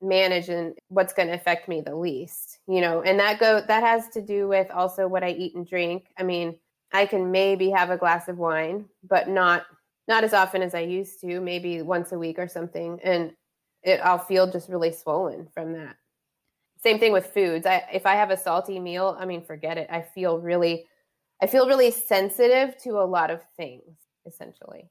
manage 0.00 0.48
and 0.48 0.74
what's 0.88 1.12
going 1.12 1.28
to 1.28 1.34
affect 1.34 1.68
me 1.68 1.80
the 1.80 1.94
least 1.94 2.58
you 2.68 2.80
know 2.80 3.02
and 3.02 3.18
that 3.18 3.40
go 3.40 3.60
that 3.66 3.82
has 3.82 4.08
to 4.08 4.22
do 4.22 4.46
with 4.46 4.70
also 4.70 5.08
what 5.08 5.24
i 5.24 5.30
eat 5.30 5.54
and 5.56 5.66
drink. 5.66 6.06
I 6.16 6.22
mean 6.22 6.56
i 6.92 7.04
can 7.04 7.30
maybe 7.30 7.70
have 7.70 7.90
a 7.90 7.96
glass 7.96 8.28
of 8.28 8.38
wine 8.38 8.86
but 9.02 9.28
not 9.28 9.66
not 10.06 10.22
as 10.22 10.32
often 10.32 10.62
as 10.62 10.74
i 10.74 10.80
used 10.80 11.20
to 11.22 11.40
maybe 11.40 11.82
once 11.82 12.12
a 12.12 12.18
week 12.18 12.38
or 12.38 12.46
something 12.46 13.00
and 13.02 13.32
it, 13.82 14.00
i'll 14.04 14.18
feel 14.18 14.50
just 14.50 14.68
really 14.68 14.92
swollen 14.92 15.48
from 15.52 15.72
that. 15.72 15.96
Same 16.80 17.00
thing 17.00 17.12
with 17.12 17.26
foods. 17.26 17.66
I, 17.66 17.84
if 17.92 18.06
i 18.06 18.14
have 18.14 18.30
a 18.30 18.36
salty 18.36 18.78
meal 18.78 19.16
i 19.18 19.24
mean 19.24 19.44
forget 19.44 19.78
it. 19.78 19.88
I 19.90 20.02
feel 20.02 20.38
really 20.38 20.86
i 21.42 21.46
feel 21.48 21.66
really 21.66 21.90
sensitive 21.90 22.76
to 22.84 23.00
a 23.00 23.04
lot 23.04 23.32
of 23.32 23.42
things 23.56 23.96
essentially 24.26 24.90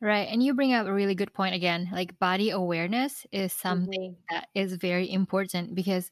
Right. 0.00 0.28
And 0.30 0.42
you 0.42 0.54
bring 0.54 0.72
up 0.72 0.86
a 0.86 0.92
really 0.92 1.14
good 1.14 1.34
point 1.34 1.54
again. 1.54 1.90
Like 1.92 2.18
body 2.18 2.50
awareness 2.50 3.26
is 3.32 3.52
something 3.52 4.12
mm-hmm. 4.12 4.34
that 4.34 4.48
is 4.54 4.74
very 4.74 5.10
important 5.10 5.74
because 5.74 6.10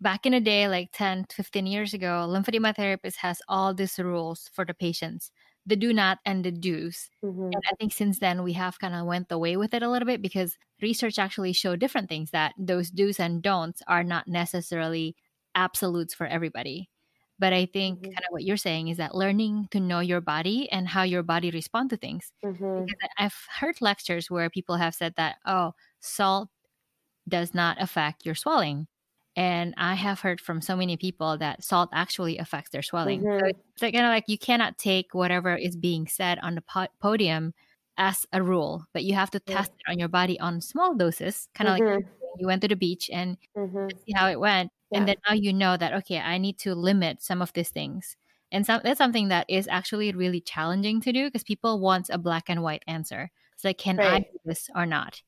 back 0.00 0.26
in 0.26 0.32
the 0.32 0.40
day, 0.40 0.68
like 0.68 0.90
10, 0.92 1.26
15 1.30 1.66
years 1.66 1.94
ago, 1.94 2.26
lymphedema 2.28 2.76
therapist 2.76 3.16
has 3.18 3.40
all 3.48 3.72
these 3.72 3.98
rules 3.98 4.50
for 4.52 4.64
the 4.64 4.74
patients 4.74 5.30
the 5.66 5.76
do 5.76 5.92
not 5.92 6.18
and 6.24 6.44
the 6.44 6.50
do's. 6.50 7.10
mm-hmm. 7.24 7.44
And 7.44 7.62
I 7.70 7.74
think 7.78 7.92
since 7.92 8.18
then 8.18 8.42
we 8.42 8.52
have 8.54 8.78
kind 8.78 8.94
of 8.94 9.06
went 9.06 9.30
away 9.30 9.56
with 9.56 9.74
it 9.74 9.82
a 9.82 9.88
little 9.88 10.06
bit 10.06 10.22
because 10.22 10.56
research 10.82 11.18
actually 11.18 11.52
showed 11.52 11.80
different 11.80 12.08
things 12.08 12.30
that 12.30 12.54
those 12.58 12.90
do's 12.90 13.20
and 13.20 13.42
don'ts 13.42 13.82
are 13.86 14.04
not 14.04 14.26
necessarily 14.26 15.16
absolutes 15.54 16.14
for 16.14 16.26
everybody. 16.26 16.88
But 17.40 17.54
I 17.54 17.66
think 17.66 18.00
Mhm. 18.00 18.16
kind 18.16 18.24
of 18.28 18.32
what 18.32 18.44
you're 18.44 18.58
saying 18.58 18.88
is 18.90 18.98
that 18.98 19.16
learning 19.16 19.68
to 19.72 19.80
know 19.80 20.00
your 20.00 20.22
body 20.22 20.70
and 20.72 20.88
how 20.88 21.04
your 21.04 21.24
body 21.24 21.50
respond 21.52 21.90
to 21.92 21.98
things. 21.98 22.32
Mhm. 22.42 22.94
Because 23.00 23.10
I've 23.18 23.36
heard 23.60 23.80
lectures 23.82 24.30
where 24.30 24.50
people 24.50 24.76
have 24.76 24.94
said 24.96 25.14
that, 25.16 25.38
oh, 25.46 25.74
salt 26.00 26.50
does 27.28 27.54
not 27.54 27.80
affect 27.80 28.24
your 28.26 28.34
swelling. 28.34 28.88
And 29.36 29.74
I 29.76 29.94
have 29.94 30.20
heard 30.20 30.40
from 30.40 30.60
so 30.60 30.76
many 30.76 30.96
people 30.96 31.38
that 31.38 31.62
salt 31.64 31.90
actually 31.92 32.38
affects 32.38 32.70
their 32.70 32.82
swelling. 32.82 33.30
So 33.38 33.46
Mhm. 33.46 33.60
it's 33.74 33.82
like, 33.82 33.94
kind 33.94 34.06
of 34.06 34.10
like 34.10 34.24
you 34.28 34.38
cannot 34.38 34.78
take 34.78 35.14
whatever 35.14 35.54
is 35.56 35.76
being 35.76 36.06
said 36.08 36.38
on 36.40 36.54
the 36.56 36.62
po- 36.62 36.88
podium 37.00 37.54
as 37.96 38.26
a 38.32 38.42
rule, 38.42 38.86
but 38.92 39.04
you 39.04 39.14
have 39.14 39.30
to 39.32 39.40
Yeah. 39.46 39.60
test 39.60 39.70
it 39.78 39.90
on 39.92 39.98
your 39.98 40.08
body 40.08 40.38
on 40.40 40.60
small 40.60 40.94
doses, 40.96 41.48
kind 41.54 41.68
of 41.68 41.74
like 41.74 41.84
Mhm. 41.84 42.10
you 42.38 42.46
went 42.46 42.62
to 42.62 42.68
the 42.68 42.76
beach 42.76 43.08
and 43.12 43.36
Mhm. 43.54 43.98
see 44.06 44.12
how 44.16 44.28
it 44.28 44.40
went. 44.40 44.72
And 44.92 45.06
then 45.08 45.16
now 45.28 45.34
you 45.34 45.52
know 45.52 45.76
that, 45.76 45.92
okay, 45.94 46.18
I 46.20 46.38
need 46.38 46.58
to 46.60 46.74
limit 46.74 47.22
some 47.22 47.42
of 47.42 47.52
these 47.52 47.70
things. 47.70 48.16
And 48.52 48.66
some, 48.66 48.80
that's 48.84 48.98
something 48.98 49.28
that 49.28 49.46
is 49.48 49.68
actually 49.68 50.12
really 50.12 50.40
challenging 50.40 51.00
to 51.02 51.12
do 51.12 51.26
because 51.26 51.44
people 51.44 51.80
want 51.80 52.10
a 52.10 52.18
black 52.18 52.50
and 52.50 52.62
white 52.62 52.82
answer. 52.88 53.30
It's 53.54 53.64
like, 53.64 53.78
can 53.78 54.00
I 54.00 54.18
do 54.18 54.38
this 54.44 54.68
or 54.74 54.86
not? 54.86 55.22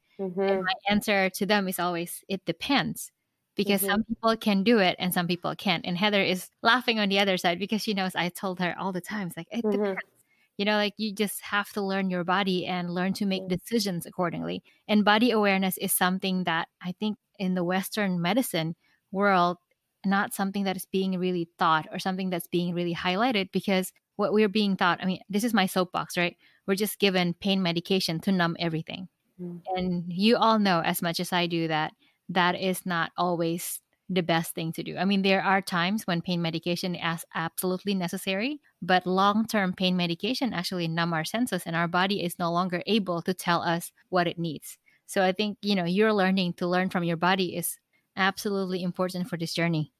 And 0.48 0.58
Mhm. 0.58 0.66
my 0.66 0.74
answer 0.94 1.30
to 1.30 1.46
them 1.46 1.68
is 1.68 1.78
always, 1.78 2.24
it 2.28 2.44
depends. 2.44 3.12
Because 3.56 3.82
Mhm. 3.82 3.92
some 3.92 4.04
people 4.04 4.36
can 4.36 4.64
do 4.64 4.78
it 4.78 4.96
and 4.98 5.12
some 5.14 5.26
people 5.28 5.54
can't. 5.56 5.84
And 5.86 5.98
Heather 5.98 6.22
is 6.22 6.50
laughing 6.62 6.98
on 6.98 7.08
the 7.10 7.18
other 7.20 7.36
side 7.36 7.58
because 7.58 7.82
she 7.82 7.94
knows 7.94 8.14
I 8.16 8.30
told 8.30 8.60
her 8.60 8.74
all 8.78 8.92
the 8.92 9.00
time, 9.02 9.28
it's 9.28 9.36
like, 9.36 9.48
it 9.50 9.64
Mhm. 9.64 10.02
depends. 10.02 10.24
You 10.58 10.64
know, 10.66 10.76
like 10.76 10.94
you 10.98 11.14
just 11.14 11.40
have 11.42 11.70
to 11.72 11.82
learn 11.82 12.10
your 12.10 12.24
body 12.24 12.66
and 12.66 12.94
learn 12.94 13.12
to 13.14 13.26
make 13.26 13.44
Mhm. 13.44 13.48
decisions 13.48 14.06
accordingly. 14.06 14.62
And 14.88 15.04
body 15.04 15.30
awareness 15.30 15.78
is 15.78 15.92
something 15.94 16.44
that 16.44 16.68
I 16.82 16.92
think 16.92 17.18
in 17.38 17.54
the 17.54 17.64
Western 17.64 18.20
medicine 18.22 18.76
world, 19.12 19.58
not 20.04 20.34
something 20.34 20.64
that 20.64 20.76
is 20.76 20.86
being 20.86 21.18
really 21.18 21.48
thought 21.58 21.86
or 21.92 21.98
something 21.98 22.30
that's 22.30 22.48
being 22.48 22.74
really 22.74 22.94
highlighted 22.94 23.52
because 23.52 23.92
what 24.16 24.32
we're 24.32 24.48
being 24.48 24.76
taught, 24.76 25.00
I 25.02 25.06
mean, 25.06 25.20
this 25.28 25.44
is 25.44 25.54
my 25.54 25.66
soapbox, 25.66 26.16
right? 26.16 26.36
We're 26.66 26.74
just 26.74 26.98
given 26.98 27.34
pain 27.34 27.62
medication 27.62 28.20
to 28.20 28.32
numb 28.32 28.56
everything. 28.58 29.08
Mhm. 29.40 29.62
And 29.76 30.04
you 30.12 30.36
all 30.36 30.58
know 30.58 30.80
as 30.80 31.02
much 31.02 31.20
as 31.20 31.32
I 31.32 31.46
do 31.46 31.68
that 31.68 31.94
that 32.28 32.58
is 32.60 32.86
not 32.86 33.12
always 33.16 33.80
the 34.08 34.22
best 34.22 34.54
thing 34.54 34.72
to 34.72 34.82
do. 34.82 34.96
I 34.96 35.04
mean, 35.04 35.22
there 35.22 35.42
are 35.42 35.62
times 35.62 36.06
when 36.06 36.20
pain 36.22 36.42
medication 36.42 36.94
is 36.94 37.24
absolutely 37.34 37.94
necessary, 37.94 38.60
but 38.82 39.06
long 39.06 39.46
term 39.46 39.72
pain 39.72 39.96
medication 39.96 40.52
actually 40.52 40.88
numb 40.88 41.12
our 41.14 41.24
senses 41.24 41.62
and 41.66 41.74
our 41.76 41.88
body 41.88 42.22
is 42.22 42.38
no 42.38 42.52
longer 42.52 42.82
able 42.86 43.22
to 43.22 43.34
tell 43.34 43.62
us 43.62 43.92
what 44.10 44.26
it 44.26 44.38
needs. 44.38 44.78
So 45.06 45.22
I 45.24 45.32
think, 45.32 45.58
you 45.62 45.74
know, 45.74 45.84
you're 45.84 46.12
learning 46.12 46.54
to 46.54 46.66
learn 46.66 46.90
from 46.90 47.04
your 47.04 47.16
body 47.16 47.56
is 47.56 47.78
absolutely 48.16 48.82
important 48.82 49.28
for 49.28 49.36
this 49.36 49.54
journey. 49.54 49.92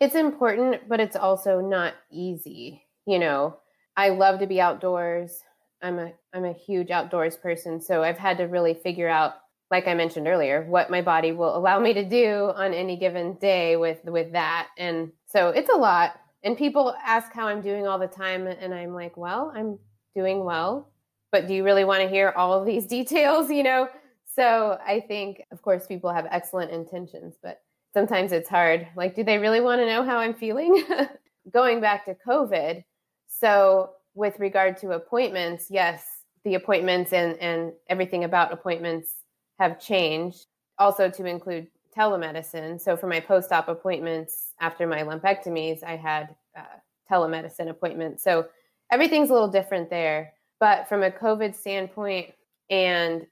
It's 0.00 0.14
important, 0.14 0.88
but 0.88 1.00
it's 1.00 1.16
also 1.16 1.60
not 1.60 1.94
easy. 2.10 2.86
You 3.06 3.18
know, 3.18 3.58
I 3.96 4.10
love 4.10 4.40
to 4.40 4.46
be 4.46 4.60
outdoors. 4.60 5.40
I'm 5.82 5.98
a 5.98 6.12
I'm 6.32 6.44
a 6.44 6.52
huge 6.52 6.90
outdoors 6.90 7.36
person, 7.36 7.80
so 7.80 8.02
I've 8.02 8.18
had 8.18 8.38
to 8.38 8.44
really 8.44 8.74
figure 8.74 9.08
out 9.08 9.34
like 9.70 9.86
I 9.86 9.94
mentioned 9.94 10.26
earlier, 10.26 10.64
what 10.68 10.90
my 10.90 11.00
body 11.00 11.32
will 11.32 11.56
allow 11.56 11.78
me 11.78 11.94
to 11.94 12.04
do 12.04 12.52
on 12.56 12.74
any 12.74 12.96
given 12.96 13.34
day 13.34 13.76
with 13.76 14.04
with 14.04 14.32
that. 14.32 14.68
And 14.76 15.12
so 15.26 15.50
it's 15.50 15.70
a 15.70 15.76
lot. 15.76 16.18
And 16.42 16.56
people 16.56 16.94
ask 17.04 17.32
how 17.32 17.46
I'm 17.46 17.60
doing 17.60 17.86
all 17.86 17.98
the 17.98 18.08
time 18.08 18.46
and 18.46 18.74
I'm 18.74 18.94
like, 18.94 19.16
well, 19.16 19.52
I'm 19.54 19.78
doing 20.14 20.44
well. 20.44 20.90
But 21.30 21.46
do 21.46 21.54
you 21.54 21.62
really 21.62 21.84
want 21.84 22.02
to 22.02 22.08
hear 22.08 22.32
all 22.36 22.58
of 22.58 22.66
these 22.66 22.86
details, 22.98 23.50
you 23.50 23.62
know? 23.62 23.88
So 24.34 24.78
I 24.86 25.00
think 25.00 25.42
of 25.50 25.62
course 25.62 25.86
people 25.86 26.12
have 26.12 26.26
excellent 26.30 26.70
intentions, 26.70 27.36
but 27.42 27.60
sometimes 27.92 28.32
it's 28.32 28.48
hard. 28.48 28.86
Like 28.96 29.14
do 29.14 29.24
they 29.24 29.38
really 29.38 29.60
want 29.60 29.80
to 29.80 29.86
know 29.86 30.04
how 30.04 30.18
I'm 30.18 30.34
feeling? 30.34 30.84
Going 31.52 31.80
back 31.80 32.04
to 32.04 32.16
COVID, 32.26 32.84
so 33.26 33.92
with 34.14 34.38
regard 34.38 34.76
to 34.78 34.92
appointments, 34.92 35.66
yes, 35.70 36.04
the 36.44 36.54
appointments 36.54 37.12
and 37.12 37.36
and 37.38 37.72
everything 37.88 38.24
about 38.24 38.52
appointments 38.52 39.14
have 39.58 39.80
changed 39.80 40.46
also 40.78 41.10
to 41.10 41.24
include 41.26 41.68
telemedicine. 41.96 42.80
So 42.80 42.96
for 42.96 43.06
my 43.06 43.20
post 43.20 43.52
op 43.52 43.68
appointments 43.68 44.52
after 44.60 44.86
my 44.86 45.02
lumpectomies, 45.02 45.82
I 45.82 45.96
had 45.96 46.34
uh, 46.56 46.62
telemedicine 47.10 47.68
appointments. 47.68 48.22
So 48.22 48.46
everything's 48.90 49.30
a 49.30 49.32
little 49.32 49.48
different 49.48 49.90
there. 49.90 50.32
But 50.58 50.88
from 50.88 51.02
a 51.02 51.10
COVID 51.10 51.54
standpoint 51.54 52.32
and 52.68 53.26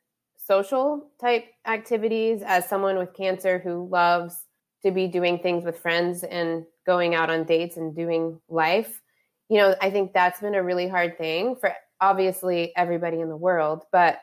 social 0.49 1.11
type 1.20 1.44
activities, 1.66 2.42
as 2.44 2.68
someone 2.68 2.96
with 2.96 3.14
cancer 3.14 3.59
who 3.59 3.86
loves 3.88 4.34
to 4.82 4.90
be 4.90 5.07
doing 5.07 5.38
things 5.38 5.64
with 5.64 5.78
friends 5.78 6.24
and 6.24 6.64
going 6.86 7.14
out 7.14 7.28
on 7.28 7.44
dates 7.44 7.76
and 7.76 7.94
doing 7.94 8.40
life, 8.49 9.03
you 9.51 9.59
know, 9.59 9.74
I 9.80 9.90
think 9.90 10.12
that's 10.12 10.40
been 10.40 10.55
a 10.55 10.62
really 10.62 10.88
hard 10.88 11.18
thing 11.18 11.55
for 11.61 11.72
obviously 12.01 12.72
everybody 12.76 13.20
in 13.20 13.28
the 13.28 13.36
world, 13.36 13.84
but 13.92 14.20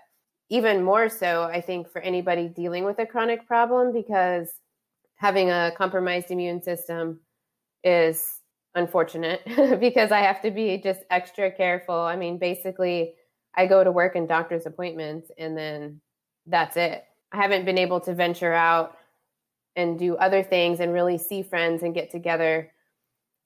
even 0.50 0.84
more 0.84 1.10
so, 1.10 1.44
I 1.44 1.62
think, 1.62 1.90
for 1.90 2.02
anybody 2.02 2.48
dealing 2.48 2.86
with 2.86 3.00
a 3.00 3.06
chronic 3.06 3.48
problem 3.48 3.94
because 3.94 4.50
having 5.16 5.50
a 5.50 5.72
compromised 5.78 6.32
immune 6.32 6.62
system 6.62 7.20
is 7.84 8.40
unfortunate 8.76 9.42
because 9.80 10.12
I 10.12 10.20
have 10.20 10.42
to 10.42 10.52
be 10.52 10.78
just 10.78 11.02
extra 11.10 11.52
careful. 11.52 11.96
I 11.96 12.16
mean, 12.16 12.38
basically, 12.38 13.14
I 13.56 13.68
go 13.68 13.84
to 13.84 13.92
work 13.92 14.16
and 14.16 14.28
doctor's 14.28 14.66
appointments 14.66 15.32
and 15.38 15.58
then 15.58 16.02
that's 16.48 16.78
it. 16.78 17.06
I 17.32 17.38
haven't 17.38 17.66
been 17.66 17.78
able 17.78 18.00
to 18.02 18.14
venture 18.14 18.54
out 18.54 18.98
and 19.76 20.00
do 20.00 20.16
other 20.16 20.44
things 20.44 20.80
and 20.80 20.94
really 20.94 21.18
see 21.18 21.44
friends 21.44 21.84
and 21.84 21.94
get 21.94 22.12
together. 22.12 22.72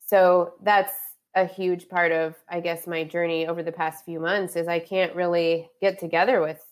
So 0.06 0.54
that's 0.64 0.94
a 1.36 1.46
huge 1.46 1.88
part 1.90 2.12
of 2.12 2.36
I 2.50 2.60
guess 2.60 2.88
my 2.88 3.04
journey 3.04 3.48
over 3.48 3.64
the 3.64 3.72
past 3.72 4.06
few 4.06 4.20
months 4.20 4.56
is 4.56 4.68
I 4.68 4.80
can't 4.80 5.16
really 5.16 5.70
get 5.82 6.00
together 6.00 6.42
with 6.42 6.64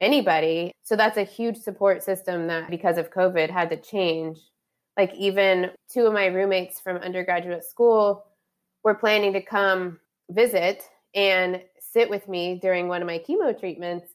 anybody. 0.00 0.72
So 0.82 0.96
that's 0.96 1.16
a 1.16 1.24
huge 1.24 1.56
support 1.56 2.02
system 2.02 2.46
that 2.48 2.70
because 2.70 2.98
of 2.98 3.10
COVID 3.10 3.50
had 3.50 3.70
to 3.70 3.76
change. 3.76 4.38
Like 4.96 5.14
even 5.14 5.70
two 5.92 6.06
of 6.06 6.12
my 6.12 6.26
roommates 6.26 6.80
from 6.80 6.96
undergraduate 6.96 7.64
school 7.64 8.24
were 8.82 8.94
planning 8.94 9.32
to 9.34 9.42
come 9.42 9.98
visit 10.30 10.82
and 11.14 11.62
sit 11.78 12.08
with 12.10 12.28
me 12.28 12.58
during 12.60 12.88
one 12.88 13.02
of 13.02 13.06
my 13.06 13.18
chemo 13.18 13.58
treatments. 13.58 14.06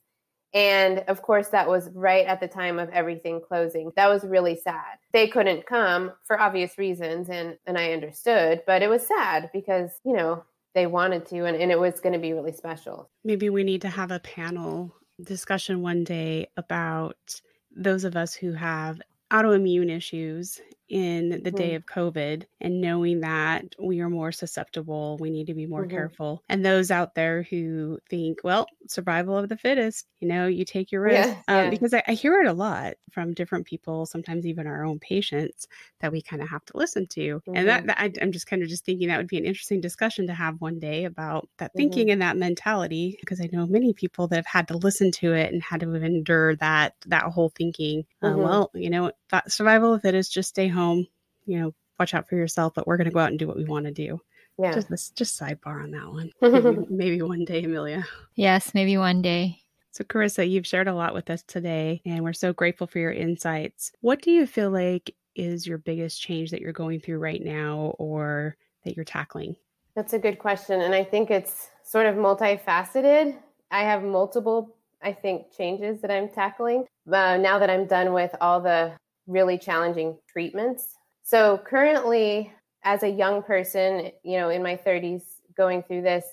And 0.54 0.99
of 1.08 1.22
course, 1.22 1.47
that 1.49 1.68
was 1.68 1.89
right 1.93 2.26
at 2.26 2.39
the 2.39 2.47
time 2.47 2.78
of 2.78 2.89
everything 2.89 3.41
closing. 3.41 3.91
That 3.95 4.10
was 4.10 4.24
really 4.24 4.56
sad. 4.56 4.97
They 5.14 5.28
couldn't 5.28 5.66
come 5.66 6.12
for 6.26 6.39
obvious 6.39 6.78
reasons, 6.78 7.30
and, 7.30 7.58
and 7.66 7.78
I 7.78 7.93
understood, 7.93 8.64
but 8.68 8.82
it 8.82 8.89
was 8.89 9.08
sad 9.08 9.49
because, 9.54 9.91
you 10.04 10.14
know, 10.14 10.43
they 10.74 10.88
wanted 10.88 11.26
to, 11.28 11.45
and, 11.45 11.56
and 11.56 11.72
it 11.72 11.80
was 11.80 11.99
going 11.99 12.14
to 12.14 12.20
be 12.20 12.34
really 12.34 12.54
special. 12.54 13.10
Maybe 13.24 13.49
we 13.49 13.64
need 13.64 13.82
to 13.82 13.89
have 13.89 14.12
a 14.12 14.20
panel 14.20 14.93
discussion 15.24 15.82
one 15.82 16.04
day 16.04 16.47
about 16.58 17.41
those 17.76 18.04
of 18.04 18.16
us 18.16 18.34
who 18.34 18.54
have 18.54 19.02
autoimmune 19.32 19.89
issues 19.89 20.60
in 20.92 21.30
the 21.30 21.38
mm-hmm. 21.38 21.56
day 21.56 21.76
of 21.76 21.86
COVID 21.86 22.44
and 22.60 22.82
knowing 22.82 23.22
that 23.22 23.76
we 23.80 24.02
are 24.02 24.10
more 24.10 24.34
susceptible, 24.34 25.18
we 25.22 25.30
need 25.30 25.48
to 25.48 25.54
be 25.54 25.66
more 25.66 25.84
mm-hmm. 25.84 25.92
careful. 25.92 26.44
And 26.50 26.66
those 26.66 26.92
out 26.92 27.16
there 27.16 27.44
who 27.44 28.00
think, 28.10 28.39
well, 28.44 28.68
survival 28.89 29.38
of 29.38 29.48
the 29.48 29.56
fittest, 29.56 30.06
you 30.20 30.28
know, 30.28 30.48
you 30.48 30.66
take 30.66 30.92
your 30.92 31.04
risk. 31.04 31.30
Yeah, 31.30 31.64
yeah. 31.64 31.70
Because 31.70 31.94
I, 31.94 32.04
I, 32.10 32.12
hear 32.12 32.42
it 32.42 32.48
a 32.48 32.54
lot 32.54 32.96
from 33.10 33.34
different 33.34 33.68
people, 33.68 34.06
sometimes 34.06 34.46
even 34.46 34.68
our 34.68 34.84
own 34.84 35.00
patients, 35.00 35.66
that 36.02 36.12
we 36.12 36.22
kind 36.22 36.42
of 36.42 36.50
have 36.50 36.66
to 36.66 36.78
listen 36.78 37.08
to. 37.08 37.22
Mm-hmm. 37.22 37.56
And 37.56 37.70
that, 37.70 37.80
mm-hmm. 37.80 37.88
that 37.88 37.98
I, 38.00 38.12
am 38.22 38.34
just 38.34 38.48
kind 38.48 38.62
of 38.62 38.68
just 38.68 38.84
thinking 38.84 39.08
that 39.08 39.18
would 39.18 39.28
be 39.28 39.38
an 39.38 39.46
interesting 39.46 39.80
discussion 39.80 40.28
to 40.28 40.34
have 40.34 40.60
one 40.60 40.80
day 40.80 41.06
about 41.06 41.48
that 41.60 41.72
thinking 41.74 42.08
mm-hmm. 42.08 42.12
and 42.12 42.22
that 42.22 42.36
mentality. 42.36 43.18
Because 43.22 43.39
I 43.39 43.48
know 43.54 43.66
many 43.66 43.94
people 43.94 44.28
that 44.28 44.36
have 44.36 44.46
had 44.46 44.68
to 44.68 44.78
listen 44.78 45.12
to 45.12 45.32
it 45.32 45.54
and 45.54 45.64
had 45.64 45.80
to 45.80 45.96
endure 45.96 46.58
that 46.58 46.96
that 47.08 47.24
whole 47.24 47.54
thinking. 47.56 48.04
Uh, 48.22 48.34
well, 48.36 48.72
you 48.74 48.89
know, 48.89 49.14
that 49.30 49.50
survival 49.50 49.94
of 49.94 50.02
the 50.02 50.08
fittest, 50.10 50.34
just 50.34 50.50
stay 50.50 50.68
home 50.68 50.80
home, 50.82 51.07
you 51.45 51.59
know, 51.59 51.73
watch 51.99 52.13
out 52.13 52.27
for 52.27 52.36
yourself, 52.36 52.73
but 52.73 52.88
we're 52.88 52.97
going 52.97 53.05
to 53.05 53.13
go 53.13 53.19
out 53.19 53.29
and 53.29 53.39
do 53.39 53.47
what 53.47 53.57
we 53.57 53.65
want 53.65 53.86
to 53.86 53.91
do. 53.91 54.19
Yeah. 54.57 54.73
Just, 54.73 55.15
just 55.15 55.39
sidebar 55.39 55.84
on 55.84 55.91
that 55.91 56.07
one. 56.07 56.32
Maybe, 56.41 56.86
maybe 56.89 57.21
one 57.21 57.45
day, 57.45 57.63
Amelia. 57.63 58.05
Yes, 58.36 58.73
maybe 58.73 58.97
one 58.97 59.21
day. 59.21 59.59
So, 59.91 60.03
Carissa, 60.03 60.49
you've 60.49 60.67
shared 60.67 60.88
a 60.88 60.93
lot 60.93 61.13
with 61.13 61.29
us 61.29 61.43
today, 61.43 62.01
and 62.05 62.23
we're 62.23 62.34
so 62.34 62.53
grateful 62.53 62.88
for 62.88 62.99
your 62.99 63.11
insights. 63.11 63.91
What 64.01 64.21
do 64.21 64.32
you 64.32 64.45
feel 64.45 64.69
like 64.69 65.13
is 65.36 65.65
your 65.65 65.77
biggest 65.77 66.21
change 66.21 66.51
that 66.51 66.61
you're 66.61 66.73
going 66.73 66.99
through 66.99 67.19
right 67.19 67.43
now 67.43 67.95
or 67.97 68.55
that 68.84 68.95
you're 68.95 69.05
tackling? 69.05 69.55
That's 69.95 70.13
a 70.13 70.19
good 70.19 70.39
question. 70.39 70.82
And 70.82 70.93
I 70.93 71.03
think 71.03 71.32
it's 71.32 71.69
sort 71.84 72.05
of 72.05 72.15
multifaceted. 72.15 73.36
I 73.71 73.84
have 73.84 74.03
multiple, 74.03 74.75
I 75.01 75.11
think, 75.11 75.55
changes 75.55 76.01
that 76.01 76.11
I'm 76.11 76.29
tackling 76.29 76.86
uh, 77.11 77.38
now 77.38 77.59
that 77.59 77.69
I'm 77.69 77.86
done 77.86 78.13
with 78.13 78.34
all 78.39 78.61
the 78.61 78.93
really 79.32 79.57
challenging 79.57 80.17
treatments. 80.27 80.95
So 81.23 81.59
currently, 81.65 82.51
as 82.84 83.03
a 83.03 83.09
young 83.09 83.43
person, 83.43 84.11
you 84.23 84.38
know, 84.38 84.49
in 84.49 84.63
my 84.63 84.75
30s, 84.75 85.23
going 85.55 85.84
through 85.84 86.01
this, 86.01 86.25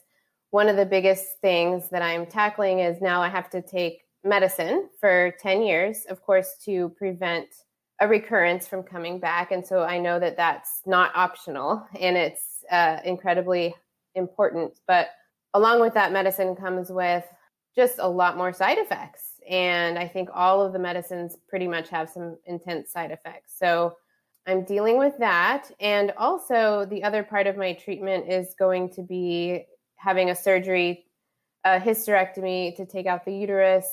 one 0.51 0.68
of 0.68 0.76
the 0.76 0.86
biggest 0.86 1.26
things 1.40 1.88
that 1.90 2.03
I'm 2.03 2.26
tackling 2.26 2.80
is 2.80 3.01
now 3.01 3.20
I 3.20 3.28
have 3.28 3.51
to 3.51 3.62
take 3.62 4.03
medicine 4.24 4.88
for 4.99 5.34
10 5.40 5.62
years, 5.62 6.05
of 6.09 6.22
course, 6.22 6.57
to 6.64 6.90
prevent 6.90 7.46
a 8.01 8.09
recurrence 8.09 8.66
from 8.66 8.82
coming 8.82 9.18
back. 9.18 9.51
And 9.53 9.66
so 9.66 9.82
I 9.82 9.99
know 9.99 10.18
that 10.20 10.36
that's 10.36 10.82
not 10.86 11.11
optional 11.14 11.86
and 12.01 12.16
it's 12.16 12.64
uh, 12.70 12.99
incredibly 13.05 13.74
important. 14.14 14.78
But 14.86 15.09
along 15.55 15.80
with 15.80 15.94
that, 15.94 16.12
medicine 16.12 16.55
comes 16.55 16.90
with 16.90 17.24
just 17.74 17.96
a 17.99 18.09
lot 18.09 18.36
more 18.36 18.53
side 18.53 18.78
effects. 18.78 19.28
And 19.49 19.99
I 19.99 20.07
think 20.07 20.28
all 20.34 20.64
of 20.64 20.72
the 20.72 20.78
medicines 20.78 21.36
pretty 21.49 21.66
much 21.66 21.88
have 21.88 22.11
some 22.11 22.36
intense 22.44 22.92
side 22.92 23.11
effects. 23.11 23.55
So 23.59 23.96
I'm 24.46 24.64
dealing 24.64 24.99
with 24.99 25.16
that. 25.18 25.70
And 25.80 26.12
also, 26.16 26.86
the 26.88 27.03
other 27.03 27.22
part 27.22 27.46
of 27.46 27.57
my 27.57 27.72
treatment 27.74 28.30
is 28.30 28.55
going 28.59 28.90
to 28.90 29.03
be 29.03 29.64
having 29.96 30.30
a 30.30 30.34
surgery, 30.34 31.07
a 31.64 31.78
hysterectomy 31.78 32.76
to 32.76 32.86
take 32.86 33.07
out 33.07 33.24
the 33.24 33.34
uterus 33.34 33.90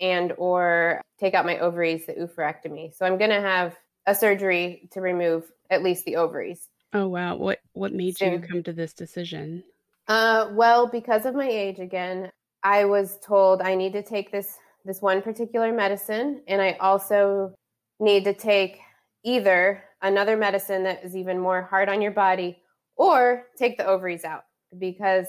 and 0.00 0.32
or 0.36 1.00
take 1.18 1.34
out 1.34 1.46
my 1.46 1.58
ovaries, 1.58 2.06
the 2.06 2.14
oophorectomy. 2.14 2.94
So 2.94 3.06
I'm 3.06 3.18
going 3.18 3.30
to 3.30 3.40
have 3.40 3.76
a 4.06 4.14
surgery 4.14 4.88
to 4.92 5.00
remove 5.00 5.50
at 5.70 5.82
least 5.82 6.04
the 6.04 6.16
ovaries. 6.16 6.68
Oh 6.92 7.08
wow. 7.08 7.36
What 7.36 7.58
what 7.72 7.92
made 7.92 8.20
you 8.20 8.40
come 8.40 8.62
to 8.62 8.72
this 8.72 8.92
decision? 8.92 9.64
Uh 10.06 10.48
well, 10.52 10.86
because 10.86 11.26
of 11.26 11.34
my 11.34 11.48
age 11.48 11.80
again, 11.80 12.30
I 12.62 12.84
was 12.84 13.18
told 13.20 13.62
I 13.62 13.74
need 13.74 13.94
to 13.94 14.02
take 14.02 14.30
this 14.30 14.58
this 14.84 15.00
one 15.00 15.22
particular 15.22 15.72
medicine, 15.72 16.42
and 16.46 16.60
I 16.60 16.72
also 16.80 17.54
need 18.00 18.24
to 18.24 18.34
take 18.34 18.78
either 19.24 19.82
another 20.02 20.36
medicine 20.36 20.82
that 20.84 21.02
is 21.04 21.16
even 21.16 21.38
more 21.38 21.62
hard 21.62 21.88
on 21.88 22.02
your 22.02 22.12
body 22.12 22.58
or 22.96 23.46
take 23.56 23.76
the 23.76 23.86
ovaries 23.86 24.24
out 24.24 24.44
because 24.78 25.28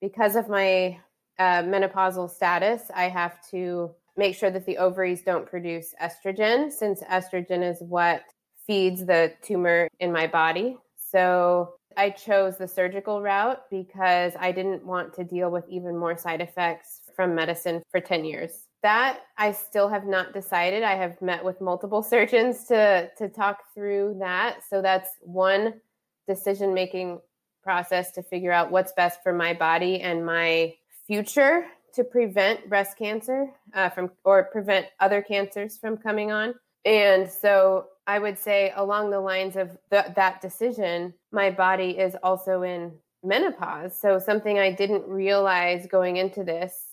because 0.00 0.34
of 0.34 0.48
my 0.48 0.98
uh, 1.38 1.62
menopausal 1.62 2.28
status 2.28 2.90
i 2.94 3.04
have 3.04 3.38
to 3.48 3.90
make 4.16 4.34
sure 4.34 4.50
that 4.50 4.66
the 4.66 4.76
ovaries 4.78 5.22
don't 5.22 5.46
produce 5.46 5.94
estrogen 6.02 6.70
since 6.70 7.02
estrogen 7.04 7.62
is 7.62 7.78
what 7.80 8.22
feeds 8.66 9.04
the 9.06 9.32
tumor 9.42 9.88
in 9.98 10.12
my 10.12 10.26
body. 10.26 10.76
So 10.96 11.74
i 11.96 12.08
chose 12.08 12.56
the 12.56 12.68
surgical 12.68 13.20
route 13.20 13.62
because 13.68 14.32
i 14.38 14.52
didn't 14.52 14.86
want 14.86 15.12
to 15.12 15.24
deal 15.24 15.50
with 15.50 15.64
even 15.68 15.98
more 15.98 16.16
side 16.16 16.40
effects 16.40 17.00
from 17.16 17.34
medicine 17.34 17.82
for 17.90 17.98
10 17.98 18.24
years 18.24 18.68
that 18.82 19.20
I 19.36 19.52
still 19.52 19.88
have 19.88 20.06
not 20.06 20.32
decided. 20.32 20.82
I 20.82 20.94
have 20.94 21.20
met 21.20 21.44
with 21.44 21.60
multiple 21.60 22.02
surgeons 22.14 22.64
to 22.64 23.10
to 23.18 23.28
talk 23.28 23.58
through 23.74 24.16
that. 24.20 24.60
So 24.68 24.82
that's 24.82 25.10
one 25.20 25.74
decision 26.26 26.74
making 26.74 27.20
process 27.62 28.12
to 28.12 28.22
figure 28.22 28.52
out 28.52 28.70
what's 28.70 28.92
best 28.92 29.22
for 29.22 29.32
my 29.32 29.52
body 29.52 30.00
and 30.00 30.24
my 30.24 30.74
future 31.06 31.66
to 31.92 32.04
prevent 32.04 32.68
breast 32.68 32.96
cancer 32.96 33.50
uh, 33.74 33.88
from 33.88 34.10
or 34.24 34.44
prevent 34.44 34.86
other 35.00 35.22
cancers 35.22 35.76
from 35.76 35.96
coming 35.96 36.30
on. 36.30 36.54
And 36.84 37.28
so 37.28 37.88
I 38.06 38.18
would 38.18 38.38
say 38.38 38.72
along 38.76 39.10
the 39.10 39.20
lines 39.20 39.56
of 39.56 39.76
the, 39.90 40.12
that 40.16 40.40
decision, 40.40 41.14
my 41.32 41.50
body 41.50 41.98
is 41.98 42.16
also 42.22 42.62
in 42.62 42.92
menopause. 43.22 43.96
So 43.96 44.18
something 44.18 44.58
I 44.58 44.72
didn't 44.72 45.06
realize 45.06 45.86
going 45.86 46.16
into 46.16 46.42
this 46.42 46.89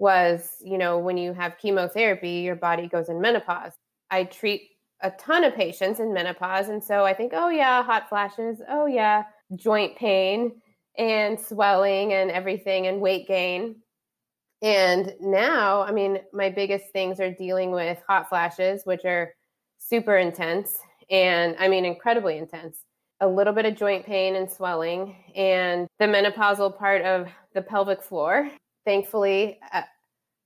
was, 0.00 0.54
you 0.64 0.78
know, 0.78 0.98
when 0.98 1.16
you 1.16 1.32
have 1.34 1.58
chemotherapy, 1.58 2.30
your 2.40 2.56
body 2.56 2.88
goes 2.88 3.08
in 3.08 3.20
menopause. 3.20 3.72
I 4.10 4.24
treat 4.24 4.62
a 5.02 5.10
ton 5.12 5.44
of 5.44 5.54
patients 5.54 6.00
in 6.00 6.12
menopause. 6.12 6.68
And 6.68 6.82
so 6.82 7.04
I 7.04 7.14
think, 7.14 7.32
oh, 7.34 7.50
yeah, 7.50 7.82
hot 7.82 8.08
flashes. 8.08 8.60
Oh, 8.68 8.86
yeah, 8.86 9.24
joint 9.54 9.96
pain 9.96 10.52
and 10.96 11.38
swelling 11.38 12.14
and 12.14 12.30
everything 12.30 12.86
and 12.86 13.00
weight 13.00 13.28
gain. 13.28 13.76
And 14.62 15.14
now, 15.20 15.82
I 15.82 15.92
mean, 15.92 16.18
my 16.32 16.50
biggest 16.50 16.86
things 16.92 17.20
are 17.20 17.30
dealing 17.30 17.70
with 17.70 17.98
hot 18.06 18.28
flashes, 18.28 18.82
which 18.84 19.04
are 19.04 19.32
super 19.78 20.16
intense 20.16 20.78
and 21.10 21.56
I 21.58 21.68
mean, 21.68 21.84
incredibly 21.84 22.38
intense. 22.38 22.78
A 23.20 23.28
little 23.28 23.52
bit 23.52 23.66
of 23.66 23.76
joint 23.76 24.06
pain 24.06 24.36
and 24.36 24.50
swelling, 24.50 25.14
and 25.36 25.86
the 25.98 26.06
menopausal 26.06 26.78
part 26.78 27.02
of 27.02 27.28
the 27.52 27.60
pelvic 27.60 28.02
floor 28.02 28.50
thankfully 28.90 29.58
uh, 29.72 29.82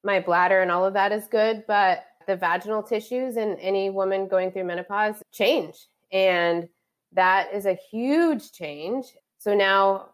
my 0.02 0.20
bladder 0.20 0.60
and 0.60 0.70
all 0.70 0.84
of 0.84 0.92
that 0.92 1.12
is 1.12 1.26
good 1.26 1.64
but 1.66 2.04
the 2.26 2.36
vaginal 2.36 2.82
tissues 2.82 3.36
in 3.36 3.56
any 3.58 3.90
woman 3.90 4.28
going 4.28 4.50
through 4.50 4.64
menopause 4.64 5.22
change. 5.32 5.86
And 6.12 6.68
that 7.12 7.52
is 7.52 7.66
a 7.66 7.78
huge 7.90 8.52
change. 8.52 9.06
So 9.38 9.54
now 9.54 10.10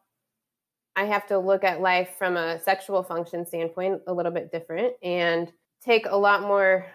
I 0.97 1.05
have 1.05 1.27
to 1.29 1.39
look 1.39 1.65
at 1.65 1.81
life 1.81 2.11
from 2.19 2.37
a 2.37 2.61
sexual 2.61 3.03
function 3.03 3.47
standpoint 3.47 4.03
a 4.07 4.13
little 4.13 4.33
bit 4.33 4.53
different 4.53 4.95
and 5.03 5.53
take 5.83 6.07
a 6.07 6.17
lot 6.17 6.43
more 6.43 6.87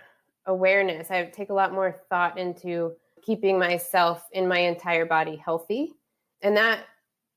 awareness. 0.46 1.10
I 1.10 1.26
take 1.26 1.50
a 1.50 1.54
lot 1.54 1.74
more 1.74 1.96
thought 2.10 2.38
into 2.38 2.94
keeping 3.24 3.58
myself 3.58 4.28
in 4.32 4.48
my 4.48 4.60
entire 4.60 5.06
body 5.06 5.36
healthy. 5.36 5.94
And 6.42 6.56
that 6.58 6.86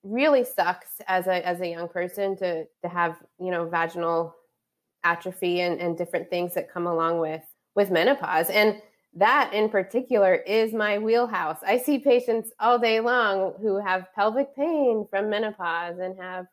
really 0.03 0.45
sucks 0.45 1.01
as 1.07 1.27
a 1.27 1.47
as 1.47 1.61
a 1.61 1.69
young 1.69 1.89
person 1.89 2.37
to 2.37 2.65
to 2.83 2.89
have, 2.89 3.17
you 3.39 3.51
know, 3.51 3.69
vaginal 3.69 4.35
atrophy 5.05 5.61
and, 5.61 5.81
and 5.81 5.97
different 5.97 6.29
things 6.31 6.55
that 6.55 6.73
come 6.73 6.87
along 6.87 7.19
with 7.19 7.43
with 7.75 7.91
menopause. 7.91 8.51
And 8.51 8.81
that 9.15 9.53
in 9.53 9.69
particular 9.69 10.35
is 10.35 10.73
my 10.73 10.99
wheelhouse. 10.99 11.59
I 11.67 11.79
see 11.79 11.99
patients 11.99 12.51
all 12.61 12.79
day 12.79 13.01
long 13.01 13.55
who 13.61 13.79
have 13.79 14.13
pelvic 14.15 14.55
pain 14.55 15.07
from 15.11 15.31
menopause 15.31 15.99
and 15.99 16.17
have 16.21 16.47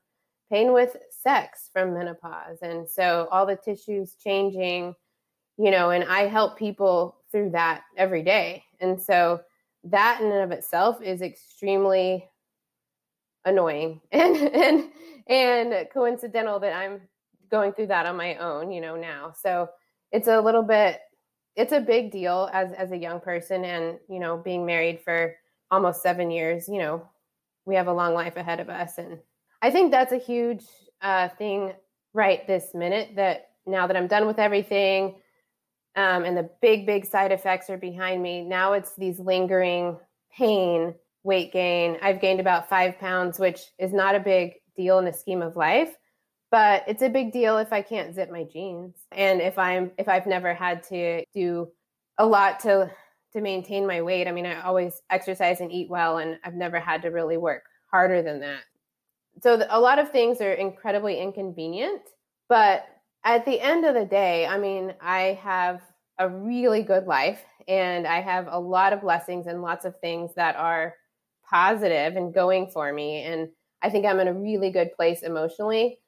pain 0.51 0.73
with 0.73 0.95
sex 1.09 1.69
from 1.73 1.93
menopause. 1.93 2.59
And 2.61 2.89
so 2.89 3.27
all 3.31 3.45
the 3.45 3.55
tissues 3.55 4.15
changing, 4.23 4.95
you 5.57 5.71
know, 5.71 5.89
and 5.89 6.03
I 6.05 6.27
help 6.27 6.57
people 6.57 7.17
through 7.31 7.51
that 7.51 7.83
every 7.97 8.23
day. 8.23 8.63
And 8.79 9.01
so 9.01 9.41
that 9.83 10.21
in 10.21 10.31
and 10.31 10.43
of 10.43 10.51
itself 10.51 11.01
is 11.01 11.21
extremely 11.21 12.29
annoying 13.45 14.01
and 14.11 14.35
and 14.37 14.83
and 15.27 15.87
coincidental 15.93 16.59
that 16.59 16.75
I'm 16.75 17.01
going 17.49 17.73
through 17.73 17.87
that 17.87 18.05
on 18.05 18.17
my 18.17 18.35
own, 18.35 18.71
you 18.71 18.81
know, 18.81 18.95
now. 18.95 19.33
So 19.41 19.69
it's 20.11 20.27
a 20.27 20.41
little 20.41 20.63
bit 20.63 20.99
it's 21.55 21.71
a 21.71 21.79
big 21.79 22.11
deal 22.11 22.49
as 22.53 22.73
as 22.73 22.91
a 22.91 22.97
young 22.97 23.19
person 23.19 23.63
and, 23.63 23.99
you 24.09 24.19
know, 24.19 24.37
being 24.37 24.65
married 24.65 25.01
for 25.01 25.35
almost 25.71 26.03
7 26.03 26.29
years, 26.29 26.67
you 26.67 26.77
know, 26.77 27.07
we 27.65 27.75
have 27.75 27.87
a 27.87 27.93
long 27.93 28.13
life 28.13 28.35
ahead 28.35 28.59
of 28.59 28.69
us 28.69 28.97
and 28.97 29.19
I 29.61 29.71
think 29.71 29.91
that's 29.91 30.11
a 30.11 30.17
huge 30.17 30.63
uh, 31.01 31.29
thing 31.29 31.73
right 32.13 32.45
this 32.45 32.73
minute 32.73 33.15
that 33.15 33.49
now 33.65 33.87
that 33.87 33.97
I'm 33.97 34.07
done 34.07 34.27
with 34.27 34.39
everything 34.39 35.15
um, 35.95 36.25
and 36.25 36.37
the 36.37 36.49
big, 36.61 36.85
big 36.85 37.05
side 37.05 37.31
effects 37.31 37.69
are 37.69 37.77
behind 37.77 38.21
me, 38.21 38.43
now 38.43 38.73
it's 38.73 38.95
these 38.95 39.19
lingering 39.19 39.97
pain, 40.37 40.93
weight 41.25 41.51
gain. 41.51 41.97
I've 42.01 42.21
gained 42.21 42.39
about 42.39 42.69
five 42.69 42.97
pounds, 42.99 43.39
which 43.39 43.59
is 43.77 43.91
not 43.91 44.15
a 44.15 44.19
big 44.19 44.53
deal 44.77 44.99
in 44.99 45.05
the 45.05 45.13
scheme 45.13 45.41
of 45.41 45.55
life 45.55 45.95
but 46.55 46.83
it's 46.87 47.01
a 47.01 47.09
big 47.09 47.33
deal 47.33 47.57
if 47.57 47.73
I 47.73 47.81
can't 47.81 48.15
zip 48.15 48.31
my 48.31 48.43
jeans 48.43 48.95
and 49.11 49.41
if 49.41 49.57
I'm 49.57 49.91
if 49.97 50.07
I've 50.07 50.25
never 50.25 50.53
had 50.53 50.83
to 50.83 51.21
do 51.33 51.67
a 52.17 52.25
lot 52.25 52.61
to 52.61 52.89
to 53.33 53.41
maintain 53.41 53.85
my 53.85 54.01
weight. 54.01 54.25
I 54.25 54.31
mean, 54.31 54.45
I 54.45 54.61
always 54.61 55.01
exercise 55.09 55.59
and 55.59 55.69
eat 55.69 55.89
well 55.89 56.19
and 56.19 56.39
I've 56.45 56.53
never 56.53 56.79
had 56.79 57.01
to 57.01 57.09
really 57.09 57.35
work 57.35 57.63
harder 57.91 58.21
than 58.21 58.39
that. 58.39 58.61
So 59.43 59.57
the, 59.57 59.75
a 59.75 59.77
lot 59.77 59.99
of 59.99 60.11
things 60.11 60.39
are 60.39 60.53
incredibly 60.53 61.19
inconvenient, 61.19 62.03
but 62.47 62.87
at 63.25 63.43
the 63.43 63.59
end 63.59 63.83
of 63.83 63.93
the 63.93 64.05
day, 64.05 64.45
I 64.45 64.57
mean, 64.57 64.93
I 65.01 65.37
have 65.43 65.81
a 66.19 66.29
really 66.29 66.83
good 66.83 67.05
life 67.05 67.43
and 67.67 68.07
I 68.07 68.21
have 68.21 68.47
a 68.49 68.57
lot 68.57 68.93
of 68.93 69.01
blessings 69.01 69.47
and 69.47 69.61
lots 69.61 69.83
of 69.83 69.99
things 69.99 70.31
that 70.35 70.55
are 70.55 70.93
positive 71.49 72.15
and 72.15 72.33
going 72.33 72.67
for 72.67 72.91
me 72.91 73.21
and 73.23 73.49
I 73.81 73.89
think 73.89 74.05
I'm 74.05 74.19
in 74.19 74.27
a 74.27 74.33
really 74.33 74.71
good 74.71 74.93
place 74.93 75.21
emotionally 75.21 75.99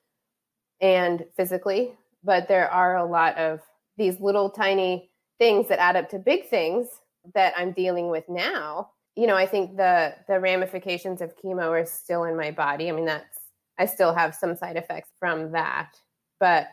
and 0.82 1.24
physically, 1.36 1.94
but 2.24 2.48
there 2.48 2.72
are 2.72 2.98
a 2.98 3.06
lot 3.06 3.38
of 3.38 3.62
these 3.98 4.20
little 4.20 4.50
tiny 4.50 5.12
things 5.38 5.68
that 5.68 5.78
add 5.78 5.96
up 5.96 6.10
to 6.10 6.20
big 6.20 6.50
things 6.50 6.88
that 7.36 7.54
I'm 7.56 7.74
dealing 7.74 8.10
with 8.10 8.28
now. 8.30 8.90
You 9.16 9.28
know, 9.28 9.36
I 9.36 9.46
think 9.46 9.78
the 9.78 10.16
the 10.28 10.40
ramifications 10.40 11.22
of 11.22 11.36
chemo 11.38 11.70
are 11.70 11.86
still 11.86 12.24
in 12.24 12.36
my 12.36 12.50
body. 12.50 12.90
I 12.90 12.94
mean, 12.94 13.06
that's 13.06 13.40
I 13.78 13.86
still 13.86 14.14
have 14.14 14.34
some 14.34 14.56
side 14.56 14.76
effects 14.76 15.10
from 15.20 15.52
that. 15.52 16.00
But 16.40 16.68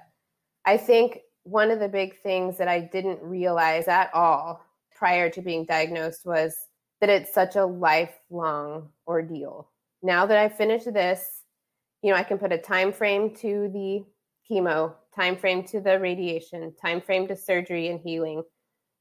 I 0.65 0.79
think 0.79 1.19
one 1.43 1.71
of 1.71 1.81
the 1.81 1.89
big 1.89 2.19
things 2.23 2.57
that 2.59 2.69
I 2.69 2.81
didn't 2.81 3.23
realize 3.23 3.89
at 3.89 4.09
all 4.15 4.65
prior 4.97 5.29
to 5.31 5.43
being 5.43 5.67
diagnosed 5.67 6.25
was 6.25 6.57
that 7.05 7.21
it's 7.21 7.35
such 7.35 7.55
a 7.55 7.67
lifelong 7.67 8.89
ordeal. 9.07 9.71
Now 10.03 10.25
that 10.25 10.39
I've 10.39 10.57
finished 10.57 10.91
this, 10.91 11.43
you 12.01 12.11
know, 12.11 12.17
I 12.17 12.23
can 12.23 12.39
put 12.39 12.51
a 12.51 12.57
time 12.57 12.95
frame 12.95 13.35
to 13.37 13.69
the 13.75 14.07
chemo, 14.51 14.95
time 15.15 15.37
frame 15.37 15.65
to 15.65 15.81
the 15.81 16.01
radiation, 16.01 16.73
time 16.81 17.03
frame 17.03 17.29
to 17.29 17.37
surgery 17.37 17.89
and 17.89 18.01
healing. 18.01 18.43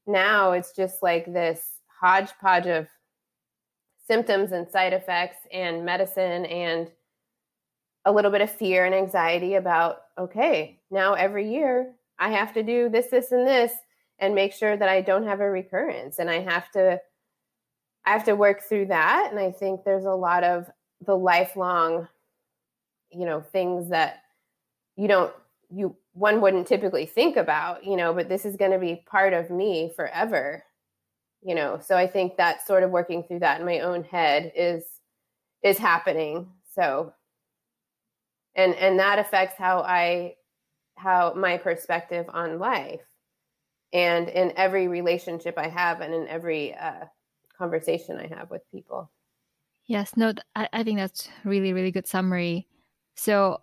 Now 0.06 0.52
it's 0.52 0.76
just 0.76 1.02
like 1.02 1.32
this 1.32 1.62
hodgepodge 1.98 2.66
of 2.66 2.88
symptoms 4.06 4.52
and 4.52 4.68
side 4.68 4.92
effects 4.92 5.38
and 5.50 5.82
medicine 5.82 6.44
and 6.44 6.90
a 8.04 8.12
little 8.12 8.30
bit 8.30 8.42
of 8.42 8.50
fear 8.50 8.84
and 8.84 8.94
anxiety 8.94 9.54
about 9.54 10.02
okay, 10.18 10.78
now 10.90 11.14
every 11.14 11.50
year 11.50 11.94
I 12.18 12.32
have 12.32 12.52
to 12.52 12.62
do 12.62 12.90
this 12.90 13.06
this 13.06 13.32
and 13.32 13.48
this 13.48 13.72
and 14.18 14.34
make 14.34 14.52
sure 14.52 14.76
that 14.76 14.90
I 14.90 15.00
don't 15.00 15.26
have 15.26 15.40
a 15.40 15.50
recurrence 15.50 16.18
and 16.18 16.28
I 16.28 16.40
have 16.40 16.70
to 16.72 17.00
I 18.06 18.10
have 18.10 18.24
to 18.24 18.34
work 18.34 18.62
through 18.62 18.86
that 18.86 19.28
and 19.30 19.38
I 19.38 19.50
think 19.50 19.84
there's 19.84 20.04
a 20.04 20.10
lot 20.10 20.44
of 20.44 20.70
the 21.04 21.16
lifelong 21.16 22.08
you 23.10 23.26
know 23.26 23.40
things 23.40 23.90
that 23.90 24.22
you 24.96 25.08
don't 25.08 25.32
you 25.70 25.96
one 26.12 26.40
wouldn't 26.40 26.66
typically 26.66 27.06
think 27.06 27.36
about 27.36 27.84
you 27.84 27.96
know 27.96 28.12
but 28.12 28.28
this 28.28 28.44
is 28.44 28.56
going 28.56 28.70
to 28.70 28.78
be 28.78 29.04
part 29.06 29.32
of 29.32 29.50
me 29.50 29.92
forever 29.94 30.64
you 31.44 31.54
know? 31.54 31.78
So 31.80 31.96
i 31.96 32.06
think 32.06 32.36
that 32.36 32.66
sort 32.66 32.82
of 32.82 32.90
working 32.90 33.22
through 33.22 33.40
that 33.40 33.60
in 33.60 33.66
my 33.66 33.80
own 33.80 34.02
head 34.02 34.52
is 34.56 34.82
is 35.62 35.78
happening 35.78 36.48
so. 36.74 37.12
And 38.56 38.74
and 38.74 38.98
that 38.98 39.18
affects 39.18 39.56
how 39.56 39.80
i 39.80 40.34
how 40.96 41.34
my 41.34 41.56
perspective 41.58 42.26
on 42.28 42.58
life 42.58 43.00
and 43.92 44.28
in 44.28 44.52
every 44.56 44.86
relationship 44.88 45.58
i 45.58 45.68
have 45.68 46.00
and 46.00 46.14
in 46.14 46.28
every 46.28 46.74
uh, 46.74 47.04
conversation 47.56 48.18
i 48.18 48.26
have 48.26 48.50
with 48.50 48.62
people 48.70 49.10
yes 49.86 50.16
no 50.16 50.32
I, 50.54 50.68
I 50.72 50.82
think 50.82 50.98
that's 50.98 51.28
really 51.44 51.72
really 51.72 51.90
good 51.90 52.06
summary 52.06 52.66
so 53.16 53.60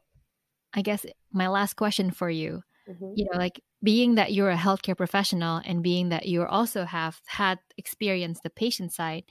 I 0.73 0.81
guess 0.81 1.05
my 1.31 1.47
last 1.47 1.75
question 1.75 2.11
for 2.11 2.29
you, 2.29 2.63
mm-hmm. 2.89 3.13
you 3.15 3.25
know, 3.25 3.37
like 3.37 3.61
being 3.83 4.15
that 4.15 4.33
you're 4.33 4.51
a 4.51 4.57
healthcare 4.57 4.95
professional 4.95 5.61
and 5.65 5.83
being 5.83 6.09
that 6.09 6.27
you 6.27 6.45
also 6.45 6.85
have 6.85 7.19
had 7.25 7.59
experience 7.77 8.39
the 8.41 8.49
patient 8.49 8.93
side, 8.93 9.23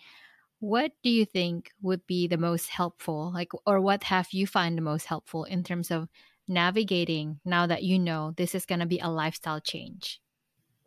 what 0.59 0.93
do 1.03 1.09
you 1.09 1.25
think 1.25 1.71
would 1.81 2.07
be 2.07 2.27
the 2.27 2.37
most 2.37 2.69
helpful 2.69 3.33
like 3.33 3.53
or 3.67 3.81
what 3.81 4.05
have 4.05 4.29
you 4.33 4.47
find 4.47 4.77
the 4.77 4.83
most 4.83 5.07
helpful 5.07 5.45
in 5.45 5.65
terms 5.65 5.91
of 5.91 6.09
navigating 6.47 7.41
now 7.45 7.67
that 7.67 7.83
you 7.83 7.99
know 7.99 8.35
this 8.37 8.55
is 8.55 8.67
going 8.67 8.81
to 8.81 8.87
be 8.87 8.99
a 8.99 9.09
lifestyle 9.09 9.61
change? 9.61 10.21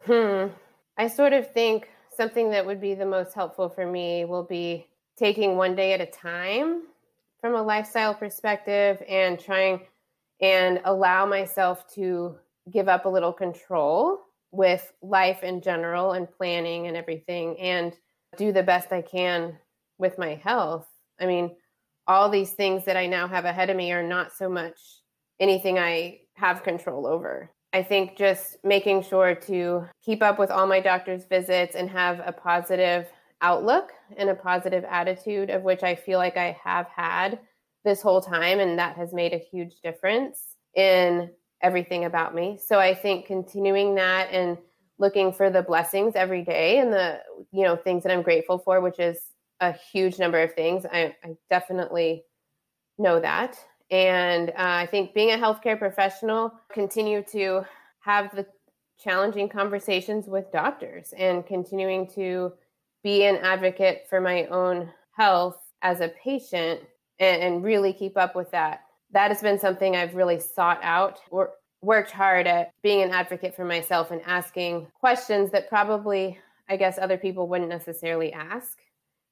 Hmm. 0.05 0.47
I 0.95 1.07
sort 1.07 1.33
of 1.33 1.51
think 1.51 1.89
something 2.15 2.51
that 2.51 2.65
would 2.65 2.81
be 2.81 2.93
the 2.95 3.05
most 3.05 3.33
helpful 3.33 3.69
for 3.69 3.85
me 3.85 4.25
will 4.25 4.43
be 4.43 4.87
taking 5.17 5.57
one 5.57 5.75
day 5.75 5.93
at 5.93 6.01
a 6.01 6.05
time 6.05 6.83
from 7.41 7.55
a 7.55 7.61
lifestyle 7.61 8.13
perspective 8.13 9.01
and 9.07 9.39
trying 9.39 9.81
and 10.41 10.81
allow 10.85 11.25
myself 11.25 11.87
to 11.93 12.35
give 12.71 12.87
up 12.87 13.05
a 13.05 13.09
little 13.09 13.33
control 13.33 14.19
with 14.51 14.93
life 15.01 15.43
in 15.43 15.61
general 15.61 16.13
and 16.13 16.31
planning 16.31 16.87
and 16.87 16.95
everything 16.95 17.59
and 17.59 17.97
do 18.37 18.51
the 18.51 18.63
best 18.63 18.91
I 18.91 19.01
can 19.01 19.57
with 19.97 20.17
my 20.17 20.35
health. 20.35 20.87
I 21.19 21.25
mean, 21.25 21.55
all 22.07 22.29
these 22.29 22.51
things 22.51 22.85
that 22.85 22.97
I 22.97 23.07
now 23.07 23.27
have 23.27 23.45
ahead 23.45 23.69
of 23.69 23.77
me 23.77 23.91
are 23.91 24.03
not 24.03 24.31
so 24.31 24.49
much 24.49 24.77
anything 25.39 25.79
I 25.79 26.21
have 26.35 26.63
control 26.63 27.07
over. 27.07 27.49
I 27.73 27.81
think 27.81 28.15
just 28.17 28.57
making 28.63 29.03
sure 29.03 29.33
to 29.33 29.85
keep 30.05 30.21
up 30.21 30.37
with 30.37 30.51
all 30.51 30.67
my 30.67 30.79
doctor's 30.79 31.25
visits 31.25 31.75
and 31.75 31.89
have 31.89 32.21
a 32.23 32.31
positive 32.31 33.07
outlook 33.41 33.91
and 34.15 34.29
a 34.29 34.35
positive 34.35 34.85
attitude 34.85 35.49
of 35.49 35.63
which 35.63 35.81
I 35.83 35.95
feel 35.95 36.19
like 36.19 36.37
I 36.37 36.57
have 36.63 36.87
had 36.87 37.39
this 37.83 38.01
whole 38.01 38.21
time 38.21 38.59
and 38.59 38.77
that 38.77 38.95
has 38.95 39.11
made 39.11 39.33
a 39.33 39.37
huge 39.37 39.81
difference 39.81 40.55
in 40.75 41.31
everything 41.61 42.05
about 42.05 42.35
me. 42.35 42.59
So 42.63 42.79
I 42.79 42.93
think 42.93 43.25
continuing 43.25 43.95
that 43.95 44.29
and 44.31 44.57
looking 44.99 45.33
for 45.33 45.49
the 45.49 45.63
blessings 45.63 46.15
every 46.15 46.43
day 46.43 46.77
and 46.77 46.93
the 46.93 47.19
you 47.51 47.63
know 47.63 47.75
things 47.75 48.03
that 48.03 48.11
I'm 48.11 48.21
grateful 48.21 48.59
for, 48.59 48.81
which 48.81 48.99
is 48.99 49.17
a 49.59 49.71
huge 49.71 50.19
number 50.19 50.41
of 50.41 50.53
things. 50.53 50.85
I, 50.85 51.15
I 51.23 51.35
definitely 51.49 52.23
know 52.97 53.19
that. 53.19 53.57
And 53.93 54.49
uh, 54.49 54.53
I 54.57 54.87
think 54.87 55.13
being 55.13 55.33
a 55.33 55.37
healthcare 55.37 55.77
professional, 55.77 56.51
continue 56.73 57.21
to 57.31 57.63
have 57.99 58.35
the 58.35 58.47
challenging 58.99 59.47
conversations 59.47 60.25
with 60.27 60.51
doctors 60.51 61.13
and 61.15 61.45
continuing 61.45 62.07
to 62.15 62.53
be 63.03 63.25
an 63.25 63.35
advocate 63.35 64.07
for 64.09 64.19
my 64.19 64.45
own 64.47 64.89
health 65.15 65.59
as 65.83 66.01
a 66.01 66.07
patient 66.07 66.81
and, 67.19 67.43
and 67.43 67.63
really 67.63 67.93
keep 67.93 68.17
up 68.17 68.35
with 68.35 68.49
that. 68.49 68.81
That 69.11 69.29
has 69.29 69.43
been 69.43 69.59
something 69.59 69.95
I've 69.95 70.15
really 70.15 70.39
sought 70.39 70.79
out 70.81 71.19
or 71.29 71.51
worked 71.83 72.09
hard 72.09 72.47
at 72.47 72.71
being 72.81 73.03
an 73.03 73.11
advocate 73.11 73.55
for 73.55 73.63
myself 73.63 74.09
and 74.09 74.21
asking 74.25 74.87
questions 74.99 75.51
that 75.51 75.69
probably, 75.69 76.39
I 76.67 76.77
guess, 76.77 76.97
other 76.97 77.17
people 77.17 77.47
wouldn't 77.47 77.69
necessarily 77.69 78.33
ask 78.33 78.79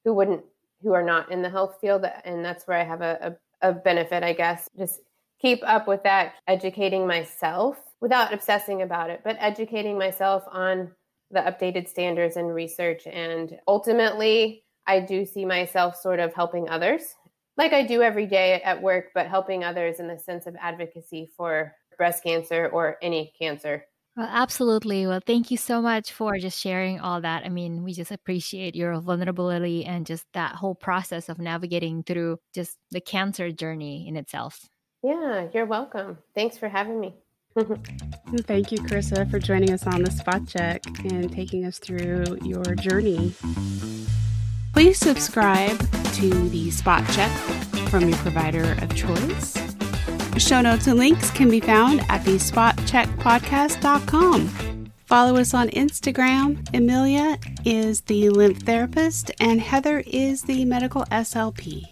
who 0.04 0.14
wouldn't, 0.14 0.44
who 0.82 0.92
are 0.92 1.02
not 1.02 1.32
in 1.32 1.42
the 1.42 1.50
health 1.50 1.78
field. 1.80 2.06
And 2.24 2.44
that's 2.44 2.68
where 2.68 2.78
I 2.78 2.84
have 2.84 3.02
a, 3.02 3.18
a, 3.22 3.36
a 3.62 3.72
benefit, 3.72 4.22
I 4.22 4.32
guess. 4.32 4.68
Just 4.76 5.00
keep 5.40 5.60
up 5.64 5.88
with 5.88 6.02
that, 6.02 6.34
educating 6.46 7.06
myself 7.06 7.76
without 8.00 8.32
obsessing 8.32 8.82
about 8.82 9.10
it, 9.10 9.20
but 9.24 9.36
educating 9.38 9.98
myself 9.98 10.44
on 10.50 10.90
the 11.30 11.40
updated 11.40 11.88
standards 11.88 12.36
and 12.36 12.54
research. 12.54 13.06
And 13.06 13.58
ultimately, 13.66 14.64
I 14.86 15.00
do 15.00 15.24
see 15.24 15.44
myself 15.44 15.96
sort 15.96 16.20
of 16.20 16.34
helping 16.34 16.68
others 16.68 17.14
like 17.56 17.72
I 17.72 17.86
do 17.86 18.02
every 18.02 18.26
day 18.26 18.60
at 18.62 18.80
work, 18.80 19.10
but 19.14 19.26
helping 19.26 19.64
others 19.64 20.00
in 20.00 20.08
the 20.08 20.18
sense 20.18 20.46
of 20.46 20.56
advocacy 20.60 21.30
for 21.36 21.74
breast 21.98 22.22
cancer 22.22 22.68
or 22.72 22.96
any 23.02 23.32
cancer. 23.38 23.84
Well, 24.16 24.28
absolutely. 24.30 25.06
Well, 25.06 25.20
thank 25.24 25.50
you 25.50 25.56
so 25.56 25.80
much 25.80 26.12
for 26.12 26.36
just 26.36 26.60
sharing 26.60 27.00
all 27.00 27.22
that. 27.22 27.44
I 27.44 27.48
mean, 27.48 27.82
we 27.82 27.94
just 27.94 28.10
appreciate 28.10 28.76
your 28.76 29.00
vulnerability 29.00 29.86
and 29.86 30.04
just 30.04 30.26
that 30.34 30.56
whole 30.56 30.74
process 30.74 31.30
of 31.30 31.38
navigating 31.38 32.02
through 32.02 32.38
just 32.54 32.76
the 32.90 33.00
cancer 33.00 33.50
journey 33.50 34.06
in 34.06 34.16
itself. 34.16 34.68
Yeah, 35.02 35.48
you're 35.54 35.66
welcome. 35.66 36.18
Thanks 36.34 36.58
for 36.58 36.68
having 36.68 37.00
me. 37.00 37.14
Thank 37.56 38.72
you, 38.72 38.78
Carissa, 38.78 39.30
for 39.30 39.38
joining 39.38 39.72
us 39.72 39.86
on 39.86 40.02
the 40.02 40.10
spot 40.10 40.46
check 40.46 40.82
and 41.04 41.32
taking 41.32 41.64
us 41.64 41.78
through 41.78 42.38
your 42.42 42.74
journey. 42.76 43.34
Please 44.72 44.98
subscribe 44.98 45.78
to 46.14 46.48
the 46.50 46.70
spot 46.70 47.06
check 47.12 47.30
from 47.88 48.08
your 48.08 48.18
provider 48.18 48.72
of 48.82 48.94
choice. 48.94 49.54
Show 50.38 50.62
notes 50.62 50.86
and 50.86 50.98
links 50.98 51.30
can 51.30 51.50
be 51.50 51.60
found 51.60 52.00
at 52.08 52.24
the 52.24 52.32
spotcheckpodcast.com. 52.32 54.92
Follow 55.04 55.36
us 55.36 55.54
on 55.54 55.68
Instagram. 55.70 56.66
Amelia 56.74 57.38
is 57.64 58.02
the 58.02 58.28
lymph 58.30 58.62
therapist, 58.62 59.32
and 59.40 59.60
Heather 59.60 60.04
is 60.06 60.42
the 60.42 60.64
medical 60.64 61.02
SLP. 61.04 61.86